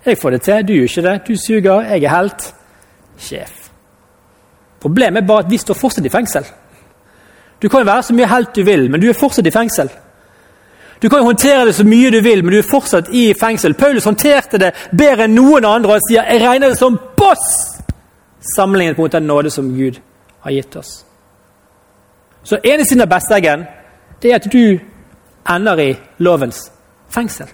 Jeg 0.04 0.18
får 0.20 0.34
det 0.34 0.40
til, 0.44 0.64
du 0.68 0.72
gjør 0.74 0.88
ikke 0.90 1.02
det. 1.06 1.12
Du 1.24 1.36
suger, 1.40 1.86
jeg 1.88 2.02
er 2.04 2.10
helt. 2.12 2.42
Sjef. 3.16 3.52
Problemet 4.84 5.22
er 5.22 5.26
bare 5.30 5.46
at 5.46 5.48
vi 5.48 5.56
står 5.56 5.78
fortsatt 5.80 6.04
i 6.04 6.10
fengsel. 6.12 6.44
Du 7.62 7.70
kan 7.72 7.80
jo 7.80 7.88
være 7.88 8.02
så 8.04 8.16
mye 8.18 8.28
helt 8.28 8.50
du 8.52 8.60
vil, 8.66 8.84
men 8.90 9.00
du 9.00 9.06
er 9.08 9.16
fortsatt 9.16 9.48
i 9.48 9.52
fengsel. 9.54 9.88
Du 11.02 11.08
kan 11.08 11.22
jo 11.22 11.30
håndtere 11.30 11.62
det 11.70 11.74
så 11.78 11.86
mye 11.88 12.10
du 12.12 12.18
vil, 12.20 12.44
men 12.44 12.52
du 12.52 12.58
er 12.58 12.68
fortsatt 12.68 13.08
i 13.16 13.30
fengsel. 13.40 13.74
Paulus 13.74 14.04
håndterte 14.04 14.60
det 14.60 14.74
bedre 14.92 15.24
enn 15.24 15.38
noen 15.38 15.64
andre 15.64 15.96
og 15.96 16.04
sier 16.04 16.28
jeg 16.34 16.42
regner 16.42 16.74
det 16.74 16.78
som 16.82 16.98
boss 17.16 17.46
sammenlignet 18.56 19.00
mot 19.00 19.12
den 19.12 19.24
nåde 19.24 19.54
som 19.54 19.72
Gud 19.72 20.02
har 20.44 20.52
gitt 20.52 20.76
oss. 20.76 20.92
Så 22.44 22.60
ene 22.60 22.84
siden 22.84 23.06
av 23.06 23.08
besteggen 23.14 23.64
det 24.20 24.34
er 24.34 24.36
at 24.36 24.52
du 24.52 24.76
ender 25.54 25.80
i 25.82 25.92
lovens 26.18 26.66
fengsel. 27.12 27.48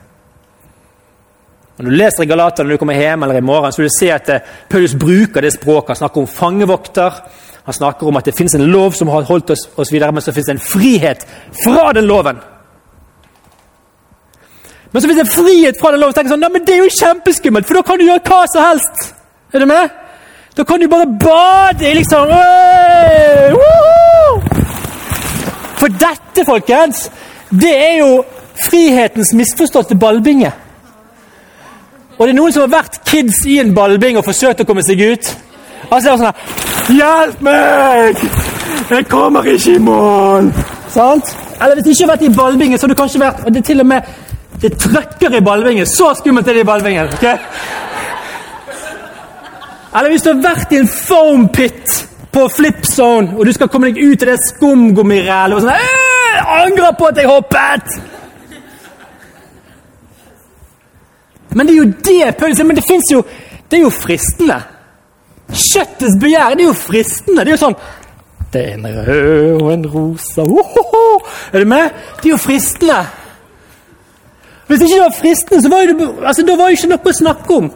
Når 1.79 1.89
du 1.89 1.97
leser 1.97 2.25
i 2.25 2.29
Galaterne 2.29 2.69
når 2.69 2.77
du 2.77 2.81
kommer 2.83 2.99
hjem 2.99 3.25
eller 3.25 3.41
i 3.41 3.45
morgen, 3.45 3.73
så 3.73 3.81
vil 3.81 3.89
du 3.89 3.97
se 3.97 4.11
at 4.13 4.29
eh, 4.31 4.51
Paulus 4.71 4.95
bruker 4.95 5.43
det 5.43 5.55
språket. 5.55 5.95
Han 5.95 6.03
snakker 6.03 6.21
om 6.21 6.29
fangevokter. 6.29 7.23
Han 7.65 7.75
snakker 7.75 8.07
om 8.07 8.19
at 8.21 8.29
det 8.29 8.37
finnes 8.37 8.55
en 8.55 8.67
lov 8.71 8.93
som 8.99 9.09
har 9.09 9.25
holdt 9.29 9.55
oss, 9.55 9.69
oss 9.77 9.93
videre, 9.93 10.13
men 10.13 10.23
så 10.23 10.35
finnes 10.35 10.51
det 10.51 10.57
en 10.59 10.67
frihet 10.67 11.25
fra 11.63 11.93
den 11.97 12.07
loven. 12.11 12.39
Men 14.93 15.03
så 15.03 15.09
finnes 15.09 15.23
det 15.23 15.27
en 15.29 15.35
frihet 15.35 15.81
fra 15.81 15.95
den 15.95 16.03
loven. 16.03 16.15
Tenker 16.19 16.35
sånn, 16.35 16.47
men 16.53 16.67
Det 16.67 16.77
er 16.77 16.83
jo 16.83 16.95
kjempeskummelt, 16.99 17.67
for 17.67 17.81
da 17.81 17.85
kan 17.87 17.99
du 17.99 18.07
gjøre 18.07 18.25
hva 18.29 18.45
som 18.53 18.67
helst. 18.67 19.13
Er 19.53 19.65
du 19.65 19.67
med? 19.71 19.99
Da 20.57 20.65
kan 20.69 20.81
du 20.81 20.89
bare 20.89 21.07
bade 21.07 21.89
i 21.89 21.95
liksom! 21.97 22.29
For 25.81 25.89
dette, 25.89 26.45
folkens, 26.47 27.07
det 27.61 27.73
er 27.77 27.97
jo 28.01 28.25
frihetens 28.69 29.33
misforståtte 29.37 29.97
ballbinge. 30.01 30.53
Og 32.19 32.27
det 32.27 32.33
er 32.33 32.39
noen 32.39 32.53
som 32.55 32.65
har 32.67 32.75
vært 32.83 33.01
kids 33.09 33.45
i 33.49 33.59
en 33.61 33.75
ballbing 33.75 34.19
og 34.21 34.25
forsøkt 34.25 34.63
å 34.63 34.69
komme 34.69 34.85
seg 34.87 35.01
ut. 35.01 35.31
Altså 35.89 36.03
det 36.05 36.13
er 36.13 36.21
sånn 36.21 36.29
her 36.29 36.61
Hjelp 36.93 37.41
meg! 37.47 38.21
Jeg 38.91 39.07
kommer 39.11 39.47
ikke 39.47 39.77
i 39.77 39.81
mål! 39.83 40.51
Sant? 40.93 41.33
Eller 41.59 41.79
hvis 41.79 41.87
du 41.87 41.91
ikke 41.93 42.05
har 42.05 42.13
vært 42.15 42.27
i 42.27 42.35
ballbingen, 42.37 42.79
så 42.79 42.87
har 42.87 42.93
du 42.93 42.99
kanskje 42.99 43.23
vært 43.23 43.45
og 43.47 43.53
Det 43.55 43.63
er 43.63 43.69
til 43.71 43.85
og 43.85 43.89
med 43.91 44.13
det 44.63 44.77
trøkker 44.79 45.35
i 45.35 45.41
ballbingen. 45.43 45.87
Så 45.87 46.13
skummelt 46.15 46.49
er 46.49 46.55
det 46.55 46.63
i 46.63 46.69
ballbingen. 46.69 47.09
Okay? 47.17 47.39
Eller 49.97 50.13
hvis 50.13 50.23
du 50.23 50.31
har 50.31 50.43
vært 50.45 50.73
i 50.73 50.79
en 50.79 50.89
foam 50.89 51.49
pit 51.53 51.97
på 52.33 52.49
flip 52.49 52.87
zone, 52.89 53.35
og 53.37 53.47
du 53.47 53.53
skal 53.53 53.69
komme 53.69 53.91
deg 53.91 54.01
ut 54.01 54.23
i 54.25 54.29
det 54.31 54.39
skumgummirælet 54.41 55.57
og 55.57 55.65
sånn 55.67 55.75
«Øh, 55.77 56.11
Jeg 56.33 56.45
angrer 56.63 56.95
på 56.97 57.11
at 57.11 57.19
jeg 57.21 57.29
hoppet! 57.29 57.97
Men 61.53 61.69
det 61.69 61.75
er 61.75 61.79
jo 61.83 61.93
det 62.05 62.37
Paulus. 62.39 62.63
Men 62.65 62.77
det 62.77 62.85
fins 62.89 63.11
jo 63.13 63.23
Det 63.71 63.79
er 63.79 63.83
jo 63.83 63.91
fristende. 63.93 64.59
Kjøttets 65.53 66.17
begjær 66.21 66.55
det 66.57 66.65
er 66.65 66.71
jo 66.71 66.77
fristende. 66.77 67.45
Det 67.45 67.53
er 67.53 67.57
jo 67.57 67.61
sånn 67.67 67.77
Det 68.53 68.63
er 68.63 68.75
en 68.79 68.87
rød 69.07 69.63
og 69.63 69.69
en 69.73 69.87
rosa 69.95 70.45
Ohoho! 70.45 71.05
Er 71.53 71.65
du 71.65 71.69
med? 71.69 71.91
Det 72.23 72.31
er 72.31 72.35
jo 72.35 72.41
fristende. 72.41 72.99
Hvis 74.67 74.81
ikke 74.81 74.95
det 74.95 75.05
var 75.05 75.17
fristende, 75.17 75.63
så 75.63 75.69
var 75.69 75.89
det, 75.89 76.09
altså, 76.25 76.43
da 76.49 76.57
var 76.57 76.71
det 76.71 76.79
ikke 76.79 76.89
noe 76.89 77.11
å 77.11 77.15
snakke 77.17 77.57
om. 77.61 77.67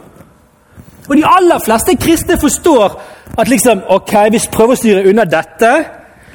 Og 1.07 1.15
de 1.15 1.25
aller 1.25 1.59
fleste 1.63 1.95
kristne 1.95 2.39
forstår 2.39 3.01
at 3.37 3.47
liksom, 3.47 3.83
ok, 3.89 4.13
vi 4.31 4.41
prøver 4.51 4.75
å 4.75 4.79
styre 4.79 5.05
unna 5.09 5.25
dette, 5.29 5.73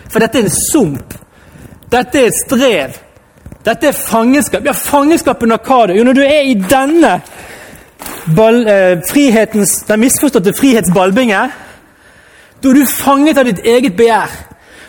for 0.08 0.22
dette 0.22 0.38
er 0.38 0.46
en 0.46 0.54
sump. 0.54 1.16
Dette 1.92 2.20
er 2.20 2.30
et 2.30 2.38
strev. 2.38 3.00
Dette 3.64 3.90
er 3.90 3.96
fangenskap. 3.96 4.64
Ja, 4.64 4.72
fangenskap 4.72 5.42
under 5.42 5.60
hva? 5.60 5.86
da? 5.86 5.96
Jo, 5.96 6.04
når 6.04 6.16
du 6.18 6.22
er 6.24 6.46
i 6.48 6.54
denne 6.54 7.18
ball, 8.36 8.66
eh, 8.66 8.96
den 9.88 10.00
misforståtte 10.00 10.54
frihetsballbinge, 10.56 11.42
da 12.62 12.68
er 12.68 12.74
du 12.74 12.86
fanget 12.86 13.38
av 13.38 13.44
ditt 13.44 13.64
eget 13.64 13.96
begjær. 13.96 14.30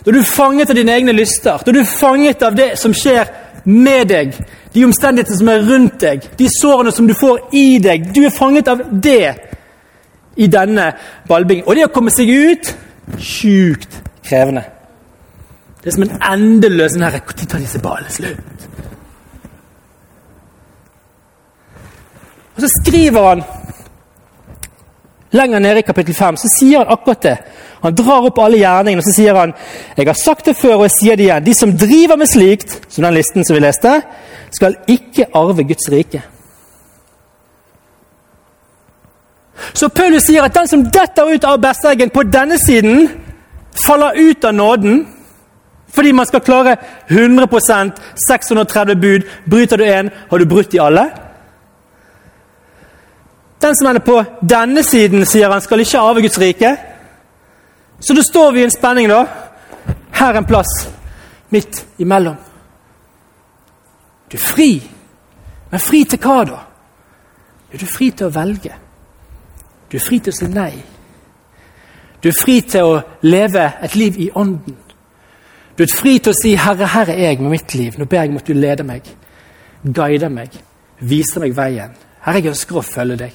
Da 0.05 0.11
er 0.11 0.17
du 0.19 0.23
fanget 0.23 0.69
av 0.69 0.75
dine 0.75 0.91
egne 0.91 1.13
lyster. 1.15 1.57
Da 1.65 1.71
er 1.71 1.79
du 1.79 1.85
fanget 1.85 2.43
av 2.43 2.55
det 2.55 2.77
som 2.79 2.93
skjer 2.93 3.25
med 3.65 4.07
deg. 4.07 4.33
De 4.73 4.85
omstendighetene 4.85 5.37
som 5.37 5.49
er 5.49 5.65
rundt 5.69 5.99
deg. 6.01 6.27
De 6.37 6.49
sårene 6.49 6.91
som 6.91 7.07
du 7.07 7.13
får 7.13 7.49
i 7.53 7.79
deg. 7.79 8.09
Du 8.15 8.23
er 8.25 8.29
fanget 8.29 8.67
av 8.67 8.81
det 8.91 9.35
i 10.35 10.47
denne 10.47 10.91
ballbingen. 11.27 11.65
Og 11.67 11.75
det 11.75 11.87
å 11.87 11.93
komme 11.93 12.13
seg 12.13 12.29
ut 12.29 12.73
sjukt 13.19 13.99
krevende. 14.25 14.63
Det 15.83 15.91
er 15.91 15.97
som 15.97 16.05
en 16.05 16.21
endeløs 16.31 16.93
sånn 16.95 17.03
Når 17.03 17.17
tar 17.43 17.59
disse 17.59 17.81
ballene 17.83 18.13
slutt? 18.13 18.69
Og 22.53 22.61
så 22.63 22.69
skriver 22.79 23.27
han 23.27 23.43
lenger 25.33 25.59
nede 25.59 25.81
i 25.81 25.85
kapittel 25.85 26.13
5 26.13 26.37
så 26.37 26.49
sier 26.53 26.83
han 26.83 26.93
akkurat 26.93 27.23
det. 27.25 27.37
Han 27.81 27.95
drar 27.97 28.27
opp 28.29 28.37
alle 28.39 28.61
gjerningene 28.61 29.01
og 29.01 29.07
så 29.07 29.15
sier 29.15 29.35
han, 29.35 29.55
jeg 29.97 30.07
har 30.07 30.19
sagt 30.19 30.45
det 30.45 30.55
før 30.55 30.77
og 30.77 30.85
jeg 30.87 30.95
sier 30.97 31.17
det 31.19 31.25
igjen. 31.25 31.47
De 31.47 31.55
som 31.57 31.73
driver 31.77 32.19
med 32.21 32.29
slikt, 32.29 32.77
som 32.87 33.03
den 33.03 33.17
listen 33.17 33.45
som 33.45 33.57
vi 33.57 33.63
leste, 33.65 33.95
skal 34.53 34.77
ikke 34.87 35.31
arve 35.35 35.65
Guds 35.67 35.89
rike. 35.91 36.21
Så 39.73 39.89
Paulus 39.89 40.27
sier 40.27 40.43
at 40.43 40.55
den 40.55 40.67
som 40.67 40.83
detter 40.91 41.31
ut 41.31 41.45
av 41.47 41.61
berserken 41.61 42.11
på 42.13 42.25
denne 42.27 42.59
siden, 42.59 43.07
faller 43.85 44.19
ut 44.19 44.45
av 44.45 44.53
nåden. 44.53 45.05
Fordi 45.93 46.11
man 46.11 46.25
skal 46.25 46.41
klare 46.41 46.77
100% 47.07 47.91
630 48.27 48.95
bud. 48.95 49.27
Bryter 49.49 49.77
du 49.77 49.83
én, 49.83 50.09
har 50.29 50.37
du 50.37 50.45
brutt 50.45 50.73
i 50.73 50.81
alle. 50.81 51.09
Den 53.61 53.75
som 53.75 53.87
er 53.87 53.99
på 53.99 54.17
denne 54.41 54.83
siden, 54.83 55.25
sier 55.25 55.51
han, 55.51 55.61
skal 55.61 55.79
ikke 55.79 55.99
arve 55.99 56.21
Guds 56.25 56.39
rike. 56.41 56.75
Så 57.99 58.13
da 58.13 58.23
står 58.25 58.51
vi 58.51 58.59
i 58.59 58.65
en 58.67 58.73
spenning, 58.73 59.07
da. 59.07 59.23
Her 60.11 60.35
en 60.37 60.45
plass 60.45 60.73
midt 61.53 61.85
imellom. 61.97 62.35
Du 64.31 64.37
er 64.37 64.43
fri. 64.43 64.71
Men 65.71 65.79
fri 65.79 66.03
til 66.09 66.19
hva, 66.19 66.41
da? 66.49 66.59
Er 67.73 67.81
du 67.81 67.85
fri 67.89 68.09
til 68.11 68.27
å 68.27 68.33
velge. 68.33 68.73
Du 69.93 69.99
er 69.99 70.01
fri 70.01 70.17
til 70.25 70.33
å 70.33 70.35
si 70.35 70.47
nei. 70.49 70.71
Du 72.17 72.31
er 72.31 72.33
fri 72.33 72.55
til 72.65 72.87
å 72.87 73.01
leve 73.29 73.67
et 73.85 73.93
liv 73.93 74.15
i 74.25 74.31
ånden. 74.33 74.79
Du 75.77 75.83
er 75.83 75.91
fri 75.93 76.15
til 76.17 76.33
å 76.33 76.39
si 76.39 76.55
'Herre, 76.55 76.87
her 76.87 77.09
er 77.09 77.29
jeg 77.29 77.39
med 77.39 77.51
mitt 77.51 77.75
liv'. 77.75 77.99
Nå 77.99 78.05
ber 78.05 78.21
jeg 78.21 78.29
om 78.29 78.37
at 78.37 78.47
du 78.47 78.53
leder 78.53 78.83
meg, 78.83 79.03
guider 79.85 80.29
meg, 80.29 80.49
viser 80.99 81.41
meg 81.41 81.55
veien. 81.55 81.91
Herre, 82.21 82.41
jeg 82.41 82.47
ønsker 82.47 82.77
å 82.77 82.81
følge 82.81 83.17
deg. 83.17 83.33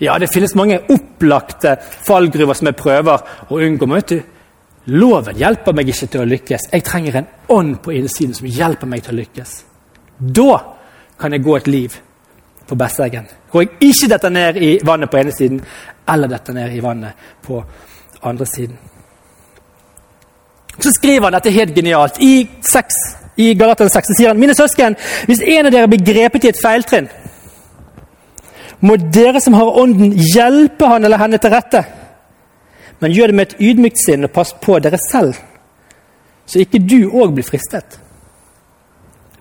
Ja, 0.00 0.18
det 0.18 0.32
finnes 0.32 0.54
mange 0.54 0.80
opplagte 0.88 1.76
fallgruver 1.80 2.54
som 2.54 2.66
jeg 2.66 2.76
prøver 2.76 3.20
å 3.50 3.60
unngå. 3.60 3.86
Men 3.86 3.96
vet 3.96 4.08
du, 4.08 4.22
loven 4.86 5.36
hjelper 5.36 5.72
meg 5.74 5.88
ikke 5.88 6.06
til 6.06 6.20
å 6.20 6.24
lykkes. 6.24 6.70
Jeg 6.72 6.84
trenger 6.84 7.16
en 7.16 7.26
ånd 7.48 7.82
på 7.82 7.92
innsiden 7.92 8.34
som 8.34 8.46
hjelper 8.46 8.86
meg 8.86 9.02
til 9.02 9.14
å 9.14 9.20
lykkes. 9.20 9.64
Da 10.18 10.58
kan 11.18 11.32
jeg 11.32 11.42
gå 11.42 11.56
et 11.56 11.66
liv 11.66 12.00
på 12.68 12.78
Besseggen. 12.78 13.26
Hvor 13.50 13.62
jeg 13.62 13.70
ikke 13.80 14.08
detter 14.12 14.32
ned 14.32 14.56
i 14.56 14.78
vannet 14.84 15.10
på 15.10 15.20
ene 15.20 15.32
siden, 15.32 15.60
eller 16.08 16.28
detter 16.28 16.56
ned 16.56 16.72
i 16.72 16.82
vannet 16.82 17.12
på 17.42 17.62
andre 18.22 18.46
siden. 18.46 18.78
Så 20.78 20.92
skriver 20.92 21.28
han 21.28 21.36
dette 21.36 21.50
helt 21.54 21.74
genialt. 21.74 22.18
I, 22.20 22.48
6, 22.62 22.94
i 23.36 23.52
Galateren 23.54 23.90
6 23.90 24.10
så 24.10 24.16
sier 24.18 24.32
han 24.32 24.40
mine 24.40 24.56
søsken, 24.56 24.96
hvis 25.28 25.42
en 25.42 25.68
av 25.68 25.74
dere 25.74 25.90
blir 25.90 26.02
grepet 26.04 26.44
i 26.46 26.50
et 26.50 26.62
feiltrinn, 26.62 27.08
må 28.84 28.96
dere 28.96 29.40
som 29.40 29.54
har 29.56 29.78
ånden, 29.80 30.12
hjelpe 30.34 30.88
han 30.90 31.04
eller 31.06 31.20
henne 31.20 31.38
til 31.40 31.54
rette. 31.54 31.84
Men 33.00 33.14
gjør 33.14 33.30
det 33.30 33.36
med 33.38 33.46
et 33.46 33.60
ydmykt 33.70 34.00
sinn, 34.02 34.26
og 34.26 34.32
pass 34.34 34.52
på 34.60 34.78
dere 34.82 34.98
selv, 35.00 35.38
så 36.46 36.60
ikke 36.60 36.82
du 36.84 36.98
òg 37.08 37.32
blir 37.36 37.46
fristet. 37.46 37.98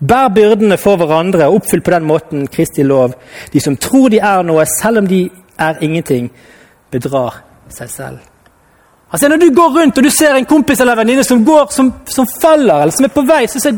Bær 0.08 0.32
byrdene 0.36 0.78
for 0.82 1.00
hverandre 1.00 1.48
og 1.48 1.62
oppfyll 1.62 1.84
på 1.86 1.94
den 1.94 2.08
måten 2.08 2.48
Kristi 2.52 2.84
lov. 2.84 3.14
De 3.54 3.62
som 3.64 3.78
tror 3.78 4.10
de 4.12 4.20
er 4.20 4.44
noe, 4.44 4.66
selv 4.68 5.04
om 5.04 5.08
de 5.08 5.24
er 5.60 5.82
ingenting, 5.86 6.30
bedrar 6.92 7.44
seg 7.72 7.90
selv. 7.90 8.20
Altså 9.14 9.30
Når 9.30 9.38
du 9.38 9.50
går 9.56 9.76
rundt 9.80 9.98
og 9.98 10.04
du 10.04 10.10
ser 10.10 10.36
en 10.36 10.46
kompis 10.50 10.80
eller 10.82 10.98
venninne 10.98 11.24
som 11.24 11.46
går, 11.46 11.68
som, 11.72 11.92
som 12.06 12.28
faller, 12.28 12.82
eller 12.82 12.92
som 12.96 13.06
er 13.06 13.14
på 13.14 13.26
vei, 13.28 13.46
så 13.48 13.62
sier 13.62 13.78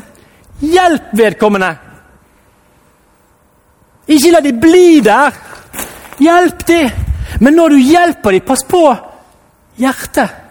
hjelp 0.63 1.11
vedkommende! 1.19 1.73
Ikke 4.07 4.31
la 4.31 4.41
de 4.45 4.53
bli 4.61 5.01
der! 5.03 5.35
Hjelp 6.23 6.67
de! 6.67 6.81
Men 7.41 7.57
når 7.59 7.75
du 7.75 7.83
hjelper 7.83 8.31
de, 8.31 8.41
pass 8.47 8.63
på 8.63 8.85
hjertet! 9.81 10.41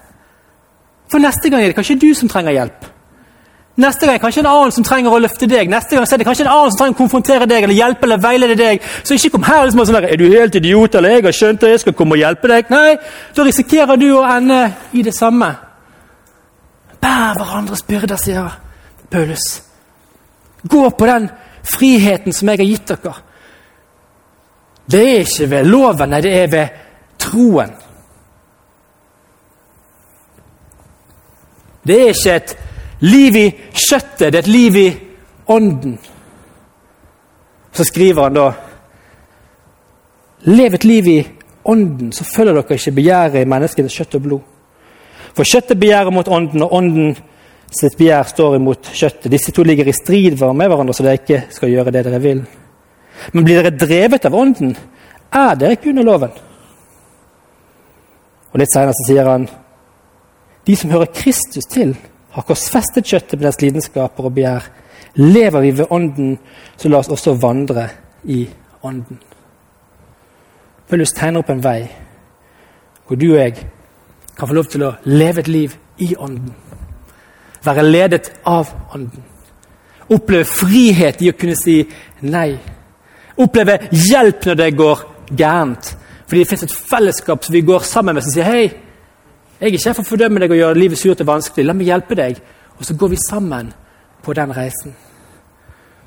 For 1.09 1.23
neste 1.23 1.49
gang 1.49 1.63
er 1.63 1.73
det 1.73 1.79
kanskje 1.79 2.01
du 2.03 2.11
som 2.17 2.29
trenger 2.29 2.53
hjelp. 2.53 2.91
Neste 3.75 4.07
gang 4.07 4.15
er 4.15 4.23
kanskje 4.23 4.45
en 4.45 4.47
annen 4.47 4.73
som 4.73 4.85
trenger 4.87 5.11
å 5.11 5.19
løfte 5.19 5.49
deg. 5.51 5.71
Neste 5.71 5.97
gang 5.97 6.05
er 6.07 6.21
det 6.21 6.27
kanskje 6.29 6.45
en 6.45 6.53
annen 6.53 6.71
som 6.71 6.79
trenger 6.79 6.95
å 6.95 6.99
konfrontere 7.01 7.49
deg 7.51 7.65
eller 7.67 7.75
hjelpe 7.75 8.07
eller 8.07 8.20
veilede 8.22 8.57
deg. 8.59 8.85
Så 9.03 9.16
ikke 9.16 9.33
kom 9.35 9.47
her 9.49 9.64
liksom 9.64 9.83
og 9.83 9.89
sånn 9.89 9.99
der, 9.99 10.09
Er 10.12 10.20
du 10.20 10.29
helt 10.31 10.55
idiot, 10.55 10.95
eller 10.95 11.16
jeg 11.16 11.25
har 11.25 11.35
skjønt 11.35 11.61
det, 11.61 11.70
jeg 11.70 11.81
skal 11.83 11.97
komme 11.99 12.14
og 12.14 12.22
hjelpe 12.22 12.51
deg. 12.53 12.70
Nei, 12.70 12.97
da 13.35 13.47
risikerer 13.49 13.99
du 13.99 14.07
å 14.14 14.22
ende 14.31 14.61
i 14.93 15.03
det 15.03 15.14
samme. 15.14 15.51
Bær 17.03 17.35
hverandres 17.41 17.83
byrder, 17.83 18.16
sier 18.16 18.53
Paulus. 19.11 19.49
Gå 20.62 20.91
på 20.91 21.07
den 21.11 21.27
friheten 21.66 22.33
som 22.33 22.49
jeg 22.49 22.62
har 22.62 22.70
gitt 22.70 22.93
dere. 22.95 23.14
Det 24.87 25.01
er 25.01 25.25
ikke 25.25 25.51
ved 25.51 25.66
loven, 25.66 26.14
nei, 26.14 26.20
det 26.22 26.37
er 26.45 26.53
ved 26.53 26.79
troen. 27.18 27.75
Det 31.85 31.99
er 32.01 32.14
ikke 32.14 32.37
et 32.39 32.57
Liv 33.05 33.36
i 33.36 33.48
kjøttet, 33.72 34.30
det 34.32 34.38
er 34.38 34.44
et 34.44 34.50
liv 34.50 34.76
i 34.80 34.88
ånden. 35.52 35.98
Så 37.74 37.84
skriver 37.84 38.28
han 38.28 38.38
da 38.38 38.52
Lev 40.44 40.74
et 40.76 40.84
liv 40.84 41.07
i 41.09 41.20
ånden, 41.64 42.11
så 42.12 42.24
følger 42.24 42.59
dere 42.59 42.76
ikke 42.76 42.92
begjæret 42.98 43.40
i 43.40 43.48
menneskenes 43.48 43.94
kjøtt 43.96 44.16
og 44.18 44.24
blod. 44.26 44.42
For 45.34 45.48
kjøttet 45.48 45.80
begjærer 45.80 46.12
mot 46.12 46.28
ånden, 46.28 46.62
og 46.62 46.74
ånden 46.76 47.14
sitt 47.72 47.96
begjær 47.98 48.28
står 48.28 48.59
imot 48.59 48.90
kjøttet. 48.92 49.30
Disse 49.32 49.52
to 49.55 49.64
ligger 49.64 49.88
i 49.88 49.96
strid 49.96 50.36
med 50.36 50.68
hverandre, 50.68 50.94
så 50.94 51.07
dere 51.07 51.20
ikke 51.22 51.44
skal 51.50 51.72
gjøre 51.72 51.94
det 51.94 52.05
dere 52.05 52.20
vil. 52.22 52.44
Men 53.32 53.46
blir 53.46 53.62
dere 53.62 53.76
drevet 53.78 54.26
av 54.26 54.34
Ånden, 54.36 54.74
er 55.32 55.57
dere 55.59 55.76
ikke 55.76 55.90
under 55.94 56.07
loven. 56.07 56.34
Og 58.52 58.61
Litt 58.61 58.74
senere 58.74 59.07
sier 59.07 59.28
han 59.30 59.48
de 60.64 60.76
som 60.76 60.92
hører 60.92 61.12
Kristus 61.14 61.66
til, 61.70 61.94
har 62.35 62.47
korsfestet 62.47 63.07
kjøttet 63.07 63.39
med 63.39 63.47
dets 63.47 63.61
lidenskaper 63.62 64.26
og 64.26 64.35
begjær. 64.35 64.66
Lever 65.20 65.62
vi 65.62 65.70
ved 65.78 65.93
Ånden, 65.95 66.39
så 66.76 66.91
la 66.91 66.99
oss 66.99 67.12
også 67.14 67.37
vandre 67.39 67.87
i 68.24 68.43
Ånden. 68.82 69.20
Paulus 70.89 71.14
tegner 71.16 71.41
opp 71.41 71.53
en 71.55 71.62
vei 71.64 71.78
hvor 73.05 73.18
du 73.20 73.26
og 73.35 73.39
jeg 73.39 73.55
kan 74.35 74.49
få 74.49 74.55
lov 74.57 74.68
til 74.72 74.82
å 74.87 74.95
leve 75.05 75.43
et 75.43 75.49
liv 75.53 75.74
i 76.03 76.14
Ånden. 76.16 76.55
Være 77.64 77.85
ledet 77.85 78.30
av 78.49 78.70
Ånden. 78.97 79.22
Oppleve 80.12 80.45
frihet 80.49 81.22
i 81.22 81.30
å 81.30 81.37
kunne 81.37 81.57
si 81.57 81.78
nei. 82.24 82.51
Oppleve 83.41 83.78
hjelp 83.93 84.49
når 84.49 84.59
det 84.61 84.70
går 84.76 85.05
gærent. 85.30 85.93
Fordi 86.26 86.43
det 86.43 86.49
fins 86.49 86.64
et 86.66 86.76
fellesskap 86.91 87.45
som 87.45 87.55
vi 87.55 87.62
går 87.64 87.85
sammen 87.87 88.16
med, 88.16 88.24
som 88.24 88.35
sier 88.35 88.49
hei, 88.49 88.64
jeg 89.65 89.71
er 89.71 89.79
ikke 89.79 89.89
her 89.89 89.95
for 89.97 90.05
å 90.05 90.11
fordømme 90.12 90.41
deg 90.43 90.53
og 90.53 90.59
gjøre 90.59 90.77
livet 90.77 91.01
surt 91.01 91.21
og 91.25 91.29
vanskelig. 91.31 91.65
La 91.65 91.73
meg 91.73 91.89
hjelpe 91.89 92.17
deg. 92.19 92.41
Og 92.77 92.85
så 92.85 92.95
går 93.01 93.09
vi 93.15 93.19
sammen 93.23 93.71
på 94.21 94.35
den 94.37 94.51
reisen. 94.53 94.93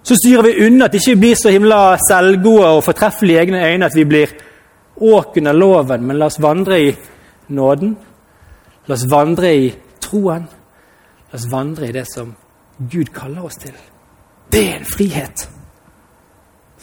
Så 0.05 0.13
styrer 0.19 0.45
vi 0.45 0.67
unna 0.67 0.85
at 0.85 0.93
vi 0.93 1.01
ikke 1.01 1.21
blir 1.23 1.39
så 1.39 1.49
himla 1.49 1.79
selvgode 2.03 2.67
og 2.75 2.83
fortreffelige 2.85 3.39
i 3.39 3.41
egne 3.41 3.63
øyne 3.65 3.89
at 3.89 3.97
vi 3.97 4.05
blir 4.05 4.35
åk 5.01 5.39
under 5.41 5.57
loven, 5.57 6.05
men 6.05 6.19
la 6.19 6.29
oss 6.29 6.37
vandre 6.41 6.77
i 6.85 6.93
nåden. 7.57 7.97
La 8.85 8.93
oss 8.93 9.07
vandre 9.09 9.55
i 9.57 9.73
troen. 10.05 10.45
La 11.31 11.41
oss 11.41 11.49
vandre 11.49 11.89
i 11.89 11.97
det 11.97 12.05
som 12.13 12.29
Gud 12.77 13.09
kaller 13.09 13.49
oss 13.49 13.57
til. 13.57 13.73
Det 14.53 14.63
er 14.67 14.77
en 14.77 14.85
frihet 14.85 15.49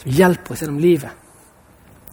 som 0.03 0.11
hjelper 0.11 0.51
oss 0.51 0.65
gjennom 0.65 0.83
livet. 0.83 1.23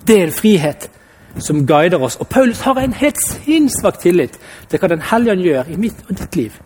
Det 0.06 0.20
er 0.20 0.28
en 0.30 0.38
frihet 0.38 0.90
som 1.38 1.66
guider 1.66 2.02
oss. 2.02 2.16
Og 2.20 2.28
Paulus 2.28 2.60
har 2.60 2.80
en 2.80 2.92
helt 2.92 3.20
sinnssvak 3.22 4.00
tillit 4.00 4.38
til 4.68 4.78
hva 4.78 4.88
Den 4.88 5.06
hellige 5.10 5.32
ånd 5.32 5.46
gjør 5.46 5.70
i 5.70 5.76
mitt 5.76 6.04
og 6.08 6.18
ditt 6.18 6.36
liv. 6.36 6.58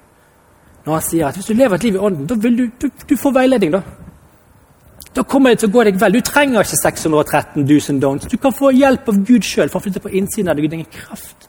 Når 0.86 0.92
han 0.92 1.02
sier 1.02 1.26
at 1.26 1.34
hvis 1.34 1.46
du 1.46 1.54
lever 1.54 1.74
et 1.74 1.84
liv 1.84 1.94
i 1.94 1.98
ånden, 1.98 2.26
da 2.26 2.34
vil 2.34 2.58
du, 2.58 2.66
du, 2.82 2.90
du 3.08 3.16
få 3.16 3.30
veiledning. 3.34 3.72
Da 3.72 3.82
Da 5.16 5.22
kommer 5.22 5.50
det 5.50 5.62
til 5.62 5.70
å 5.70 5.72
gå 5.72 5.84
deg 5.84 6.00
vel. 6.00 6.12
Du 6.12 6.20
trenger 6.20 6.60
ikke 6.60 6.76
613 6.76 7.64
do's 7.64 7.88
and 7.88 8.02
don'ts. 8.04 8.28
Du 8.28 8.36
kan 8.36 8.52
få 8.52 8.70
hjelp 8.76 9.08
av 9.08 9.22
Gud 9.24 9.46
sjøl 9.48 9.70
for 9.72 9.80
å 9.80 9.84
flytte 9.86 10.02
på 10.04 10.12
innsiden 10.12 10.50
av 10.52 10.58
deg. 10.58 10.68
Du 10.70 10.84
kraft 10.92 11.48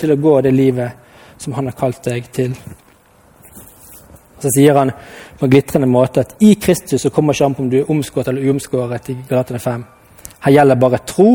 til 0.00 0.14
å 0.14 0.16
gå 0.16 0.40
det 0.40 0.52
livet 0.54 0.92
som 1.38 1.52
han 1.52 1.68
har 1.68 1.76
kalt 1.76 2.00
deg 2.08 2.30
til. 2.32 2.54
Så 4.40 4.52
sier 4.56 4.76
han 4.78 4.92
på 5.38 5.44
en 5.44 5.52
glitrende 5.52 5.88
måte 5.88 6.24
at 6.24 6.32
i 6.40 6.54
Kristus 6.60 7.04
så 7.04 7.12
kommer 7.12 7.36
ikke 7.36 7.50
an 7.50 7.58
på 7.58 7.62
om 7.64 7.68
du 7.70 7.78
er 7.82 7.90
omskåret 7.92 8.32
eller 8.32 8.48
uomskåret. 8.48 9.10
i 9.10 9.18
Galaterne 9.28 9.60
5. 9.60 9.84
Her 10.46 10.52
gjelder 10.52 10.80
bare 10.80 11.04
tro 11.06 11.28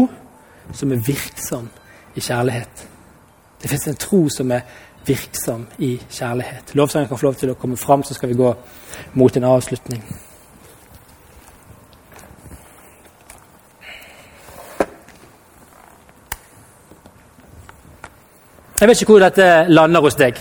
som 0.73 0.91
er 0.91 1.03
virksom 1.05 1.69
i 2.15 2.21
kjærlighet. 2.21 2.87
Det 3.61 3.69
fins 3.69 3.87
en 3.87 3.99
tro 3.99 4.21
som 4.29 4.51
er 4.51 4.61
virksom 5.05 5.67
i 5.79 5.97
kjærlighet. 6.11 6.75
Lovsangen 6.75 7.07
kan 7.09 7.17
få 7.17 7.29
lov 7.29 7.35
til 7.39 7.51
å 7.51 7.59
komme 7.59 7.77
fram, 7.77 8.03
så 8.03 8.13
skal 8.13 8.29
vi 8.29 8.39
gå 8.39 8.53
mot 9.13 9.37
en 9.37 9.47
avslutning. 9.49 10.03
Jeg 18.79 18.87
vet 18.87 19.01
ikke 19.01 19.11
hvor 19.11 19.23
dette 19.25 19.45
lander 19.67 20.03
hos 20.05 20.15
deg, 20.15 20.37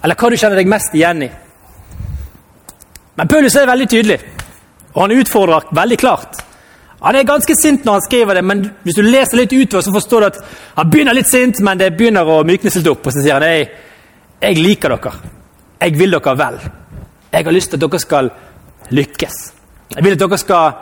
eller 0.00 0.16
hva 0.16 0.30
du 0.32 0.36
kjenner 0.40 0.56
deg 0.56 0.70
mest 0.70 0.94
igjen 0.96 1.26
i. 1.26 1.28
Men 3.20 3.28
Paulus 3.28 3.56
er 3.60 3.68
veldig 3.68 3.88
tydelig, 3.92 4.16
og 4.94 5.02
han 5.02 5.12
utfordrer 5.12 5.66
veldig 5.76 5.98
klart. 6.00 6.40
Han 7.00 7.16
er 7.16 7.28
ganske 7.28 7.54
sint 7.56 7.86
når 7.86 7.96
han 7.96 8.04
skriver 8.04 8.36
det, 8.36 8.42
men 8.44 8.64
hvis 8.84 8.98
du 8.98 9.02
leser 9.06 9.40
litt 9.40 9.54
utover, 9.56 9.84
så 9.84 9.94
forstår 9.94 10.20
du 10.20 10.26
at 10.28 10.40
han 10.76 10.90
begynner 10.92 11.16
litt 11.16 11.30
sint, 11.30 11.62
men 11.64 11.80
det 11.80 11.94
begynner 11.96 12.28
å 12.28 12.42
myknes 12.44 12.76
litt 12.76 12.90
opp. 12.92 13.06
Og 13.06 13.14
så 13.14 13.24
sier 13.24 13.38
han 13.38 13.46
jeg, 13.48 13.70
jeg 14.40 14.60
liker 14.60 14.92
dere. 14.96 15.14
Jeg 15.80 15.96
vil 15.96 16.12
dere 16.16 16.36
vel. 16.36 16.60
Jeg 17.30 17.46
har 17.46 17.56
lyst 17.56 17.72
til 17.72 17.80
at 17.80 17.86
dere 17.86 18.02
skal 18.02 18.30
lykkes. 18.90 19.38
Jeg 19.96 20.04
vil 20.04 20.16
at 20.16 20.24
dere 20.24 20.40
skal 20.40 20.72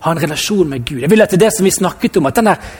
ha 0.00 0.14
en 0.14 0.22
relasjon 0.22 0.68
med 0.70 0.86
Gud. 0.88 1.02
Jeg 1.04 1.12
vil 1.12 1.22
at 1.22 1.34
det, 1.34 1.42
er 1.42 1.46
det 1.48 1.56
som 1.56 1.68
vi 1.68 1.74
snakket 1.74 2.16
om, 2.16 2.30
at 2.30 2.40
den 2.40 2.48
der 2.48 2.70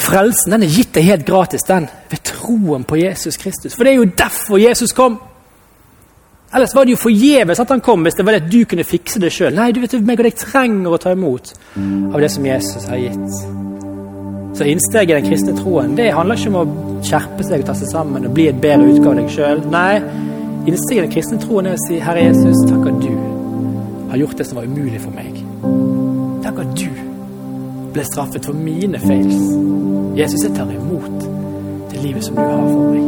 frelsen 0.00 0.54
den 0.54 0.64
er 0.64 0.72
gitt 0.72 0.94
deg 0.96 1.08
helt 1.10 1.26
gratis 1.28 1.66
den, 1.68 1.90
ved 2.08 2.24
troen 2.24 2.86
på 2.88 3.02
Jesus 3.02 3.36
Kristus. 3.36 3.76
For 3.76 3.84
det 3.84 3.92
er 3.92 4.00
jo 4.00 4.12
derfor 4.16 4.62
Jesus 4.62 4.96
kom. 4.96 5.18
Ellers 6.52 6.74
var 6.74 6.84
det 6.84 6.96
jo 6.96 6.98
forgjeves 6.98 7.60
at 7.62 7.70
han 7.70 7.82
kom 7.84 8.02
hvis 8.02 8.16
det 8.18 8.24
var 8.26 8.34
det 8.34 8.42
at 8.42 8.50
du 8.50 8.64
kunne 8.66 8.86
fikse 8.86 9.20
det 9.22 9.30
sjøl. 9.34 9.54
Nei, 9.54 9.70
du 9.70 9.78
vet, 9.84 9.94
meg 10.02 10.18
og 10.18 10.26
deg 10.26 10.38
trenger 10.38 10.96
å 10.96 10.98
ta 10.98 11.12
imot 11.14 11.52
av 12.10 12.18
det 12.18 12.30
som 12.34 12.46
Jesus 12.46 12.88
har 12.90 12.98
gitt. 12.98 13.36
Så 14.58 14.66
innsteget 14.66 15.12
i 15.12 15.20
den 15.20 15.28
kristne 15.30 15.54
troen 15.54 15.94
det 15.98 16.08
handler 16.16 16.40
ikke 16.40 16.50
om 16.50 16.58
å 16.58 17.04
skjerpe 17.06 17.46
seg 17.46 17.62
og 17.62 17.70
ta 17.70 17.76
seg 17.78 17.92
sammen 17.92 18.26
og 18.26 18.34
bli 18.34 18.48
et 18.50 18.58
bedre 18.60 18.90
utgave 18.90 19.14
av 19.14 19.20
deg 19.20 19.30
sjøl. 19.36 19.62
Nei, 19.70 20.00
innsteget 20.66 20.98
i 20.98 21.04
den 21.04 21.14
kristne 21.14 21.38
troen 21.44 21.70
er 21.70 21.78
å 21.78 21.84
si 21.86 22.00
Herre 22.02 22.26
Jesus, 22.26 22.64
takk 22.66 22.90
at 22.90 22.98
du 23.04 23.14
har 24.10 24.22
gjort 24.24 24.42
det 24.42 24.48
som 24.50 24.58
var 24.58 24.66
umulig 24.66 24.98
for 25.04 25.14
meg. 25.14 25.38
Takk 26.42 26.62
at 26.64 26.74
du 26.82 26.90
ble 27.94 28.06
straffet 28.10 28.50
for 28.50 28.58
mine 28.58 28.98
feils. 29.06 29.38
Jesus, 30.18 30.42
jeg 30.42 30.58
tar 30.58 30.74
imot 30.74 31.30
det 31.94 32.02
livet 32.02 32.26
som 32.26 32.34
du 32.34 32.42
har 32.42 32.66
for 32.66 32.90
meg. 32.90 33.06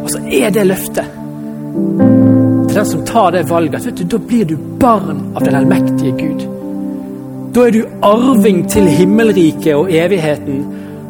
Og 0.00 0.08
så 0.16 0.24
er 0.40 0.56
det 0.56 0.64
løftet 0.72 2.09
til 2.70 2.78
den 2.78 2.86
som 2.86 3.04
tar 3.06 3.32
det 3.34 3.48
valget, 3.50 3.86
du, 3.98 4.04
da 4.04 4.18
blir 4.22 4.44
du 4.46 4.56
barn 4.80 5.22
av 5.34 5.44
den 5.44 5.56
allmektige 5.58 6.12
Gud. 6.18 6.44
Da 7.54 7.64
er 7.66 7.74
du 7.74 7.80
arving 8.06 8.62
til 8.70 8.86
himmelriket 8.86 9.74
og 9.74 9.90
evigheten. 9.90 10.60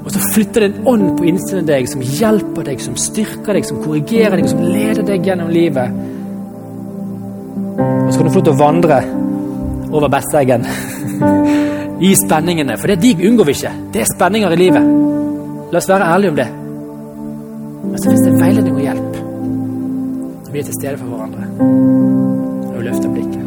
Og 0.00 0.08
så 0.14 0.22
flytter 0.32 0.64
det 0.64 0.70
en 0.70 0.86
ånd 0.88 1.10
på 1.18 1.26
innsiden 1.28 1.66
av 1.66 1.68
deg 1.68 1.88
som 1.90 2.04
hjelper 2.04 2.64
deg, 2.70 2.80
som 2.80 2.96
styrker 2.96 3.58
deg, 3.58 3.66
som 3.68 3.82
korrigerer 3.84 4.40
deg, 4.40 4.48
som 4.48 4.62
leder 4.64 5.04
deg 5.04 5.28
gjennom 5.28 5.52
livet. 5.52 6.00
Og 7.76 8.08
så 8.08 8.16
kan 8.16 8.30
du 8.30 8.32
få 8.32 8.40
lov 8.40 8.46
til 8.48 8.54
å 8.54 8.60
vandre 8.62 9.02
over 9.90 10.08
Besseggen 10.12 10.64
i 12.08 12.14
spenningene. 12.16 12.78
For 12.80 12.88
det 12.88 13.02
de 13.04 13.12
unngår 13.28 13.50
vi 13.50 13.58
ikke. 13.58 13.76
Det 13.92 14.06
er 14.06 14.12
spenninger 14.14 14.56
i 14.56 14.62
livet. 14.64 14.90
La 15.70 15.82
oss 15.82 15.92
være 15.92 16.08
ærlige 16.16 16.32
om 16.32 16.40
det. 16.40 16.48
Men 17.84 17.98
så 17.98 18.08
finnes 18.08 18.24
det 18.24 18.38
veiledning 18.40 18.80
og 18.80 18.86
hjelp. 18.88 19.20
Vi 20.50 20.58
er 20.58 20.66
til 20.66 20.74
stede 20.80 20.98
for 20.98 21.12
hverandre. 21.12 21.39
Og 21.60 22.82
løfter 22.82 23.12
blikket. 23.12 23.39